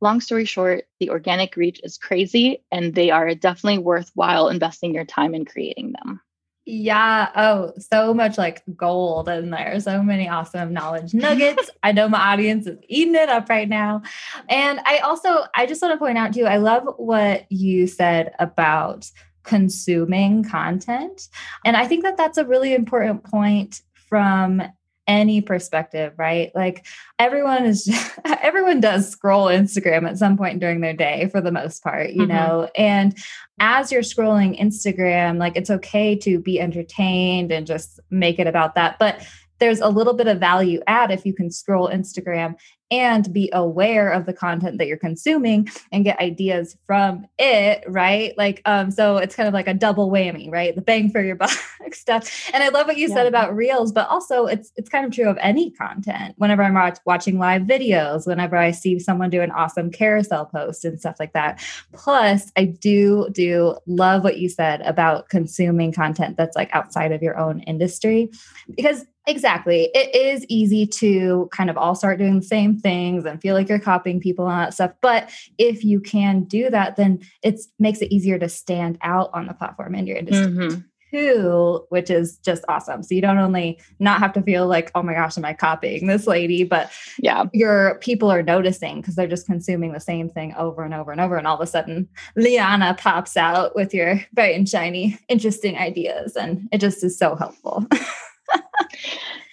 long 0.00 0.20
story 0.20 0.44
short, 0.44 0.84
the 0.98 1.10
organic 1.10 1.56
reach 1.56 1.80
is 1.84 1.98
crazy 1.98 2.64
and 2.72 2.94
they 2.94 3.10
are 3.10 3.34
definitely 3.34 3.78
worthwhile 3.78 4.48
investing 4.48 4.94
your 4.94 5.04
time 5.04 5.34
in 5.34 5.44
creating 5.44 5.92
them. 5.92 6.20
Yeah. 6.66 7.30
Oh, 7.34 7.72
so 7.78 8.14
much 8.14 8.38
like 8.38 8.62
gold 8.76 9.28
in 9.28 9.50
there. 9.50 9.80
So 9.80 10.02
many 10.02 10.28
awesome 10.28 10.72
knowledge 10.72 11.14
nuggets. 11.14 11.70
I 11.82 11.92
know 11.92 12.08
my 12.08 12.32
audience 12.32 12.66
is 12.66 12.78
eating 12.86 13.14
it 13.14 13.28
up 13.28 13.48
right 13.48 13.68
now. 13.68 14.02
And 14.48 14.78
I 14.84 14.98
also, 14.98 15.46
I 15.54 15.66
just 15.66 15.82
want 15.82 15.94
to 15.94 15.98
point 15.98 16.18
out 16.18 16.34
too, 16.34 16.44
I 16.44 16.58
love 16.58 16.84
what 16.96 17.50
you 17.50 17.86
said 17.86 18.34
about 18.38 19.10
consuming 19.42 20.44
content. 20.44 21.28
And 21.64 21.76
I 21.76 21.86
think 21.86 22.02
that 22.02 22.16
that's 22.16 22.38
a 22.38 22.44
really 22.44 22.74
important 22.74 23.24
point 23.24 23.82
from 23.94 24.62
any 25.06 25.40
perspective, 25.40 26.12
right? 26.18 26.52
Like 26.54 26.86
everyone 27.18 27.64
is 27.64 27.90
everyone 28.24 28.80
does 28.80 29.08
scroll 29.08 29.46
Instagram 29.46 30.08
at 30.08 30.18
some 30.18 30.36
point 30.36 30.60
during 30.60 30.80
their 30.80 30.94
day 30.94 31.28
for 31.32 31.40
the 31.40 31.50
most 31.50 31.82
part, 31.82 32.10
you 32.10 32.22
mm-hmm. 32.22 32.28
know. 32.28 32.70
And 32.76 33.18
as 33.58 33.90
you're 33.90 34.02
scrolling 34.02 34.60
Instagram, 34.60 35.38
like 35.38 35.56
it's 35.56 35.70
okay 35.70 36.14
to 36.16 36.38
be 36.38 36.60
entertained 36.60 37.50
and 37.50 37.66
just 37.66 37.98
make 38.10 38.38
it 38.38 38.46
about 38.46 38.76
that. 38.76 38.98
But 39.00 39.26
there's 39.58 39.80
a 39.80 39.88
little 39.88 40.14
bit 40.14 40.28
of 40.28 40.38
value 40.38 40.80
add 40.86 41.10
if 41.10 41.26
you 41.26 41.34
can 41.34 41.50
scroll 41.50 41.88
Instagram 41.88 42.54
and 42.90 43.32
be 43.32 43.50
aware 43.52 44.10
of 44.10 44.26
the 44.26 44.32
content 44.32 44.78
that 44.78 44.86
you're 44.86 44.96
consuming 44.96 45.68
and 45.92 46.04
get 46.04 46.18
ideas 46.20 46.76
from 46.86 47.26
it 47.38 47.84
right? 47.88 48.36
Like 48.36 48.62
um 48.64 48.90
so 48.90 49.16
it's 49.16 49.34
kind 49.34 49.46
of 49.46 49.54
like 49.54 49.68
a 49.68 49.74
double 49.74 50.10
whammy 50.10 50.50
right? 50.50 50.74
The 50.74 50.82
bang 50.82 51.10
for 51.10 51.22
your 51.22 51.36
buck 51.36 51.50
stuff. 51.92 52.50
And 52.52 52.62
i 52.62 52.68
love 52.68 52.86
what 52.86 52.96
you 52.96 53.08
yeah. 53.08 53.14
said 53.14 53.26
about 53.26 53.54
reels 53.54 53.92
but 53.92 54.08
also 54.08 54.46
it's 54.46 54.72
it's 54.76 54.88
kind 54.88 55.06
of 55.06 55.12
true 55.12 55.28
of 55.28 55.38
any 55.40 55.70
content. 55.70 56.34
Whenever 56.38 56.62
i'm 56.62 56.94
watching 57.04 57.38
live 57.38 57.62
videos 57.62 58.26
whenever 58.26 58.56
i 58.56 58.70
see 58.70 58.98
someone 58.98 59.30
do 59.30 59.40
an 59.40 59.50
awesome 59.52 59.90
carousel 59.90 60.46
post 60.46 60.84
and 60.84 60.98
stuff 60.98 61.16
like 61.18 61.32
that. 61.32 61.62
Plus 61.92 62.50
i 62.56 62.64
do 62.64 63.28
do 63.32 63.76
love 63.86 64.24
what 64.24 64.38
you 64.38 64.48
said 64.48 64.80
about 64.82 65.28
consuming 65.28 65.92
content 65.92 66.36
that's 66.36 66.56
like 66.56 66.70
outside 66.74 67.12
of 67.12 67.22
your 67.22 67.38
own 67.38 67.60
industry 67.60 68.30
because 68.74 69.06
Exactly. 69.30 69.90
It 69.94 70.12
is 70.12 70.44
easy 70.48 70.86
to 70.86 71.48
kind 71.52 71.70
of 71.70 71.78
all 71.78 71.94
start 71.94 72.18
doing 72.18 72.40
the 72.40 72.44
same 72.44 72.76
things 72.76 73.24
and 73.24 73.40
feel 73.40 73.54
like 73.54 73.68
you're 73.68 73.78
copying 73.78 74.18
people 74.18 74.48
and 74.48 74.60
that 74.60 74.74
stuff. 74.74 74.90
But 75.00 75.30
if 75.56 75.84
you 75.84 76.00
can 76.00 76.42
do 76.44 76.68
that, 76.68 76.96
then 76.96 77.20
it 77.44 77.60
makes 77.78 78.00
it 78.00 78.12
easier 78.12 78.40
to 78.40 78.48
stand 78.48 78.98
out 79.02 79.30
on 79.32 79.46
the 79.46 79.54
platform 79.54 79.94
in 79.94 80.08
your 80.08 80.16
industry. 80.16 80.46
Mm-hmm. 80.46 80.80
Too, 81.12 81.86
which 81.88 82.08
is 82.08 82.38
just 82.38 82.64
awesome. 82.68 83.02
So 83.02 83.16
you 83.16 83.20
don't 83.20 83.38
only 83.38 83.80
not 83.98 84.20
have 84.20 84.32
to 84.34 84.42
feel 84.42 84.68
like, 84.68 84.92
oh 84.94 85.02
my 85.02 85.14
gosh, 85.14 85.36
am 85.36 85.44
I 85.44 85.54
copying 85.54 86.06
this 86.06 86.26
lady? 86.28 86.62
But 86.62 86.90
yeah, 87.18 87.44
your 87.52 87.98
people 87.98 88.30
are 88.30 88.44
noticing 88.44 89.00
because 89.00 89.16
they're 89.16 89.26
just 89.26 89.46
consuming 89.46 89.92
the 89.92 89.98
same 89.98 90.28
thing 90.28 90.54
over 90.54 90.84
and 90.84 90.94
over 90.94 91.10
and 91.10 91.20
over. 91.20 91.36
And 91.36 91.48
all 91.48 91.56
of 91.56 91.60
a 91.60 91.66
sudden, 91.66 92.08
Liana 92.36 92.94
pops 92.94 93.36
out 93.36 93.74
with 93.74 93.92
your 93.92 94.20
bright 94.32 94.54
and 94.54 94.68
shiny, 94.68 95.18
interesting 95.28 95.76
ideas. 95.76 96.36
And 96.36 96.68
it 96.70 96.78
just 96.78 97.02
is 97.02 97.18
so 97.18 97.34
helpful. 97.34 97.86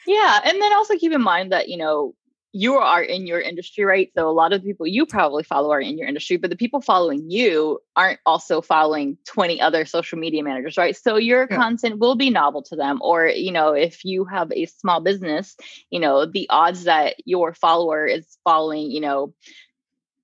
yeah. 0.08 0.40
And 0.44 0.62
then 0.62 0.74
also 0.74 0.96
keep 0.98 1.12
in 1.12 1.22
mind 1.22 1.52
that, 1.52 1.70
you 1.70 1.78
know, 1.78 2.14
you 2.54 2.76
are 2.76 3.04
in 3.04 3.28
your 3.28 3.40
industry, 3.40 3.84
right? 3.84 4.10
So 4.18 4.28
a 4.28 4.32
lot 4.32 4.54
of 4.54 4.62
the 4.62 4.68
people 4.68 4.88
you 4.88 5.06
probably 5.06 5.44
follow 5.44 5.72
are 5.72 5.82
in 5.82 5.98
your 5.98 6.08
industry, 6.08 6.38
but 6.38 6.50
the 6.50 6.56
people 6.56 6.82
following 6.82 7.30
you 7.30 7.80
aren't 7.96 8.20
also 8.26 8.62
following 8.62 9.18
20 9.28 9.62
other 9.62 9.86
social 9.86 10.18
media 10.18 10.44
managers, 10.44 10.78
right? 10.78 10.96
So 10.96 11.18
your 11.18 11.48
yeah. 11.50 11.56
content 11.56 12.00
will 12.00 12.16
be 12.16 12.30
novel 12.30 12.64
to 12.64 12.76
them. 12.76 13.00
Or, 13.02 13.28
you 13.28 13.52
know, 13.52 13.74
if 13.74 14.04
you 14.06 14.26
have 14.26 14.52
a 14.52 14.66
small 14.66 15.02
business, 15.02 15.56
you 15.92 16.00
know, 16.00 16.26
the 16.26 16.48
odds 16.50 16.86
that 16.86 17.16
your 17.26 17.54
follower 17.54 18.08
is 18.08 18.26
following, 18.44 18.90
you 18.90 19.02
know, 19.02 19.34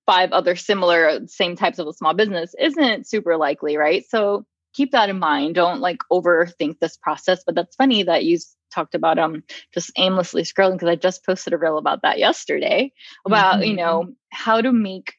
five 0.06 0.32
other 0.32 0.56
similar 0.56 1.26
same 1.26 1.56
types 1.56 1.78
of 1.78 1.86
a 1.86 1.92
small 1.92 2.14
business 2.14 2.54
isn't 2.58 3.06
super 3.06 3.36
likely, 3.36 3.76
right? 3.76 4.04
So 4.08 4.44
keep 4.74 4.92
that 4.92 5.08
in 5.08 5.18
mind. 5.18 5.54
Don't 5.54 5.80
like 5.80 5.98
overthink 6.12 6.78
this 6.78 6.96
process. 6.96 7.42
But 7.44 7.54
that's 7.54 7.76
funny 7.76 8.02
that 8.02 8.24
you 8.24 8.38
talked 8.74 8.94
about 8.94 9.18
um 9.18 9.42
just 9.72 9.92
aimlessly 9.96 10.42
scrolling 10.42 10.72
because 10.72 10.88
I 10.88 10.96
just 10.96 11.24
posted 11.24 11.52
a 11.52 11.58
reel 11.58 11.78
about 11.78 12.02
that 12.02 12.18
yesterday 12.18 12.92
about 13.24 13.56
mm-hmm. 13.56 13.70
you 13.70 13.76
know 13.76 14.14
how 14.30 14.60
to 14.60 14.72
make 14.72 15.14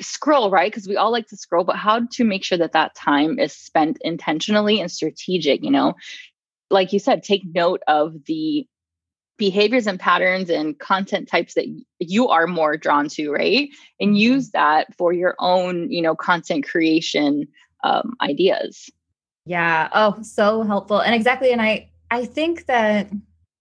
scroll 0.00 0.50
right 0.50 0.70
because 0.70 0.86
we 0.86 0.96
all 0.96 1.10
like 1.10 1.26
to 1.28 1.36
scroll 1.36 1.64
but 1.64 1.76
how 1.76 2.00
to 2.12 2.24
make 2.24 2.44
sure 2.44 2.58
that 2.58 2.72
that 2.72 2.94
time 2.94 3.38
is 3.38 3.52
spent 3.52 3.98
intentionally 4.02 4.80
and 4.80 4.92
strategic 4.92 5.64
you 5.64 5.70
know 5.70 5.94
like 6.70 6.92
you 6.92 6.98
said 7.00 7.22
take 7.22 7.42
note 7.52 7.82
of 7.88 8.14
the 8.26 8.66
behaviors 9.38 9.88
and 9.88 9.98
patterns 9.98 10.50
and 10.50 10.78
content 10.78 11.26
types 11.26 11.54
that 11.54 11.66
you 11.98 12.28
are 12.28 12.46
more 12.46 12.76
drawn 12.76 13.08
to 13.08 13.32
right 13.32 13.70
and 13.98 14.10
mm-hmm. 14.10 14.16
use 14.16 14.50
that 14.50 14.94
for 14.96 15.12
your 15.12 15.34
own 15.40 15.90
you 15.90 16.02
know 16.02 16.14
content 16.14 16.64
creation 16.64 17.48
um, 17.82 18.14
ideas. 18.20 18.90
Yeah. 19.44 19.88
Oh 19.92 20.22
so 20.22 20.62
helpful. 20.62 21.00
And 21.00 21.14
exactly 21.14 21.50
and 21.52 21.60
i 21.60 21.88
I 22.10 22.26
think 22.26 22.66
that 22.66 23.10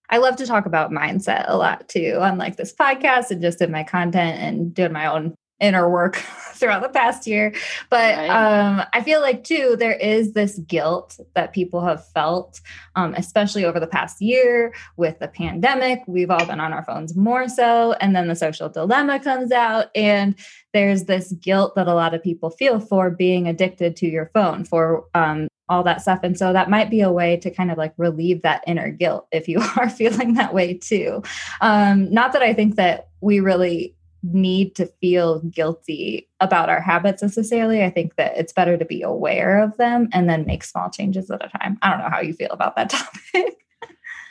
I 0.10 0.17
love 0.17 0.36
to 0.36 0.45
talk 0.45 0.65
about 0.65 0.91
mindset 0.91 1.45
a 1.47 1.55
lot 1.55 1.88
too 1.88 2.17
on 2.19 2.38
like 2.38 2.57
this 2.57 2.73
podcast 2.73 3.31
and 3.31 3.41
just 3.41 3.62
in 3.62 3.71
my 3.71 3.84
content 3.84 4.39
and 4.41 4.73
doing 4.73 4.91
my 4.91 5.05
own 5.05 5.36
inner 5.62 5.89
work 5.89 6.15
throughout 6.56 6.82
the 6.82 6.89
past 6.89 7.26
year. 7.26 7.54
But 7.89 8.17
right. 8.17 8.30
um, 8.30 8.84
I 8.93 9.02
feel 9.02 9.21
like 9.21 9.43
too, 9.43 9.76
there 9.80 9.93
is 9.93 10.34
this 10.34 10.60
guilt 10.60 11.19
that 11.34 11.54
people 11.54 11.82
have 11.82 12.06
felt, 12.10 12.62
um, 12.95 13.13
especially 13.15 13.65
over 13.65 13.80
the 13.80 13.88
past 13.88 14.21
year 14.21 14.74
with 14.97 15.19
the 15.19 15.28
pandemic. 15.28 16.02
We've 16.08 16.30
all 16.30 16.45
been 16.45 16.60
on 16.60 16.74
our 16.74 16.84
phones 16.84 17.15
more 17.15 17.47
so. 17.47 17.93
And 17.93 18.15
then 18.15 18.28
the 18.28 18.36
social 18.36 18.69
dilemma 18.69 19.19
comes 19.19 19.52
out. 19.52 19.88
And 19.95 20.36
there's 20.74 21.06
this 21.06 21.32
guilt 21.34 21.76
that 21.76 21.88
a 21.88 21.93
lot 21.93 22.13
of 22.13 22.24
people 22.24 22.50
feel 22.50 22.80
for 22.80 23.10
being 23.10 23.47
addicted 23.47 23.95
to 23.97 24.08
your 24.08 24.30
phone, 24.34 24.63
for 24.63 25.06
um, 25.13 25.47
all 25.71 25.84
that 25.84 26.02
stuff. 26.02 26.19
And 26.21 26.38
so 26.38 26.54
that 26.54 26.69
might 26.69 26.89
be 26.89 27.02
a 27.02 27.12
way 27.12 27.38
to 27.38 27.50
kind 27.50 27.71
of 27.71 27.78
like 27.78 27.93
relieve 27.97 28.41
that 28.41 28.63
inner 28.67 28.91
guilt 28.91 29.28
if 29.32 29.47
you 29.47 29.62
are 29.78 29.89
feeling 29.89 30.34
that 30.36 30.54
way 30.54 30.76
too. 30.76 31.24
Um, 31.62 32.12
not 32.12 32.34
that 32.34 32.41
I 32.41 32.54
think 32.54 32.76
that 32.76 33.08
we 33.21 33.39
really 33.39 33.95
need 34.23 34.75
to 34.75 34.86
feel 35.01 35.39
guilty 35.41 36.29
about 36.39 36.69
our 36.69 36.81
habits 36.81 37.21
necessarily. 37.21 37.84
I 37.84 37.89
think 37.89 38.15
that 38.15 38.38
it's 38.38 38.53
better 38.53 38.77
to 38.77 38.86
be 38.86 39.01
aware 39.01 39.63
of 39.63 39.75
them 39.77 40.10
and 40.13 40.29
then 40.29 40.45
make 40.45 40.63
small 40.63 40.89
changes 40.89 41.31
at 41.31 41.43
a 41.43 41.49
time. 41.49 41.77
I 41.81 41.89
don't 41.89 41.99
know 41.99 42.10
how 42.10 42.21
you 42.21 42.34
feel 42.34 42.51
about 42.51 42.75
that 42.75 42.89
topic. 42.91 43.57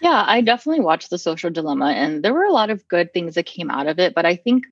yeah, 0.01 0.25
I 0.27 0.41
definitely 0.41 0.85
watched 0.85 1.11
the 1.11 1.19
social 1.19 1.51
dilemma 1.51 1.93
and 1.93 2.23
there 2.23 2.35
were 2.35 2.45
a 2.45 2.53
lot 2.53 2.71
of 2.71 2.87
good 2.89 3.13
things 3.13 3.35
that 3.35 3.47
came 3.47 3.71
out 3.71 3.87
of 3.87 3.99
it. 3.99 4.15
But 4.15 4.27
I 4.27 4.37
think 4.37 4.65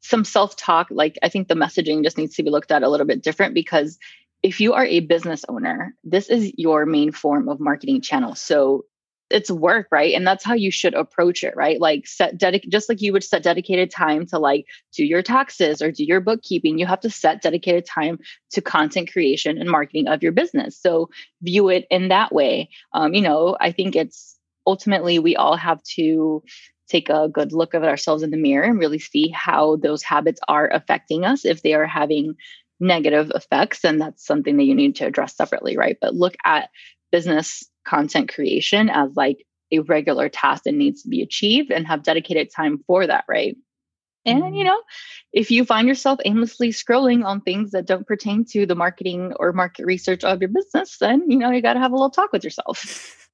some 0.00 0.24
self 0.24 0.56
talk, 0.56 0.88
like 0.90 1.18
I 1.22 1.28
think 1.28 1.48
the 1.48 1.54
messaging 1.54 2.02
just 2.02 2.18
needs 2.18 2.34
to 2.36 2.42
be 2.42 2.50
looked 2.50 2.72
at 2.72 2.82
a 2.82 2.88
little 2.88 3.06
bit 3.06 3.22
different 3.22 3.54
because 3.54 3.98
if 4.42 4.60
you 4.60 4.72
are 4.72 4.86
a 4.86 5.00
business 5.00 5.44
owner, 5.48 5.94
this 6.02 6.28
is 6.28 6.52
your 6.56 6.84
main 6.84 7.12
form 7.12 7.48
of 7.48 7.60
marketing 7.60 8.00
channel. 8.00 8.34
So 8.34 8.84
it's 9.32 9.50
work, 9.50 9.88
right? 9.90 10.14
And 10.14 10.26
that's 10.26 10.44
how 10.44 10.54
you 10.54 10.70
should 10.70 10.94
approach 10.94 11.42
it, 11.42 11.54
right? 11.56 11.80
Like 11.80 12.06
set 12.06 12.38
dedic 12.38 12.68
just 12.68 12.88
like 12.88 13.00
you 13.00 13.12
would 13.12 13.24
set 13.24 13.42
dedicated 13.42 13.90
time 13.90 14.26
to 14.26 14.38
like 14.38 14.66
do 14.94 15.04
your 15.04 15.22
taxes 15.22 15.82
or 15.82 15.90
do 15.90 16.04
your 16.04 16.20
bookkeeping, 16.20 16.78
you 16.78 16.86
have 16.86 17.00
to 17.00 17.10
set 17.10 17.42
dedicated 17.42 17.86
time 17.86 18.18
to 18.52 18.60
content 18.60 19.10
creation 19.10 19.58
and 19.58 19.68
marketing 19.68 20.08
of 20.08 20.22
your 20.22 20.32
business. 20.32 20.78
So 20.80 21.10
view 21.42 21.68
it 21.68 21.86
in 21.90 22.08
that 22.08 22.32
way. 22.32 22.70
Um, 22.92 23.14
you 23.14 23.22
know, 23.22 23.56
I 23.60 23.72
think 23.72 23.96
it's 23.96 24.38
ultimately 24.66 25.18
we 25.18 25.36
all 25.36 25.56
have 25.56 25.82
to 25.94 26.42
take 26.88 27.08
a 27.08 27.28
good 27.28 27.52
look 27.52 27.74
at 27.74 27.82
ourselves 27.84 28.22
in 28.22 28.30
the 28.30 28.36
mirror 28.36 28.64
and 28.64 28.78
really 28.78 28.98
see 28.98 29.28
how 29.30 29.76
those 29.76 30.02
habits 30.02 30.40
are 30.48 30.70
affecting 30.70 31.24
us 31.24 31.44
if 31.44 31.62
they 31.62 31.74
are 31.74 31.86
having 31.86 32.34
negative 32.80 33.30
effects, 33.34 33.84
and 33.84 34.00
that's 34.00 34.26
something 34.26 34.56
that 34.56 34.64
you 34.64 34.74
need 34.74 34.96
to 34.96 35.06
address 35.06 35.36
separately, 35.36 35.76
right? 35.76 35.96
But 36.00 36.14
look 36.14 36.34
at 36.44 36.68
business 37.12 37.64
content 37.84 38.32
creation 38.32 38.88
as 38.88 39.10
like 39.16 39.44
a 39.72 39.80
regular 39.80 40.28
task 40.28 40.64
that 40.64 40.74
needs 40.74 41.02
to 41.02 41.08
be 41.08 41.22
achieved 41.22 41.70
and 41.70 41.86
have 41.86 42.02
dedicated 42.02 42.50
time 42.54 42.78
for 42.86 43.06
that, 43.06 43.24
right? 43.28 43.56
And 44.24 44.38
you 44.38 44.44
mm-hmm. 44.44 44.64
know, 44.64 44.82
if 45.32 45.50
you 45.50 45.64
find 45.64 45.88
yourself 45.88 46.20
aimlessly 46.24 46.70
scrolling 46.70 47.24
on 47.24 47.40
things 47.40 47.72
that 47.72 47.86
don't 47.86 48.06
pertain 48.06 48.44
to 48.52 48.66
the 48.66 48.76
marketing 48.76 49.32
or 49.40 49.52
market 49.52 49.84
research 49.84 50.22
of 50.22 50.40
your 50.40 50.48
business, 50.48 50.98
then 50.98 51.28
you 51.28 51.38
know 51.38 51.50
you 51.50 51.60
got 51.60 51.74
to 51.74 51.80
have 51.80 51.92
a 51.92 51.96
little 51.96 52.10
talk 52.10 52.32
with 52.32 52.44
yourself. 52.44 53.18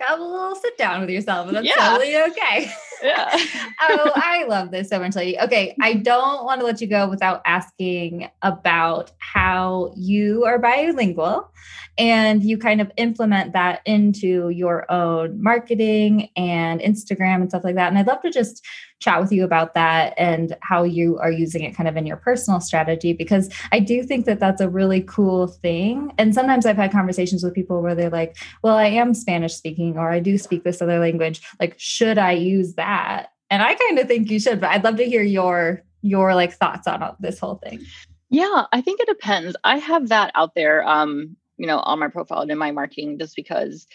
Have 0.00 0.20
a 0.20 0.22
little 0.22 0.54
sit 0.54 0.76
down 0.76 1.00
with 1.00 1.08
yourself, 1.08 1.48
and 1.48 1.56
that's 1.56 1.66
yeah. 1.66 1.76
totally 1.76 2.14
okay. 2.14 2.70
Yeah. 3.02 3.30
oh, 3.80 4.12
I 4.14 4.44
love 4.46 4.70
this 4.70 4.90
so 4.90 4.98
much, 4.98 5.16
lady. 5.16 5.38
Okay, 5.40 5.74
I 5.80 5.94
don't 6.10 6.44
want 6.44 6.60
to 6.60 6.66
let 6.66 6.80
you 6.82 6.86
go 6.86 7.08
without 7.08 7.40
asking 7.46 8.28
about 8.42 9.12
how 9.18 9.92
you 9.96 10.44
are 10.44 10.58
bilingual 10.58 11.50
and 11.98 12.42
you 12.42 12.58
kind 12.58 12.80
of 12.80 12.90
implement 12.96 13.52
that 13.52 13.80
into 13.86 14.50
your 14.50 14.90
own 14.90 15.42
marketing 15.42 16.30
and 16.36 16.80
Instagram 16.80 17.36
and 17.36 17.48
stuff 17.48 17.64
like 17.64 17.74
that. 17.76 17.88
And 17.88 17.98
I'd 17.98 18.06
love 18.06 18.20
to 18.22 18.30
just 18.30 18.64
chat 19.00 19.20
with 19.20 19.32
you 19.32 19.44
about 19.44 19.74
that 19.74 20.14
and 20.16 20.56
how 20.62 20.82
you 20.82 21.18
are 21.18 21.30
using 21.30 21.62
it 21.62 21.74
kind 21.74 21.88
of 21.88 21.96
in 21.96 22.06
your 22.06 22.16
personal 22.16 22.60
strategy 22.60 23.12
because 23.12 23.50
I 23.72 23.80
do 23.80 24.02
think 24.02 24.26
that 24.26 24.40
that's 24.40 24.60
a 24.60 24.68
really 24.68 25.02
cool 25.02 25.48
thing. 25.48 26.12
And 26.18 26.34
sometimes 26.34 26.66
I've 26.66 26.76
had 26.76 26.92
conversations 26.92 27.42
with 27.42 27.54
people 27.54 27.82
where 27.82 27.94
they're 27.94 28.10
like, 28.10 28.36
well, 28.62 28.76
I 28.76 28.86
am 28.86 29.14
Spanish 29.14 29.54
speaking 29.54 29.98
or 29.98 30.10
I 30.10 30.20
do 30.20 30.38
speak 30.38 30.64
this 30.64 30.82
other 30.82 30.98
language. 30.98 31.42
Like, 31.60 31.74
should 31.78 32.18
I 32.18 32.32
use 32.32 32.74
that? 32.74 33.32
And 33.50 33.62
I 33.62 33.74
kind 33.74 33.98
of 33.98 34.08
think 34.08 34.30
you 34.30 34.40
should, 34.40 34.60
but 34.60 34.70
I'd 34.70 34.84
love 34.84 34.96
to 34.96 35.04
hear 35.04 35.22
your 35.22 35.82
your 36.02 36.34
like 36.34 36.52
thoughts 36.52 36.86
on 36.86 37.16
this 37.20 37.38
whole 37.38 37.56
thing. 37.56 37.84
Yeah, 38.30 38.66
I 38.72 38.80
think 38.80 39.00
it 39.00 39.08
depends. 39.08 39.56
I 39.64 39.78
have 39.78 40.08
that 40.08 40.30
out 40.34 40.54
there 40.54 40.86
um, 40.86 41.36
you 41.56 41.66
know, 41.66 41.78
on 41.78 41.98
my 41.98 42.08
profile 42.08 42.40
and 42.40 42.50
in 42.50 42.58
my 42.58 42.70
marketing 42.70 43.18
just 43.18 43.36
because 43.36 43.86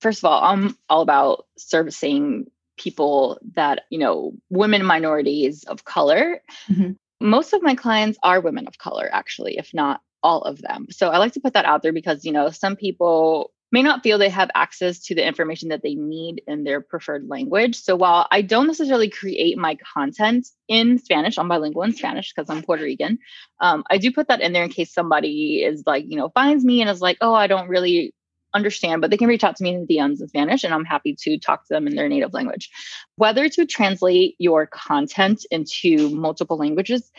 first 0.00 0.20
of 0.20 0.24
all, 0.26 0.42
I'm 0.42 0.76
all 0.88 1.02
about 1.02 1.46
servicing 1.56 2.46
people 2.76 3.38
that, 3.54 3.82
you 3.90 3.98
know, 3.98 4.32
women 4.50 4.84
minorities 4.84 5.64
of 5.64 5.84
color. 5.84 6.42
Mm-hmm. 6.68 6.92
Most 7.20 7.54
of 7.54 7.62
my 7.62 7.74
clients 7.74 8.18
are 8.22 8.40
women 8.40 8.66
of 8.66 8.78
color, 8.78 9.08
actually, 9.10 9.56
if 9.56 9.72
not 9.72 10.00
all 10.22 10.42
of 10.42 10.60
them. 10.60 10.86
So 10.90 11.08
I 11.08 11.18
like 11.18 11.32
to 11.32 11.40
put 11.40 11.54
that 11.54 11.64
out 11.64 11.82
there 11.82 11.92
because, 11.92 12.24
you 12.24 12.32
know, 12.32 12.50
some 12.50 12.76
people 12.76 13.52
may 13.72 13.82
not 13.82 14.02
feel 14.02 14.18
they 14.18 14.28
have 14.28 14.50
access 14.54 15.00
to 15.04 15.14
the 15.14 15.26
information 15.26 15.70
that 15.70 15.82
they 15.82 15.94
need 15.94 16.42
in 16.46 16.64
their 16.64 16.80
preferred 16.80 17.28
language. 17.28 17.76
So 17.76 17.96
while 17.96 18.26
I 18.30 18.42
don't 18.42 18.66
necessarily 18.66 19.10
create 19.10 19.58
my 19.58 19.76
content 19.94 20.46
in 20.68 20.98
Spanish, 20.98 21.38
I'm 21.38 21.48
bilingual 21.48 21.82
in 21.82 21.92
Spanish 21.92 22.32
because 22.32 22.48
I'm 22.48 22.62
Puerto 22.62 22.84
Rican. 22.84 23.18
Um, 23.60 23.84
I 23.90 23.98
do 23.98 24.12
put 24.12 24.28
that 24.28 24.40
in 24.40 24.52
there 24.52 24.64
in 24.64 24.70
case 24.70 24.92
somebody 24.92 25.62
is 25.64 25.82
like, 25.84 26.04
you 26.06 26.16
know, 26.16 26.28
finds 26.28 26.64
me 26.64 26.80
and 26.80 26.88
is 26.88 27.00
like, 27.00 27.18
oh, 27.20 27.34
I 27.34 27.48
don't 27.48 27.68
really 27.68 28.14
understand, 28.54 29.02
but 29.02 29.10
they 29.10 29.16
can 29.16 29.28
reach 29.28 29.44
out 29.44 29.56
to 29.56 29.64
me 29.64 29.74
in 29.74 29.86
the 29.86 29.96
DMs 29.96 30.20
in 30.20 30.28
Spanish 30.28 30.64
and 30.64 30.72
I'm 30.72 30.84
happy 30.84 31.14
to 31.20 31.38
talk 31.38 31.66
to 31.66 31.74
them 31.74 31.86
in 31.86 31.96
their 31.96 32.08
native 32.08 32.32
language. 32.32 32.70
Whether 33.16 33.48
to 33.48 33.66
translate 33.66 34.36
your 34.38 34.66
content 34.66 35.44
into 35.50 36.08
multiple 36.10 36.56
languages 36.56 37.10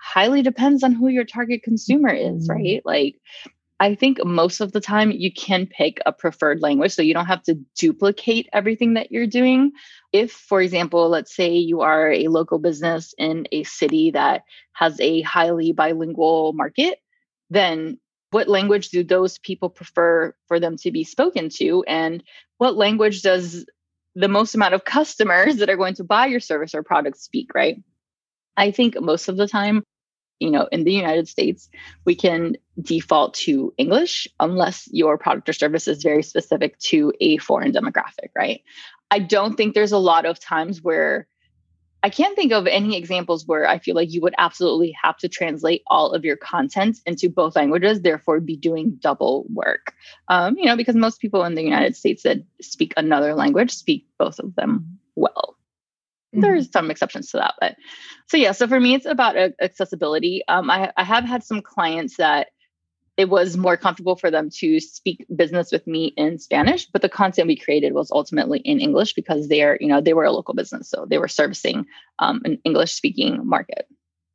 highly 0.00 0.42
depends 0.42 0.82
on 0.82 0.92
who 0.92 1.08
your 1.08 1.24
target 1.24 1.62
consumer 1.62 2.08
is, 2.08 2.48
mm-hmm. 2.48 2.52
right? 2.52 2.82
Like 2.84 3.16
I 3.80 3.94
think 3.94 4.24
most 4.24 4.60
of 4.60 4.72
the 4.72 4.80
time 4.80 5.12
you 5.12 5.32
can 5.32 5.66
pick 5.66 6.00
a 6.04 6.12
preferred 6.12 6.60
language 6.60 6.92
so 6.92 7.02
you 7.02 7.14
don't 7.14 7.26
have 7.26 7.44
to 7.44 7.54
duplicate 7.76 8.48
everything 8.52 8.94
that 8.94 9.12
you're 9.12 9.26
doing. 9.26 9.72
If, 10.12 10.32
for 10.32 10.60
example, 10.60 11.08
let's 11.08 11.34
say 11.34 11.54
you 11.54 11.82
are 11.82 12.10
a 12.10 12.26
local 12.26 12.58
business 12.58 13.14
in 13.18 13.46
a 13.52 13.62
city 13.62 14.10
that 14.12 14.42
has 14.72 15.00
a 15.00 15.20
highly 15.22 15.72
bilingual 15.72 16.52
market, 16.54 16.98
then 17.50 17.98
what 18.30 18.48
language 18.48 18.88
do 18.88 19.04
those 19.04 19.38
people 19.38 19.70
prefer 19.70 20.34
for 20.48 20.58
them 20.58 20.76
to 20.78 20.90
be 20.90 21.04
spoken 21.04 21.48
to? 21.50 21.84
And 21.86 22.22
what 22.58 22.76
language 22.76 23.22
does 23.22 23.64
the 24.14 24.28
most 24.28 24.54
amount 24.54 24.74
of 24.74 24.84
customers 24.84 25.56
that 25.56 25.70
are 25.70 25.76
going 25.76 25.94
to 25.94 26.04
buy 26.04 26.26
your 26.26 26.40
service 26.40 26.74
or 26.74 26.82
product 26.82 27.18
speak, 27.18 27.50
right? 27.54 27.80
I 28.56 28.72
think 28.72 29.00
most 29.00 29.28
of 29.28 29.36
the 29.36 29.46
time 29.46 29.84
you 30.40 30.50
know, 30.50 30.68
in 30.70 30.84
the 30.84 30.92
United 30.92 31.28
States, 31.28 31.68
we 32.04 32.14
can 32.14 32.56
default 32.80 33.34
to 33.34 33.74
English 33.76 34.28
unless 34.38 34.88
your 34.92 35.18
product 35.18 35.48
or 35.48 35.52
service 35.52 35.88
is 35.88 36.02
very 36.02 36.22
specific 36.22 36.78
to 36.78 37.12
a 37.20 37.38
foreign 37.38 37.72
demographic, 37.72 38.30
right? 38.36 38.62
I 39.10 39.18
don't 39.18 39.56
think 39.56 39.74
there's 39.74 39.92
a 39.92 39.98
lot 39.98 40.26
of 40.26 40.38
times 40.38 40.82
where 40.82 41.26
I 42.02 42.10
can't 42.10 42.36
think 42.36 42.52
of 42.52 42.68
any 42.68 42.96
examples 42.96 43.46
where 43.46 43.66
I 43.66 43.78
feel 43.78 43.96
like 43.96 44.12
you 44.12 44.20
would 44.20 44.34
absolutely 44.38 44.94
have 45.02 45.16
to 45.18 45.28
translate 45.28 45.82
all 45.88 46.12
of 46.12 46.24
your 46.24 46.36
content 46.36 46.98
into 47.06 47.28
both 47.28 47.56
languages, 47.56 48.00
therefore 48.00 48.38
be 48.38 48.56
doing 48.56 48.98
double 49.00 49.46
work. 49.52 49.92
Um, 50.28 50.56
you 50.56 50.66
know, 50.66 50.76
because 50.76 50.94
most 50.94 51.20
people 51.20 51.42
in 51.44 51.56
the 51.56 51.62
United 51.62 51.96
States 51.96 52.22
that 52.22 52.38
speak 52.60 52.94
another 52.96 53.34
language 53.34 53.72
speak 53.72 54.06
both 54.16 54.38
of 54.38 54.54
them 54.54 54.98
well. 55.16 55.57
Mm-hmm. 56.38 56.52
There's 56.52 56.70
some 56.70 56.90
exceptions 56.90 57.30
to 57.30 57.38
that, 57.38 57.54
but 57.60 57.76
so 58.26 58.36
yeah. 58.36 58.52
So 58.52 58.66
for 58.66 58.78
me, 58.80 58.94
it's 58.94 59.06
about 59.06 59.36
uh, 59.36 59.50
accessibility. 59.60 60.42
Um, 60.48 60.70
I, 60.70 60.92
I 60.96 61.04
have 61.04 61.24
had 61.24 61.44
some 61.44 61.62
clients 61.62 62.16
that 62.16 62.48
it 63.16 63.28
was 63.28 63.56
more 63.56 63.76
comfortable 63.76 64.14
for 64.14 64.30
them 64.30 64.48
to 64.58 64.78
speak 64.78 65.26
business 65.34 65.72
with 65.72 65.86
me 65.86 66.14
in 66.16 66.38
Spanish, 66.38 66.86
but 66.86 67.02
the 67.02 67.08
content 67.08 67.48
we 67.48 67.56
created 67.56 67.92
was 67.92 68.12
ultimately 68.12 68.60
in 68.60 68.80
English 68.80 69.14
because 69.14 69.48
they 69.48 69.62
are, 69.62 69.76
you 69.80 69.88
know, 69.88 70.00
they 70.00 70.14
were 70.14 70.24
a 70.24 70.32
local 70.32 70.54
business, 70.54 70.88
so 70.88 71.04
they 71.10 71.18
were 71.18 71.28
servicing 71.28 71.84
um, 72.20 72.40
an 72.44 72.58
English 72.64 72.92
speaking 72.92 73.40
market. 73.44 73.86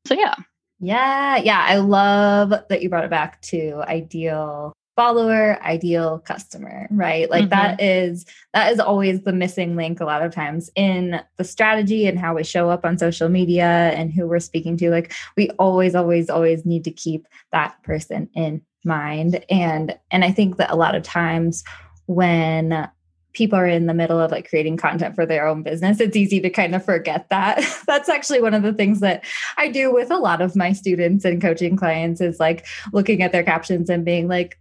So 0.06 0.16
yeah. 0.16 0.36
Yeah, 0.82 1.38
yeah, 1.38 1.66
I 1.66 1.78
love 1.78 2.50
that 2.50 2.82
you 2.82 2.90
brought 2.90 3.06
it 3.06 3.10
back 3.10 3.42
to 3.44 3.82
ideal 3.88 4.74
follower 4.96 5.62
ideal 5.64 6.20
customer 6.20 6.84
right? 6.92 7.30
Like 7.30 7.46
mm-hmm. 7.46 7.50
that 7.50 7.82
is 7.82 8.26
that 8.54 8.72
is 8.72 8.80
always 8.80 9.22
the 9.22 9.34
missing 9.34 9.76
link 9.76 10.00
a 10.00 10.06
lot 10.06 10.22
of 10.22 10.34
times 10.34 10.70
in 10.76 11.20
the 11.38 11.44
strategy 11.44 12.08
and 12.08 12.20
how 12.20 12.36
we 12.36 12.44
show 12.44 12.70
up 12.70 12.86
on 12.86 12.98
social 12.98 13.30
media 13.30 13.92
and 13.96 14.14
who 14.14 14.28
we're 14.28 14.40
speaking 14.40 14.78
to. 14.78 14.90
Like 14.90 15.14
we 15.36 15.50
always 15.52 15.96
always 15.96 16.30
always 16.30 16.66
need 16.66 16.84
to 16.86 16.92
keep 16.92 17.28
that 17.52 17.82
person 17.84 18.30
in 18.34 18.62
mind. 18.86 19.44
And 19.50 19.98
and 20.12 20.24
i 20.24 20.32
think 20.32 20.58
that 20.58 20.72
a 20.72 20.76
lot 20.76 20.96
of 20.96 21.04
times 21.04 21.64
when 22.06 22.90
people 23.32 23.58
are 23.58 23.66
in 23.66 23.88
the 23.88 23.94
middle 23.96 24.20
of 24.20 24.30
like 24.30 24.48
creating 24.48 24.78
content 24.78 25.16
for 25.16 25.26
their 25.26 25.48
own 25.48 25.64
business 25.64 26.00
it's 26.00 26.16
easy 26.16 26.40
to 26.40 26.50
kind 26.50 26.76
of 26.76 26.86
forget 26.86 27.28
that. 27.30 27.64
That's 27.88 28.10
actually 28.10 28.42
one 28.42 28.54
of 28.54 28.62
the 28.62 28.74
things 28.74 29.00
that 29.00 29.24
i 29.58 29.70
do 29.70 29.92
with 29.92 30.12
a 30.12 30.18
lot 30.18 30.42
of 30.42 30.56
my 30.56 30.74
students 30.74 31.26
and 31.26 31.42
coaching 31.42 31.76
clients 31.78 32.22
is 32.22 32.40
like 32.40 32.66
looking 32.92 33.24
at 33.24 33.32
their 33.32 33.44
captions 33.44 33.90
and 33.90 34.06
being 34.06 34.28
like 34.28 34.60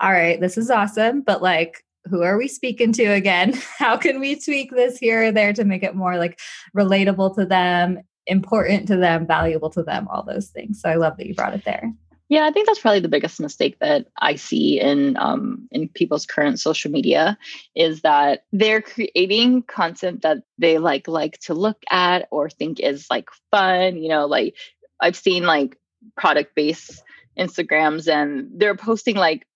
all 0.00 0.12
right, 0.12 0.40
this 0.40 0.56
is 0.56 0.70
awesome, 0.70 1.22
but 1.22 1.42
like, 1.42 1.84
who 2.08 2.22
are 2.22 2.38
we 2.38 2.48
speaking 2.48 2.92
to 2.92 3.04
again? 3.04 3.52
How 3.78 3.96
can 3.96 4.20
we 4.20 4.38
tweak 4.38 4.70
this 4.70 4.98
here 4.98 5.24
or 5.24 5.32
there 5.32 5.52
to 5.52 5.64
make 5.64 5.82
it 5.82 5.94
more 5.94 6.16
like 6.16 6.40
relatable 6.76 7.34
to 7.36 7.44
them, 7.44 8.00
important 8.26 8.88
to 8.88 8.96
them, 8.96 9.26
valuable 9.26 9.70
to 9.70 9.82
them, 9.82 10.08
all 10.08 10.22
those 10.22 10.48
things. 10.48 10.80
So 10.80 10.88
I 10.88 10.96
love 10.96 11.16
that 11.16 11.26
you 11.26 11.34
brought 11.34 11.54
it 11.54 11.64
there. 11.64 11.92
Yeah, 12.30 12.44
I 12.44 12.50
think 12.50 12.66
that's 12.66 12.80
probably 12.80 13.00
the 13.00 13.08
biggest 13.08 13.40
mistake 13.40 13.78
that 13.80 14.06
I 14.18 14.34
see 14.34 14.78
in 14.78 15.16
um, 15.16 15.66
in 15.70 15.88
people's 15.88 16.26
current 16.26 16.60
social 16.60 16.90
media 16.90 17.38
is 17.74 18.02
that 18.02 18.44
they're 18.52 18.82
creating 18.82 19.62
content 19.62 20.20
that 20.22 20.42
they 20.58 20.76
like 20.76 21.08
like 21.08 21.38
to 21.40 21.54
look 21.54 21.82
at 21.90 22.28
or 22.30 22.50
think 22.50 22.80
is 22.80 23.06
like 23.10 23.30
fun. 23.50 23.96
You 23.96 24.10
know, 24.10 24.26
like 24.26 24.56
I've 25.00 25.16
seen 25.16 25.44
like 25.44 25.78
product 26.18 26.54
based 26.54 27.02
Instagrams 27.38 28.12
and 28.12 28.50
they're 28.54 28.76
posting 28.76 29.16
like 29.16 29.46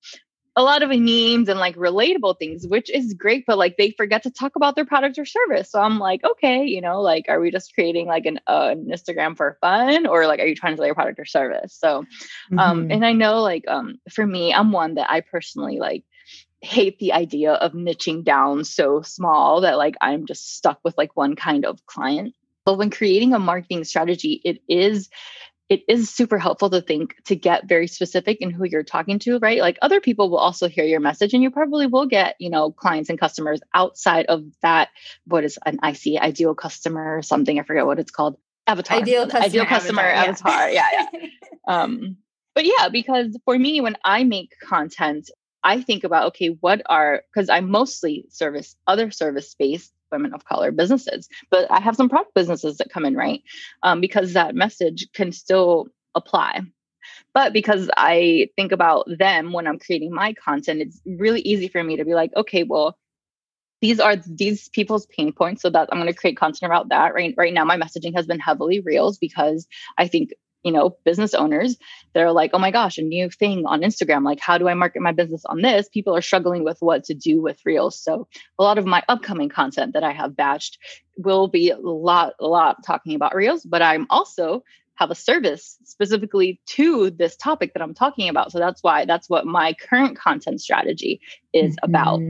a 0.55 0.63
lot 0.63 0.83
of 0.83 0.91
memes 0.91 1.49
and 1.49 1.59
like 1.59 1.77
relatable 1.77 2.39
things, 2.39 2.67
which 2.67 2.91
is 2.91 3.15
great, 3.15 3.45
but 3.47 3.57
like 3.57 3.77
they 3.79 3.93
forget 3.93 4.23
to 4.25 4.31
talk 4.31 4.55
about 4.55 4.75
their 4.75 4.85
product 4.85 5.19
or 5.19 5.25
service. 5.25 5.71
So 5.71 5.81
I'm 5.81 5.99
like, 5.99 6.23
okay, 6.25 6.65
you 6.65 6.83
know, 6.83 7.01
like, 7.01 7.25
are 7.29 7.41
we 7.41 7.51
just 7.51 7.75
creating 7.75 8.07
like 8.07 8.27
an, 8.27 8.39
uh, 8.47 8.69
an 8.73 8.87
Instagram 8.87 9.37
for 9.37 9.57
fun 9.63 10.07
or 10.07 10.27
like, 10.27 10.41
are 10.41 10.47
you 10.47 10.55
trying 10.55 10.75
to 10.75 10.77
sell 10.77 10.87
your 10.87 10.95
product 10.95 11.19
or 11.19 11.25
service? 11.25 11.75
So, 11.75 11.99
um, 11.99 12.07
mm-hmm. 12.51 12.59
um, 12.59 12.91
and 12.91 13.05
I 13.05 13.13
know 13.13 13.41
like, 13.41 13.65
um, 13.67 13.99
for 14.11 14.27
me, 14.27 14.53
I'm 14.53 14.73
one 14.73 14.97
that 14.97 15.11
I 15.11 15.23
personally 15.23 15.79
like 15.79 16.05
hate 16.61 16.99
the 16.99 17.13
idea 17.13 17.55
of 17.55 17.73
niching 17.73 18.23
down 18.23 18.65
so 18.65 19.03
small 19.03 19.63
that 19.63 19.79
like 19.79 19.97
I'm 20.01 20.27
just 20.27 20.55
stuck 20.57 20.79
with 20.85 20.97
like 20.99 21.17
one 21.17 21.35
kind 21.35 21.65
of 21.65 21.85
client. 21.87 22.35
But 22.65 22.79
when 22.79 22.91
creating 22.91 23.35
a 23.35 23.39
marketing 23.39 23.85
strategy, 23.85 24.41
it 24.45 24.63
is 24.69 25.09
it 25.73 25.85
is 25.89 26.11
super 26.11 26.37
helpful 26.37 26.69
to 26.69 26.83
think 26.83 27.15
to 27.25 27.35
get 27.35 27.67
very 27.67 27.87
specific 27.87 28.43
in 28.43 28.51
who 28.51 28.67
you're 28.67 28.83
talking 28.83 29.19
to, 29.21 29.39
right? 29.39 29.59
Like 29.59 29.79
other 29.81 30.03
people 30.03 30.29
will 30.29 30.37
also 30.37 30.69
hear 30.69 30.85
your 30.85 31.01
message 31.01 31.33
and 31.33 31.43
you 31.43 31.51
probably 31.51 31.87
will 31.87 32.05
get, 32.05 32.37
you 32.39 32.51
know, 32.51 32.71
clients 32.71 33.09
and 33.09 33.19
customers 33.19 33.59
outside 33.73 34.27
of 34.27 34.45
that. 34.61 34.91
What 35.25 35.45
is 35.45 35.59
an 35.65 35.79
IC 35.83 36.21
ideal 36.21 36.55
customer 36.55 37.17
or 37.17 37.23
something? 37.23 37.59
I 37.59 37.63
forget 37.63 37.87
what 37.87 37.99
it's 37.99 38.11
called. 38.11 38.37
Avatar. 38.67 38.99
Ideal 38.99 39.23
customer. 39.25 39.45
Ideal 39.47 39.65
customer 39.65 40.03
avatar. 40.03 40.53
avatar. 40.53 40.71
Yeah. 40.71 40.89
yeah. 40.93 41.27
um, 41.67 42.19
but 42.55 42.67
yeah, 42.67 42.91
because 42.91 43.35
for 43.47 43.59
me, 43.59 43.81
when 43.81 43.97
I 44.05 44.25
make 44.25 44.53
content, 44.63 45.31
I 45.65 45.81
think 45.81 46.05
about, 46.05 46.27
okay, 46.27 46.49
what 46.49 46.83
are, 46.85 47.23
because 47.33 47.49
I'm 47.49 47.71
mostly 47.71 48.27
service 48.29 48.77
other 48.87 49.11
service 49.11 49.55
based 49.59 49.91
women 50.13 50.35
of 50.35 50.45
color 50.45 50.71
businesses. 50.71 51.29
But 51.51 51.71
I 51.71 51.81
have 51.81 51.97
some 51.97 52.09
product 52.09 52.35
businesses 52.35 52.77
that 52.79 52.91
come 52.93 53.05
in, 53.05 53.17
right? 53.17 53.43
Um, 53.83 54.01
because 54.01 54.35
that 54.35 54.55
message 54.55 55.09
can 55.15 55.33
still 55.33 55.89
apply. 56.15 56.61
But 57.35 57.53
because 57.53 57.91
I 57.97 58.49
think 58.57 58.71
about 58.73 59.09
them 59.19 59.53
when 59.53 59.67
I'm 59.67 59.79
creating 59.79 60.13
my 60.13 60.35
content, 60.35 60.83
it's 60.83 61.01
really 61.05 61.41
easy 61.41 61.69
for 61.69 61.83
me 61.83 61.97
to 61.97 62.05
be 62.05 62.15
like, 62.15 62.31
okay, 62.37 62.63
well, 62.63 62.97
these 63.81 63.99
are 63.99 64.17
these 64.17 64.69
people's 64.69 65.07
pain 65.07 65.33
points 65.33 65.61
so 65.61 65.69
that 65.69 65.89
i'm 65.91 65.99
going 65.99 66.07
to 66.07 66.19
create 66.19 66.37
content 66.37 66.71
about 66.71 66.89
that 66.89 67.13
right 67.15 67.35
right 67.37 67.53
now 67.53 67.65
my 67.65 67.77
messaging 67.77 68.15
has 68.15 68.27
been 68.27 68.39
heavily 68.39 68.81
reels 68.81 69.19
because 69.19 69.67
i 69.99 70.07
think 70.07 70.31
you 70.63 70.73
know, 70.73 70.97
business 71.05 71.35
owners 71.35 71.77
that 72.15 72.23
are 72.23 72.33
like, 72.33 72.51
oh 72.55 72.59
my 72.59 72.71
gosh, 72.71 72.99
a 72.99 73.03
new 73.03 73.29
thing 73.31 73.67
on 73.67 73.81
Instagram. 73.81 74.25
Like, 74.25 74.41
how 74.41 74.59
do 74.59 74.69
I 74.69 74.75
market 74.75 75.03
my 75.03 75.13
business 75.13 75.45
on 75.47 75.63
this? 75.63 75.89
People 75.89 76.17
are 76.17 76.23
struggling 76.23 76.65
with 76.65 76.79
what 76.81 77.05
to 77.05 77.15
do 77.15 77.43
with 77.43 77.61
Reels. 77.65 77.99
So 77.99 78.29
a 78.59 78.63
lot 78.63 78.79
of 78.79 78.87
my 78.87 79.03
upcoming 79.09 79.49
content 79.49 79.95
that 79.95 80.05
I 80.05 80.13
have 80.13 80.33
batched 80.33 80.79
will 81.17 81.49
be 81.49 81.71
a 81.71 81.79
lot, 81.79 82.35
a 82.41 82.47
lot 82.47 82.85
talking 82.85 83.15
about 83.15 83.35
Reels, 83.35 83.65
but 83.65 83.83
I'm 83.83 84.07
also 84.09 84.63
have 84.97 85.11
a 85.11 85.15
service 85.15 85.77
specifically 85.85 86.61
to 86.67 87.11
this 87.11 87.37
topic 87.37 87.73
that 87.75 87.83
I'm 87.83 87.95
talking 87.95 88.29
about. 88.29 88.53
So 88.53 88.59
that's 88.59 88.83
why 88.83 89.05
that's 89.05 89.29
what 89.29 89.47
my 89.47 89.75
current 89.75 90.19
content 90.19 90.61
strategy 90.61 91.21
is 91.53 91.77
mm-hmm. 91.77 91.85
about. 91.85 92.21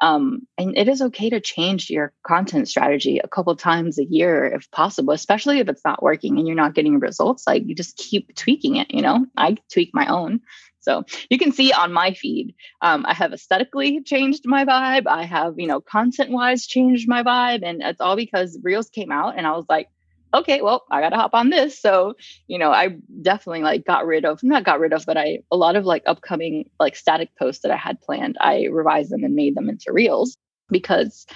Um, 0.00 0.46
and 0.56 0.76
it 0.76 0.88
is 0.88 1.02
okay 1.02 1.30
to 1.30 1.40
change 1.40 1.90
your 1.90 2.12
content 2.26 2.68
strategy 2.68 3.18
a 3.18 3.28
couple 3.28 3.54
times 3.56 3.98
a 3.98 4.04
year 4.04 4.46
if 4.46 4.70
possible, 4.70 5.14
especially 5.14 5.60
if 5.60 5.68
it's 5.68 5.84
not 5.84 6.02
working 6.02 6.38
and 6.38 6.46
you're 6.46 6.56
not 6.56 6.74
getting 6.74 6.98
results. 7.00 7.44
Like 7.46 7.62
you 7.66 7.74
just 7.74 7.96
keep 7.96 8.34
tweaking 8.34 8.76
it. 8.76 8.92
You 8.92 9.02
know, 9.02 9.26
I 9.36 9.56
tweak 9.72 9.90
my 9.94 10.06
own. 10.06 10.40
So 10.80 11.04
you 11.28 11.38
can 11.38 11.52
see 11.52 11.72
on 11.72 11.92
my 11.92 12.14
feed, 12.14 12.54
um, 12.80 13.04
I 13.06 13.12
have 13.12 13.32
aesthetically 13.32 14.02
changed 14.02 14.44
my 14.46 14.64
vibe. 14.64 15.06
I 15.06 15.24
have, 15.24 15.54
you 15.58 15.66
know, 15.66 15.80
content 15.80 16.30
wise 16.30 16.66
changed 16.66 17.08
my 17.08 17.22
vibe. 17.22 17.60
And 17.62 17.82
it's 17.82 18.00
all 18.00 18.16
because 18.16 18.58
Reels 18.62 18.88
came 18.88 19.12
out 19.12 19.36
and 19.36 19.46
I 19.46 19.52
was 19.52 19.66
like, 19.68 19.88
okay, 20.34 20.60
well, 20.62 20.84
I 20.90 21.00
got 21.00 21.10
to 21.10 21.16
hop 21.16 21.34
on 21.34 21.50
this. 21.50 21.80
So, 21.80 22.14
you 22.46 22.58
know, 22.58 22.70
I 22.70 22.96
definitely 23.22 23.62
like 23.62 23.84
got 23.84 24.06
rid 24.06 24.24
of, 24.24 24.42
not 24.42 24.64
got 24.64 24.80
rid 24.80 24.92
of, 24.92 25.04
but 25.06 25.16
I, 25.16 25.40
a 25.50 25.56
lot 25.56 25.76
of 25.76 25.84
like 25.84 26.02
upcoming 26.06 26.68
like 26.78 26.96
static 26.96 27.30
posts 27.38 27.62
that 27.62 27.70
I 27.70 27.76
had 27.76 28.00
planned, 28.00 28.36
I 28.40 28.66
revised 28.70 29.10
them 29.10 29.24
and 29.24 29.34
made 29.34 29.54
them 29.54 29.68
into 29.68 29.92
reels 29.92 30.36
because 30.70 31.26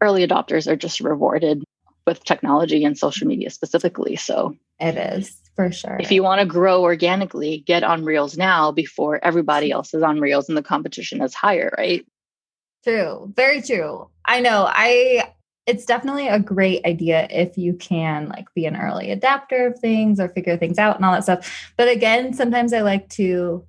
early 0.00 0.26
adopters 0.26 0.66
are 0.66 0.76
just 0.76 1.00
rewarded 1.00 1.64
with 2.06 2.22
technology 2.24 2.84
and 2.84 2.96
social 2.96 3.26
media 3.26 3.50
specifically. 3.50 4.16
So 4.16 4.56
it 4.78 4.96
is 4.96 5.36
for 5.56 5.72
sure. 5.72 5.96
If 5.98 6.12
you 6.12 6.22
want 6.22 6.40
to 6.40 6.46
grow 6.46 6.82
organically, 6.82 7.64
get 7.66 7.82
on 7.82 8.04
reels 8.04 8.36
now 8.36 8.70
before 8.70 9.24
everybody 9.24 9.72
else 9.72 9.94
is 9.94 10.02
on 10.02 10.20
reels 10.20 10.48
and 10.48 10.56
the 10.56 10.62
competition 10.62 11.22
is 11.22 11.34
higher, 11.34 11.74
right? 11.76 12.06
True. 12.84 13.32
Very 13.34 13.62
true. 13.62 14.08
I 14.24 14.40
know. 14.40 14.66
I 14.68 15.32
it's 15.66 15.84
definitely 15.84 16.28
a 16.28 16.38
great 16.38 16.84
idea 16.86 17.26
if 17.30 17.58
you 17.58 17.74
can 17.74 18.28
like 18.28 18.52
be 18.54 18.66
an 18.66 18.76
early 18.76 19.10
adapter 19.10 19.66
of 19.66 19.78
things 19.78 20.20
or 20.20 20.28
figure 20.28 20.56
things 20.56 20.78
out 20.78 20.96
and 20.96 21.04
all 21.04 21.12
that 21.12 21.24
stuff. 21.24 21.70
But 21.76 21.88
again, 21.88 22.32
sometimes 22.32 22.72
I 22.72 22.82
like 22.82 23.08
to 23.10 23.64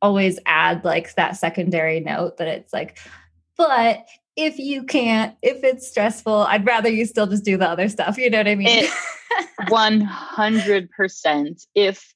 always 0.00 0.38
add 0.46 0.84
like 0.84 1.14
that 1.14 1.36
secondary 1.36 2.00
note 2.00 2.38
that 2.38 2.48
it's 2.48 2.72
like, 2.72 2.98
but 3.56 4.04
if 4.34 4.58
you 4.58 4.84
can't, 4.84 5.36
if 5.42 5.62
it's 5.62 5.86
stressful, 5.86 6.32
I'd 6.32 6.66
rather 6.66 6.88
you 6.88 7.04
still 7.04 7.26
just 7.26 7.44
do 7.44 7.58
the 7.58 7.68
other 7.68 7.88
stuff. 7.88 8.16
You 8.16 8.30
know 8.30 8.38
what 8.38 8.48
I 8.48 8.54
mean? 8.54 8.86
100%. 9.60 11.66
If 11.74 12.14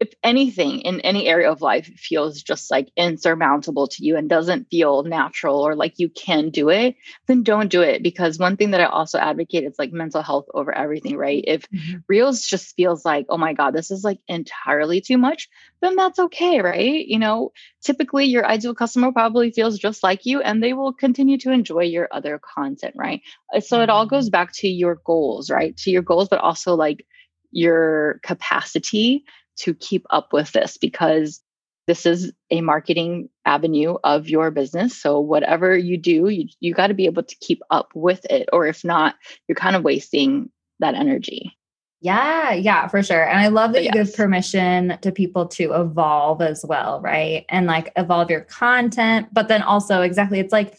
if 0.00 0.12
anything 0.24 0.80
in 0.80 1.00
any 1.00 1.28
area 1.28 1.50
of 1.50 1.60
life 1.60 1.86
feels 1.86 2.42
just 2.42 2.70
like 2.70 2.88
insurmountable 2.96 3.86
to 3.86 4.04
you 4.04 4.16
and 4.16 4.28
doesn't 4.28 4.68
feel 4.68 5.04
natural 5.04 5.60
or 5.60 5.76
like 5.76 5.94
you 5.98 6.08
can 6.08 6.50
do 6.50 6.68
it, 6.68 6.96
then 7.26 7.44
don't 7.44 7.70
do 7.70 7.80
it. 7.80 8.02
Because 8.02 8.38
one 8.38 8.56
thing 8.56 8.72
that 8.72 8.80
I 8.80 8.86
also 8.86 9.18
advocate 9.18 9.64
is 9.64 9.76
like 9.78 9.92
mental 9.92 10.20
health 10.20 10.46
over 10.52 10.72
everything, 10.72 11.16
right? 11.16 11.44
If 11.46 11.70
mm-hmm. 11.70 11.98
Reels 12.08 12.42
just 12.42 12.74
feels 12.74 13.04
like, 13.04 13.26
oh 13.28 13.38
my 13.38 13.52
God, 13.52 13.72
this 13.72 13.92
is 13.92 14.02
like 14.02 14.18
entirely 14.26 15.00
too 15.00 15.16
much, 15.16 15.48
then 15.80 15.94
that's 15.94 16.18
okay, 16.18 16.60
right? 16.60 17.06
You 17.06 17.20
know, 17.20 17.52
typically 17.82 18.24
your 18.24 18.44
ideal 18.44 18.74
customer 18.74 19.12
probably 19.12 19.52
feels 19.52 19.78
just 19.78 20.02
like 20.02 20.26
you 20.26 20.40
and 20.40 20.60
they 20.60 20.72
will 20.72 20.92
continue 20.92 21.38
to 21.38 21.52
enjoy 21.52 21.84
your 21.84 22.08
other 22.10 22.40
content, 22.40 22.94
right? 22.96 23.22
Uh, 23.54 23.60
so 23.60 23.80
it 23.80 23.90
all 23.90 24.06
goes 24.06 24.26
mm-hmm. 24.26 24.32
back 24.32 24.52
to 24.54 24.68
your 24.68 25.00
goals, 25.04 25.50
right? 25.50 25.76
To 25.78 25.90
your 25.90 26.02
goals, 26.02 26.28
but 26.28 26.40
also 26.40 26.74
like 26.74 27.06
your 27.52 28.18
capacity 28.24 29.24
to 29.56 29.74
keep 29.74 30.06
up 30.10 30.32
with 30.32 30.52
this 30.52 30.76
because 30.76 31.40
this 31.86 32.06
is 32.06 32.32
a 32.50 32.60
marketing 32.60 33.28
avenue 33.44 33.96
of 34.04 34.28
your 34.28 34.50
business. 34.50 34.96
So 34.96 35.20
whatever 35.20 35.76
you 35.76 35.98
do, 35.98 36.28
you, 36.28 36.48
you 36.60 36.72
got 36.72 36.86
to 36.86 36.94
be 36.94 37.06
able 37.06 37.22
to 37.22 37.36
keep 37.40 37.60
up 37.70 37.90
with 37.94 38.24
it. 38.30 38.48
Or 38.52 38.66
if 38.66 38.84
not, 38.84 39.16
you're 39.48 39.56
kind 39.56 39.76
of 39.76 39.84
wasting 39.84 40.50
that 40.80 40.94
energy. 40.94 41.56
Yeah, 42.00 42.52
yeah, 42.52 42.86
for 42.88 43.02
sure. 43.02 43.26
And 43.26 43.40
I 43.40 43.48
love 43.48 43.72
that 43.72 43.82
yes. 43.82 43.94
you 43.94 44.04
give 44.04 44.14
permission 44.14 44.98
to 45.00 45.10
people 45.10 45.46
to 45.48 45.72
evolve 45.72 46.42
as 46.42 46.62
well, 46.66 47.00
right? 47.00 47.46
And 47.48 47.66
like 47.66 47.92
evolve 47.96 48.30
your 48.30 48.42
content, 48.42 49.28
but 49.32 49.48
then 49.48 49.62
also 49.62 50.02
exactly 50.02 50.38
it's 50.38 50.52
like 50.52 50.76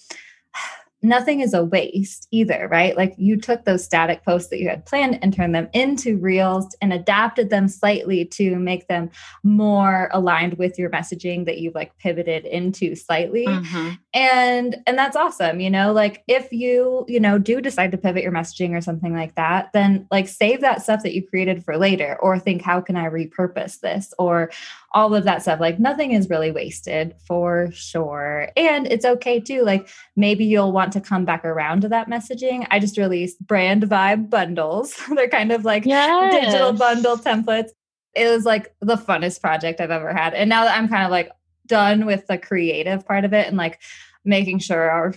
nothing 1.05 1.41
is 1.41 1.53
a 1.53 1.63
waste 1.63 2.27
either, 2.31 2.67
right? 2.69 2.97
Like 2.97 3.13
you 3.17 3.37
took 3.37 3.63
those 3.63 3.83
static 3.83 4.25
posts 4.25 4.49
that 4.49 4.59
you 4.59 4.67
had 4.67 4.85
planned 4.85 5.19
and 5.21 5.33
turned 5.33 5.53
them 5.53 5.69
into 5.73 6.17
reels 6.17 6.75
and 6.81 6.91
adapted 6.91 7.49
them 7.49 7.67
slightly 7.67 8.25
to 8.25 8.57
make 8.57 8.87
them 8.87 9.09
more 9.43 10.09
aligned 10.11 10.55
with 10.55 10.79
your 10.79 10.89
messaging 10.89 11.45
that 11.45 11.59
you've 11.59 11.75
like 11.75 11.95
pivoted 11.97 12.45
into 12.45 12.95
slightly. 12.95 13.45
Mm-hmm. 13.45 13.91
And 14.13 14.77
and 14.87 14.97
that's 14.97 15.15
awesome, 15.15 15.59
you 15.59 15.69
know, 15.69 15.93
like 15.93 16.23
if 16.27 16.51
you, 16.51 17.05
you 17.07 17.19
know, 17.19 17.37
do 17.37 17.61
decide 17.61 17.91
to 17.91 17.97
pivot 17.97 18.23
your 18.23 18.31
messaging 18.31 18.75
or 18.75 18.81
something 18.81 19.13
like 19.13 19.35
that, 19.35 19.71
then 19.73 20.07
like 20.11 20.27
save 20.27 20.61
that 20.61 20.81
stuff 20.81 21.03
that 21.03 21.13
you 21.13 21.25
created 21.25 21.63
for 21.63 21.77
later 21.77 22.17
or 22.19 22.39
think 22.39 22.61
how 22.61 22.81
can 22.81 22.95
I 22.95 23.05
repurpose 23.05 23.79
this 23.79 24.13
or 24.17 24.51
all 24.95 25.13
of 25.13 25.25
that 25.25 25.41
stuff. 25.41 25.59
Like 25.59 25.77
nothing 25.77 26.13
is 26.13 26.29
really 26.29 26.51
wasted 26.51 27.13
for 27.27 27.69
sure. 27.71 28.49
And 28.55 28.87
it's 28.87 29.03
okay 29.03 29.41
too. 29.41 29.63
Like 29.63 29.89
maybe 30.15 30.45
you'll 30.45 30.71
want 30.71 30.93
to 30.93 31.01
come 31.01 31.25
back 31.25 31.43
around 31.43 31.81
to 31.81 31.89
that 31.89 32.07
messaging. 32.07 32.65
I 32.71 32.79
just 32.79 32.97
released 32.97 33.45
brand 33.45 33.83
vibe 33.83 34.29
bundles. 34.29 34.95
They're 35.15 35.27
kind 35.27 35.51
of 35.51 35.65
like 35.65 35.85
yes. 35.85 36.45
digital 36.45 36.71
bundle 36.71 37.17
templates. 37.17 37.71
It 38.15 38.29
was 38.29 38.45
like 38.45 38.73
the 38.79 38.95
funnest 38.95 39.41
project 39.41 39.81
I've 39.81 39.91
ever 39.91 40.13
had. 40.13 40.33
And 40.33 40.49
now 40.49 40.63
that 40.63 40.77
I'm 40.77 40.87
kind 40.87 41.03
of 41.03 41.11
like 41.11 41.29
done 41.67 42.05
with 42.05 42.25
the 42.27 42.37
creative 42.37 43.05
part 43.05 43.25
of 43.25 43.33
it 43.33 43.47
and 43.47 43.57
like 43.57 43.81
making 44.23 44.59
sure 44.59 44.89
our 44.89 45.13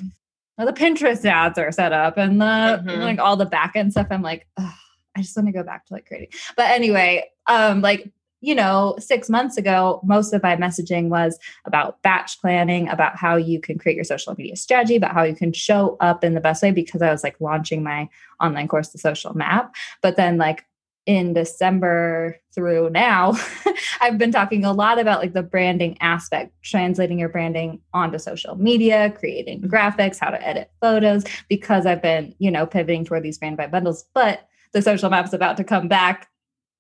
the 0.58 0.72
Pinterest 0.72 1.24
ads 1.24 1.56
are 1.56 1.70
set 1.70 1.92
up 1.92 2.16
and 2.16 2.40
the 2.40 2.44
mm-hmm. 2.44 3.00
like 3.00 3.20
all 3.20 3.36
the 3.36 3.46
back 3.46 3.76
end 3.76 3.92
stuff, 3.92 4.08
I'm 4.10 4.22
like, 4.22 4.48
I 4.58 5.22
just 5.22 5.36
want 5.36 5.46
to 5.46 5.52
go 5.52 5.62
back 5.62 5.86
to 5.86 5.94
like 5.94 6.06
creating. 6.06 6.30
But 6.56 6.70
anyway, 6.70 7.30
um, 7.46 7.80
like 7.80 8.10
you 8.40 8.54
know, 8.54 8.94
six 8.98 9.28
months 9.28 9.56
ago, 9.56 10.00
most 10.04 10.32
of 10.32 10.42
my 10.42 10.56
messaging 10.56 11.08
was 11.08 11.38
about 11.64 12.00
batch 12.02 12.40
planning, 12.40 12.88
about 12.88 13.16
how 13.16 13.36
you 13.36 13.60
can 13.60 13.78
create 13.78 13.96
your 13.96 14.04
social 14.04 14.34
media 14.38 14.56
strategy, 14.56 14.96
about 14.96 15.12
how 15.12 15.24
you 15.24 15.34
can 15.34 15.52
show 15.52 15.96
up 16.00 16.22
in 16.22 16.34
the 16.34 16.40
best 16.40 16.62
way 16.62 16.70
because 16.70 17.02
I 17.02 17.10
was 17.10 17.24
like 17.24 17.40
launching 17.40 17.82
my 17.82 18.08
online 18.40 18.68
course, 18.68 18.90
The 18.90 18.98
Social 18.98 19.34
Map. 19.34 19.74
But 20.02 20.16
then, 20.16 20.36
like, 20.36 20.64
in 21.04 21.32
December 21.32 22.38
through 22.54 22.90
now, 22.90 23.32
I've 24.00 24.18
been 24.18 24.30
talking 24.30 24.64
a 24.64 24.74
lot 24.74 24.98
about 24.98 25.20
like 25.20 25.32
the 25.32 25.42
branding 25.42 25.96
aspect, 26.00 26.52
translating 26.62 27.18
your 27.18 27.30
branding 27.30 27.80
onto 27.94 28.18
social 28.18 28.56
media, 28.56 29.10
creating 29.18 29.62
mm-hmm. 29.62 29.74
graphics, 29.74 30.18
how 30.20 30.28
to 30.28 30.46
edit 30.46 30.70
photos, 30.82 31.24
because 31.48 31.86
I've 31.86 32.02
been, 32.02 32.34
you 32.38 32.50
know, 32.50 32.66
pivoting 32.66 33.06
toward 33.06 33.22
these 33.22 33.38
brand 33.38 33.56
vibe 33.56 33.70
bundles. 33.70 34.04
But 34.12 34.46
the 34.72 34.82
social 34.82 35.08
map 35.08 35.24
is 35.24 35.32
about 35.32 35.56
to 35.56 35.64
come 35.64 35.88
back 35.88 36.28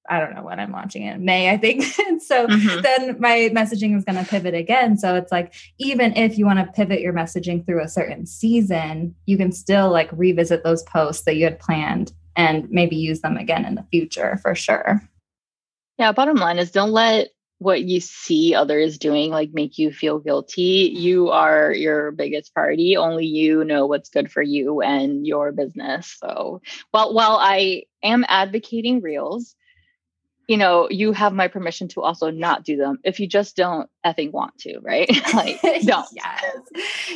I 0.08 0.20
don't 0.20 0.34
know 0.34 0.42
when 0.42 0.58
I'm 0.58 0.72
launching 0.72 1.02
it, 1.02 1.20
May, 1.20 1.50
I 1.50 1.56
think. 1.56 1.84
and 2.06 2.22
so 2.22 2.46
mm-hmm. 2.46 2.80
then 2.80 3.20
my 3.20 3.50
messaging 3.52 3.96
is 3.96 4.04
going 4.04 4.22
to 4.22 4.28
pivot 4.28 4.54
again. 4.54 4.96
So 4.96 5.14
it's 5.14 5.32
like, 5.32 5.54
even 5.78 6.16
if 6.16 6.38
you 6.38 6.46
want 6.46 6.58
to 6.58 6.72
pivot 6.72 7.00
your 7.00 7.12
messaging 7.12 7.64
through 7.64 7.82
a 7.82 7.88
certain 7.88 8.26
season, 8.26 9.14
you 9.26 9.36
can 9.36 9.52
still 9.52 9.90
like 9.90 10.08
revisit 10.12 10.64
those 10.64 10.82
posts 10.84 11.24
that 11.24 11.36
you 11.36 11.44
had 11.44 11.58
planned 11.58 12.12
and 12.36 12.70
maybe 12.70 12.96
use 12.96 13.20
them 13.20 13.36
again 13.36 13.64
in 13.64 13.74
the 13.74 13.86
future 13.90 14.38
for 14.42 14.54
sure. 14.54 15.02
Yeah. 15.98 16.12
Bottom 16.12 16.36
line 16.36 16.58
is 16.58 16.70
don't 16.70 16.92
let 16.92 17.28
what 17.58 17.82
you 17.82 18.00
see 18.00 18.54
others 18.54 18.98
doing 18.98 19.30
like 19.30 19.50
make 19.52 19.78
you 19.78 19.92
feel 19.92 20.20
guilty 20.20 20.92
you 20.94 21.28
are 21.30 21.72
your 21.72 22.12
biggest 22.12 22.54
priority 22.54 22.96
only 22.96 23.26
you 23.26 23.64
know 23.64 23.84
what's 23.84 24.08
good 24.08 24.30
for 24.30 24.42
you 24.42 24.80
and 24.80 25.26
your 25.26 25.50
business 25.50 26.16
so 26.22 26.62
while 26.92 27.12
while 27.12 27.36
i 27.40 27.82
am 28.02 28.24
advocating 28.28 29.00
reels 29.00 29.56
you 30.48 30.56
know, 30.56 30.88
you 30.90 31.12
have 31.12 31.34
my 31.34 31.46
permission 31.46 31.88
to 31.88 32.00
also 32.00 32.30
not 32.30 32.64
do 32.64 32.78
them 32.78 32.98
if 33.04 33.20
you 33.20 33.28
just 33.28 33.54
don't 33.54 33.88
effing 34.04 34.32
want 34.32 34.56
to, 34.58 34.80
right? 34.80 35.08
like, 35.34 35.60
don't. 35.62 36.08
yes. 36.12 36.56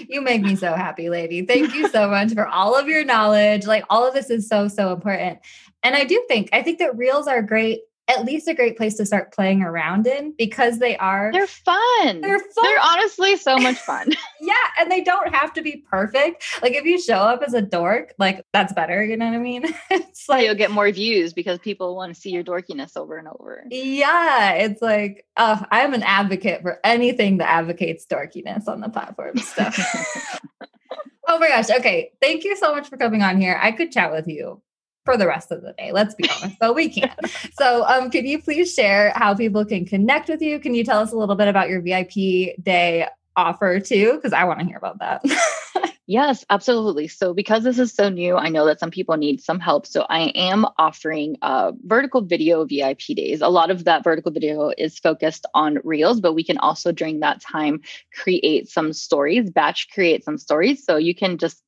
You 0.06 0.20
make 0.20 0.42
me 0.42 0.54
so 0.54 0.74
happy, 0.74 1.08
lady. 1.08 1.44
Thank 1.46 1.74
you 1.74 1.88
so 1.88 2.08
much 2.08 2.34
for 2.34 2.46
all 2.46 2.78
of 2.78 2.88
your 2.88 3.04
knowledge. 3.04 3.66
Like, 3.66 3.84
all 3.88 4.06
of 4.06 4.12
this 4.12 4.28
is 4.28 4.46
so, 4.46 4.68
so 4.68 4.92
important. 4.92 5.38
And 5.82 5.96
I 5.96 6.04
do 6.04 6.22
think, 6.28 6.50
I 6.52 6.62
think 6.62 6.78
that 6.78 6.96
reels 6.96 7.26
are 7.26 7.40
great 7.40 7.80
at 8.12 8.24
least 8.24 8.48
a 8.48 8.54
great 8.54 8.76
place 8.76 8.94
to 8.96 9.06
start 9.06 9.32
playing 9.32 9.62
around 9.62 10.06
in 10.06 10.34
because 10.36 10.78
they 10.78 10.96
are 10.96 11.30
they're 11.32 11.46
fun. 11.46 12.20
They're 12.20 12.38
fun. 12.38 12.62
They're 12.62 12.80
honestly 12.80 13.36
so 13.36 13.58
much 13.58 13.76
fun. 13.76 14.10
yeah, 14.40 14.54
and 14.78 14.90
they 14.90 15.02
don't 15.02 15.34
have 15.34 15.52
to 15.54 15.62
be 15.62 15.84
perfect. 15.88 16.44
Like 16.62 16.72
if 16.72 16.84
you 16.84 17.00
show 17.00 17.14
up 17.14 17.42
as 17.42 17.54
a 17.54 17.62
dork, 17.62 18.14
like 18.18 18.44
that's 18.52 18.72
better, 18.72 19.04
you 19.04 19.16
know 19.16 19.26
what 19.26 19.34
I 19.34 19.38
mean? 19.38 19.64
it's 19.90 20.28
like 20.28 20.44
you'll 20.44 20.54
get 20.54 20.70
more 20.70 20.90
views 20.90 21.32
because 21.32 21.58
people 21.58 21.96
want 21.96 22.14
to 22.14 22.20
see 22.20 22.30
your 22.30 22.44
dorkiness 22.44 22.96
over 22.96 23.16
and 23.16 23.28
over. 23.28 23.64
Yeah, 23.70 24.52
it's 24.52 24.82
like 24.82 25.26
uh, 25.36 25.64
I'm 25.70 25.94
an 25.94 26.02
advocate 26.02 26.62
for 26.62 26.80
anything 26.84 27.38
that 27.38 27.50
advocates 27.50 28.06
dorkiness 28.06 28.68
on 28.68 28.80
the 28.80 28.88
platform 28.88 29.38
stuff. 29.38 29.78
oh 31.28 31.38
my 31.38 31.48
gosh. 31.48 31.70
Okay. 31.70 32.12
Thank 32.20 32.44
you 32.44 32.56
so 32.56 32.74
much 32.74 32.88
for 32.88 32.96
coming 32.96 33.22
on 33.22 33.40
here. 33.40 33.58
I 33.60 33.72
could 33.72 33.92
chat 33.92 34.12
with 34.12 34.28
you 34.28 34.60
for 35.04 35.16
the 35.16 35.26
rest 35.26 35.50
of 35.50 35.62
the 35.62 35.72
day. 35.72 35.92
Let's 35.92 36.14
be 36.14 36.28
honest, 36.28 36.58
but 36.60 36.74
we 36.74 36.88
can't. 36.88 37.18
So, 37.58 37.84
um, 37.86 38.10
can 38.10 38.26
you 38.26 38.40
please 38.40 38.72
share 38.72 39.12
how 39.14 39.34
people 39.34 39.64
can 39.64 39.84
connect 39.84 40.28
with 40.28 40.42
you? 40.42 40.58
Can 40.58 40.74
you 40.74 40.84
tell 40.84 41.00
us 41.00 41.12
a 41.12 41.16
little 41.16 41.36
bit 41.36 41.48
about 41.48 41.68
your 41.68 41.80
VIP 41.80 42.56
day 42.62 43.06
offer 43.36 43.80
too? 43.80 44.14
Because 44.14 44.32
I 44.32 44.44
want 44.44 44.60
to 44.60 44.64
hear 44.64 44.76
about 44.76 44.98
that. 45.00 45.22
Yes, 46.08 46.44
absolutely. 46.50 47.06
So, 47.06 47.32
because 47.32 47.62
this 47.62 47.78
is 47.78 47.94
so 47.94 48.08
new, 48.08 48.36
I 48.36 48.48
know 48.48 48.66
that 48.66 48.80
some 48.80 48.90
people 48.90 49.16
need 49.16 49.40
some 49.40 49.60
help. 49.60 49.86
So, 49.86 50.04
I 50.10 50.32
am 50.34 50.66
offering 50.76 51.36
uh, 51.42 51.72
vertical 51.84 52.20
video 52.20 52.64
VIP 52.64 52.98
days. 53.14 53.40
A 53.40 53.48
lot 53.48 53.70
of 53.70 53.84
that 53.84 54.02
vertical 54.02 54.32
video 54.32 54.72
is 54.76 54.98
focused 54.98 55.46
on 55.54 55.78
reels, 55.84 56.20
but 56.20 56.34
we 56.34 56.42
can 56.42 56.58
also, 56.58 56.90
during 56.90 57.20
that 57.20 57.40
time, 57.40 57.80
create 58.12 58.68
some 58.68 58.92
stories, 58.92 59.48
batch 59.48 59.90
create 59.90 60.24
some 60.24 60.38
stories. 60.38 60.84
So, 60.84 60.96
you 60.96 61.14
can 61.14 61.38
just 61.38 61.62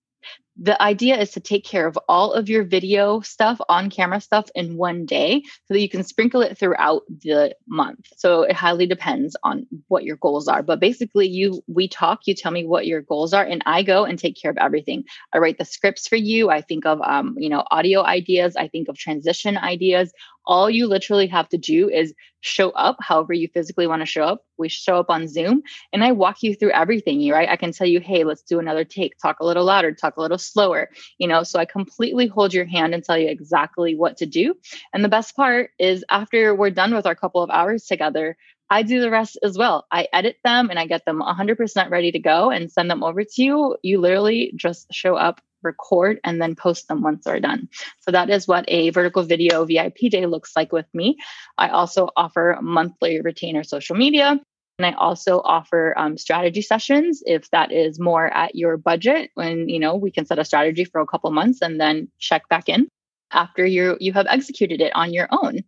the 0.57 0.81
idea 0.81 1.19
is 1.19 1.33
to 1.33 1.41
take 1.41 1.65
care 1.65 1.87
of 1.87 1.99
all 2.09 2.33
of 2.33 2.49
your 2.49 2.63
video 2.63 3.21
stuff, 3.21 3.61
on 3.69 3.91
camera 3.91 4.21
stuff 4.21 4.49
in 4.55 4.77
one 4.77 5.05
day 5.05 5.43
so 5.65 5.75
that 5.75 5.81
you 5.81 5.89
can 5.89 6.05
sprinkle 6.05 6.43
it 6.43 6.57
throughout 6.57 7.03
the 7.09 7.55
month. 7.67 8.07
So 8.17 8.43
it 8.43 8.55
highly 8.55 8.87
depends 8.87 9.37
on 9.43 9.67
what 9.89 10.05
your 10.05 10.17
goals 10.17 10.47
are. 10.47 10.63
But 10.63 10.81
basically 10.81 11.27
you 11.27 11.63
we 11.67 11.89
talk, 11.89 12.21
you 12.27 12.35
tell 12.35 12.53
me 12.53 12.65
what 12.65 12.87
your 12.87 13.03
goals 13.03 13.33
are 13.33 13.45
and 13.45 13.63
I 13.67 13.83
go 13.83 14.05
and 14.05 14.19
take 14.19 14.41
care 14.41 14.51
of 14.51 14.59
everything. 14.59 15.05
I 15.33 15.39
write 15.39 15.59
the 15.59 15.65
scripts 15.65 16.07
for 16.07 16.17
you. 16.17 16.51
I 16.51 16.61
think 16.61 16.87
of 16.87 17.01
um, 17.03 17.35
you 17.37 17.49
know, 17.49 17.65
audio 17.71 18.05
ideas, 18.05 18.55
I 18.57 18.69
think 18.69 18.89
of 18.89 18.97
transition 18.97 19.57
ideas, 19.57 20.13
all 20.47 20.69
you 20.69 20.87
literally 20.87 21.27
have 21.27 21.49
to 21.49 21.59
do 21.59 21.89
is 21.89 22.15
show 22.41 22.71
up 22.71 22.97
however 23.01 23.33
you 23.33 23.49
physically 23.49 23.87
want 23.87 24.03
to 24.03 24.07
show 24.07 24.25
up. 24.25 24.45
We 24.59 24.69
show 24.69 24.99
up 24.99 25.09
on 25.09 25.27
Zoom 25.27 25.63
and 25.93 26.05
I 26.05 26.13
walk 26.13 26.43
you 26.43 26.55
through 26.55 26.73
everything, 26.73 27.27
right? 27.31 27.49
I 27.49 27.57
can 27.57 27.73
tell 27.73 27.87
you, 27.87 28.01
hey, 28.01 28.25
let's 28.25 28.43
do 28.43 28.59
another 28.59 28.85
take, 28.85 29.17
talk 29.19 29.41
a 29.41 29.47
little 29.47 29.65
louder, 29.65 29.93
talk 29.93 30.17
a 30.17 30.21
little 30.21 30.39
slower, 30.45 30.91
you 31.19 31.27
know. 31.27 31.43
So 31.43 31.59
I 31.59 31.65
completely 31.65 32.27
hold 32.27 32.55
your 32.55 32.65
hand 32.65 32.95
and 32.95 33.03
tell 33.03 33.19
you 33.19 33.29
exactly 33.29 33.95
what 33.95 34.19
to 34.19 34.27
do. 34.27 34.55
And 34.93 35.05
the 35.05 35.09
best 35.09 35.37
part 35.37 35.71
is 35.79 36.05
after 36.11 36.55
we're 36.55 36.71
done 36.71 36.95
with 36.95 37.07
our 37.07 37.15
couple 37.15 37.43
of 37.43 37.51
hours 37.51 37.85
together, 37.85 38.37
I 38.71 38.83
do 38.83 39.01
the 39.01 39.11
rest 39.11 39.39
as 39.43 39.59
well. 39.59 39.87
I 39.91 40.09
edit 40.13 40.37
them 40.43 40.71
and 40.71 40.79
I 40.79 40.87
get 40.87 41.05
them 41.05 41.21
100% 41.21 41.91
ready 41.91 42.13
to 42.13 42.19
go 42.19 42.51
and 42.51 42.73
send 42.73 42.91
them 42.91 43.05
over 43.05 43.23
to 43.23 43.43
you. 43.43 43.77
You 43.83 44.01
literally 44.01 44.53
just 44.57 44.93
show 44.93 45.17
up 45.17 45.41
record 45.63 46.21
and 46.25 46.41
then 46.41 46.55
post 46.55 46.89
them 46.89 47.03
once 47.03 47.25
they're 47.25 47.41
done. 47.41 47.69
So 48.01 48.11
that 48.11 48.31
is 48.31 48.47
what 48.47 48.65
a 48.69 48.91
vertical 48.91 49.23
video 49.23 49.65
VIP 49.65 50.11
day 50.11 50.27
looks 50.27 50.53
like 50.55 50.73
with 50.73 50.87
me. 50.95 51.17
I 51.59 51.69
also 51.69 52.11
offer 52.17 52.59
monthly 52.61 53.21
retainer 53.21 53.65
social 53.65 53.97
media. 53.97 54.41
And 54.79 54.87
I 54.87 54.93
also 54.93 55.41
offer 55.45 55.95
um, 55.97 56.19
strategy 56.19 56.61
sessions 56.61 57.23
if 57.27 57.49
that 57.51 57.71
is 57.71 58.01
more 58.01 58.27
at 58.27 58.57
your 58.57 58.77
budget. 58.77 59.31
When 59.35 59.69
you 59.69 59.79
know 59.79 59.95
we 59.95 60.11
can 60.11 60.27
set 60.27 60.39
a 60.39 60.45
strategy 60.45 60.85
for 60.85 61.01
a 61.01 61.07
couple 61.07 61.31
months 61.31 61.63
and 61.63 61.81
then 61.81 62.09
check 62.19 62.49
back 62.49 62.69
in 62.69 62.89
after 63.31 63.65
you 63.65 63.97
you 64.01 64.13
have 64.13 64.27
executed 64.29 64.81
it 64.81 64.95
on 64.95 65.13
your 65.13 65.29
own. 65.31 65.61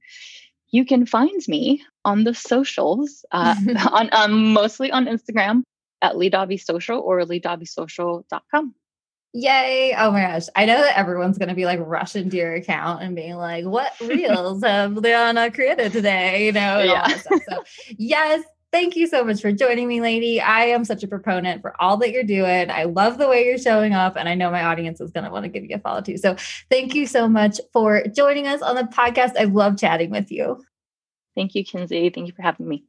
You 0.70 0.84
can 0.84 1.06
find 1.06 1.40
me 1.46 1.84
on 2.04 2.24
the 2.24 2.34
socials, 2.34 3.24
uh, 3.30 3.54
on 3.92 4.08
um, 4.12 4.52
mostly 4.52 4.90
on 4.90 5.06
Instagram 5.06 5.62
at 6.02 6.18
Lee 6.18 6.30
Social 6.58 7.00
or 7.00 7.20
leedobbiesocial.com. 7.22 8.74
Yay. 9.32 9.94
Oh 9.98 10.10
my 10.12 10.22
gosh. 10.22 10.46
I 10.56 10.64
know 10.64 10.80
that 10.80 10.98
everyone's 10.98 11.36
going 11.36 11.50
to 11.50 11.54
be 11.54 11.66
like 11.66 11.78
rushing 11.82 12.30
to 12.30 12.36
your 12.36 12.54
account 12.54 13.02
and 13.02 13.14
being 13.14 13.34
like, 13.34 13.66
what 13.66 13.92
reels 14.00 14.64
have 14.64 14.96
Liana 14.96 15.50
created 15.50 15.92
today? 15.92 16.46
You 16.46 16.52
know, 16.52 16.82
yeah. 16.82 17.06
So, 17.18 17.62
yes, 17.98 18.42
thank 18.72 18.96
you 18.96 19.06
so 19.06 19.24
much 19.24 19.40
for 19.40 19.52
joining 19.52 19.88
me, 19.88 20.00
lady. 20.00 20.40
I 20.40 20.66
am 20.66 20.84
such 20.84 21.02
a 21.02 21.08
proponent 21.08 21.62
for 21.62 21.74
all 21.80 21.96
that 21.98 22.10
you're 22.10 22.24
doing. 22.24 22.70
I 22.70 22.84
love 22.84 23.18
the 23.18 23.28
way 23.28 23.44
you're 23.44 23.58
showing 23.58 23.92
up, 23.92 24.16
and 24.16 24.28
I 24.28 24.34
know 24.34 24.50
my 24.50 24.64
audience 24.64 25.00
is 25.00 25.10
going 25.10 25.24
to 25.24 25.30
want 25.30 25.44
to 25.44 25.48
give 25.48 25.64
you 25.64 25.76
a 25.76 25.78
follow 25.78 26.00
too. 26.00 26.16
So, 26.16 26.36
thank 26.70 26.94
you 26.94 27.06
so 27.06 27.28
much 27.28 27.60
for 27.72 28.04
joining 28.14 28.46
us 28.46 28.62
on 28.62 28.76
the 28.76 28.82
podcast. 28.82 29.32
I 29.38 29.44
love 29.44 29.78
chatting 29.78 30.10
with 30.10 30.30
you. 30.30 30.62
Thank 31.34 31.54
you, 31.54 31.64
Kinsey. 31.64 32.10
Thank 32.10 32.26
you 32.26 32.32
for 32.34 32.42
having 32.42 32.68
me. 32.68 32.84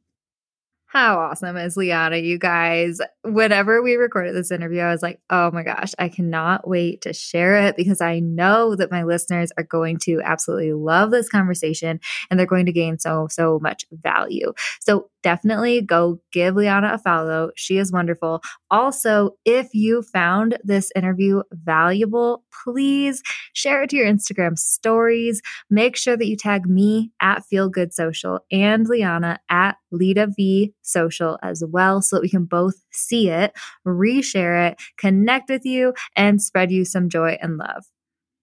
How 0.90 1.18
awesome 1.18 1.58
is 1.58 1.76
Liana, 1.76 2.16
you 2.16 2.38
guys? 2.38 2.98
Whenever 3.22 3.82
we 3.82 3.96
recorded 3.96 4.34
this 4.34 4.50
interview, 4.50 4.80
I 4.80 4.90
was 4.90 5.02
like, 5.02 5.20
oh 5.28 5.50
my 5.50 5.62
gosh, 5.62 5.92
I 5.98 6.08
cannot 6.08 6.66
wait 6.66 7.02
to 7.02 7.12
share 7.12 7.56
it 7.66 7.76
because 7.76 8.00
I 8.00 8.20
know 8.20 8.74
that 8.74 8.90
my 8.90 9.02
listeners 9.02 9.52
are 9.58 9.64
going 9.64 9.98
to 10.04 10.22
absolutely 10.24 10.72
love 10.72 11.10
this 11.10 11.28
conversation 11.28 12.00
and 12.30 12.40
they're 12.40 12.46
going 12.46 12.64
to 12.64 12.72
gain 12.72 12.98
so, 12.98 13.28
so 13.30 13.58
much 13.60 13.84
value. 13.92 14.54
So 14.80 15.10
definitely 15.28 15.82
go 15.82 16.18
give 16.32 16.56
Liana 16.56 16.94
a 16.94 16.98
follow. 16.98 17.50
She 17.54 17.76
is 17.76 17.92
wonderful. 17.92 18.40
Also, 18.70 19.32
if 19.44 19.68
you 19.74 20.00
found 20.00 20.56
this 20.64 20.90
interview 20.96 21.42
valuable, 21.52 22.44
please 22.64 23.22
share 23.52 23.82
it 23.82 23.90
to 23.90 23.96
your 23.96 24.06
Instagram 24.06 24.58
stories. 24.58 25.42
Make 25.68 25.98
sure 25.98 26.16
that 26.16 26.26
you 26.26 26.34
tag 26.34 26.66
me 26.66 27.10
at 27.20 27.44
Feel 27.44 27.68
Good 27.68 27.92
Social 27.92 28.40
and 28.50 28.88
Liana 28.88 29.38
at 29.50 29.76
Lita 29.92 30.28
V 30.34 30.72
Social 30.80 31.38
as 31.42 31.62
well 31.68 32.00
so 32.00 32.16
that 32.16 32.22
we 32.22 32.30
can 32.30 32.46
both 32.46 32.76
see 32.90 33.28
it, 33.28 33.52
reshare 33.86 34.70
it, 34.70 34.80
connect 34.96 35.50
with 35.50 35.66
you, 35.66 35.92
and 36.16 36.40
spread 36.40 36.70
you 36.70 36.86
some 36.86 37.10
joy 37.10 37.36
and 37.42 37.58
love. 37.58 37.84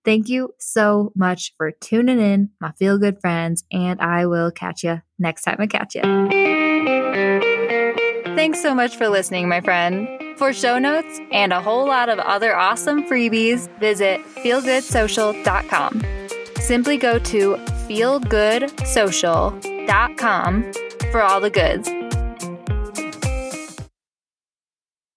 Thank 0.04 0.30
you 0.30 0.54
so 0.60 1.12
much 1.16 1.52
for 1.58 1.72
tuning 1.72 2.20
in, 2.20 2.52
my 2.62 2.74
feel 2.74 3.00
good 3.00 3.20
friends, 3.22 3.64
and 3.72 4.00
I 4.00 4.28
will 4.28 4.52
catch 4.52 4.84
you 4.84 5.02
next 5.18 5.42
time 5.42 5.58
I 5.58 5.66
catch 5.66 5.96
you. 5.96 6.65
Thanks 8.36 8.62
so 8.62 8.76
much 8.76 8.98
for 8.98 9.08
listening, 9.08 9.48
my 9.48 9.62
friend. 9.62 10.10
For 10.38 10.52
show 10.52 10.78
notes 10.78 11.22
and 11.32 11.54
a 11.54 11.62
whole 11.62 11.88
lot 11.88 12.10
of 12.10 12.20
other 12.20 12.54
awesome 12.56 13.06
freebies, 13.06 13.70
visit 13.80 14.20
feelgoodsocial.com. 14.36 16.04
Simply 16.60 16.98
go 16.98 17.18
to 17.20 17.56
feelgoodsocial.com 17.88 20.74
for 21.12 21.22
all 21.22 21.40
the 21.40 21.50
goods. 21.50 22.05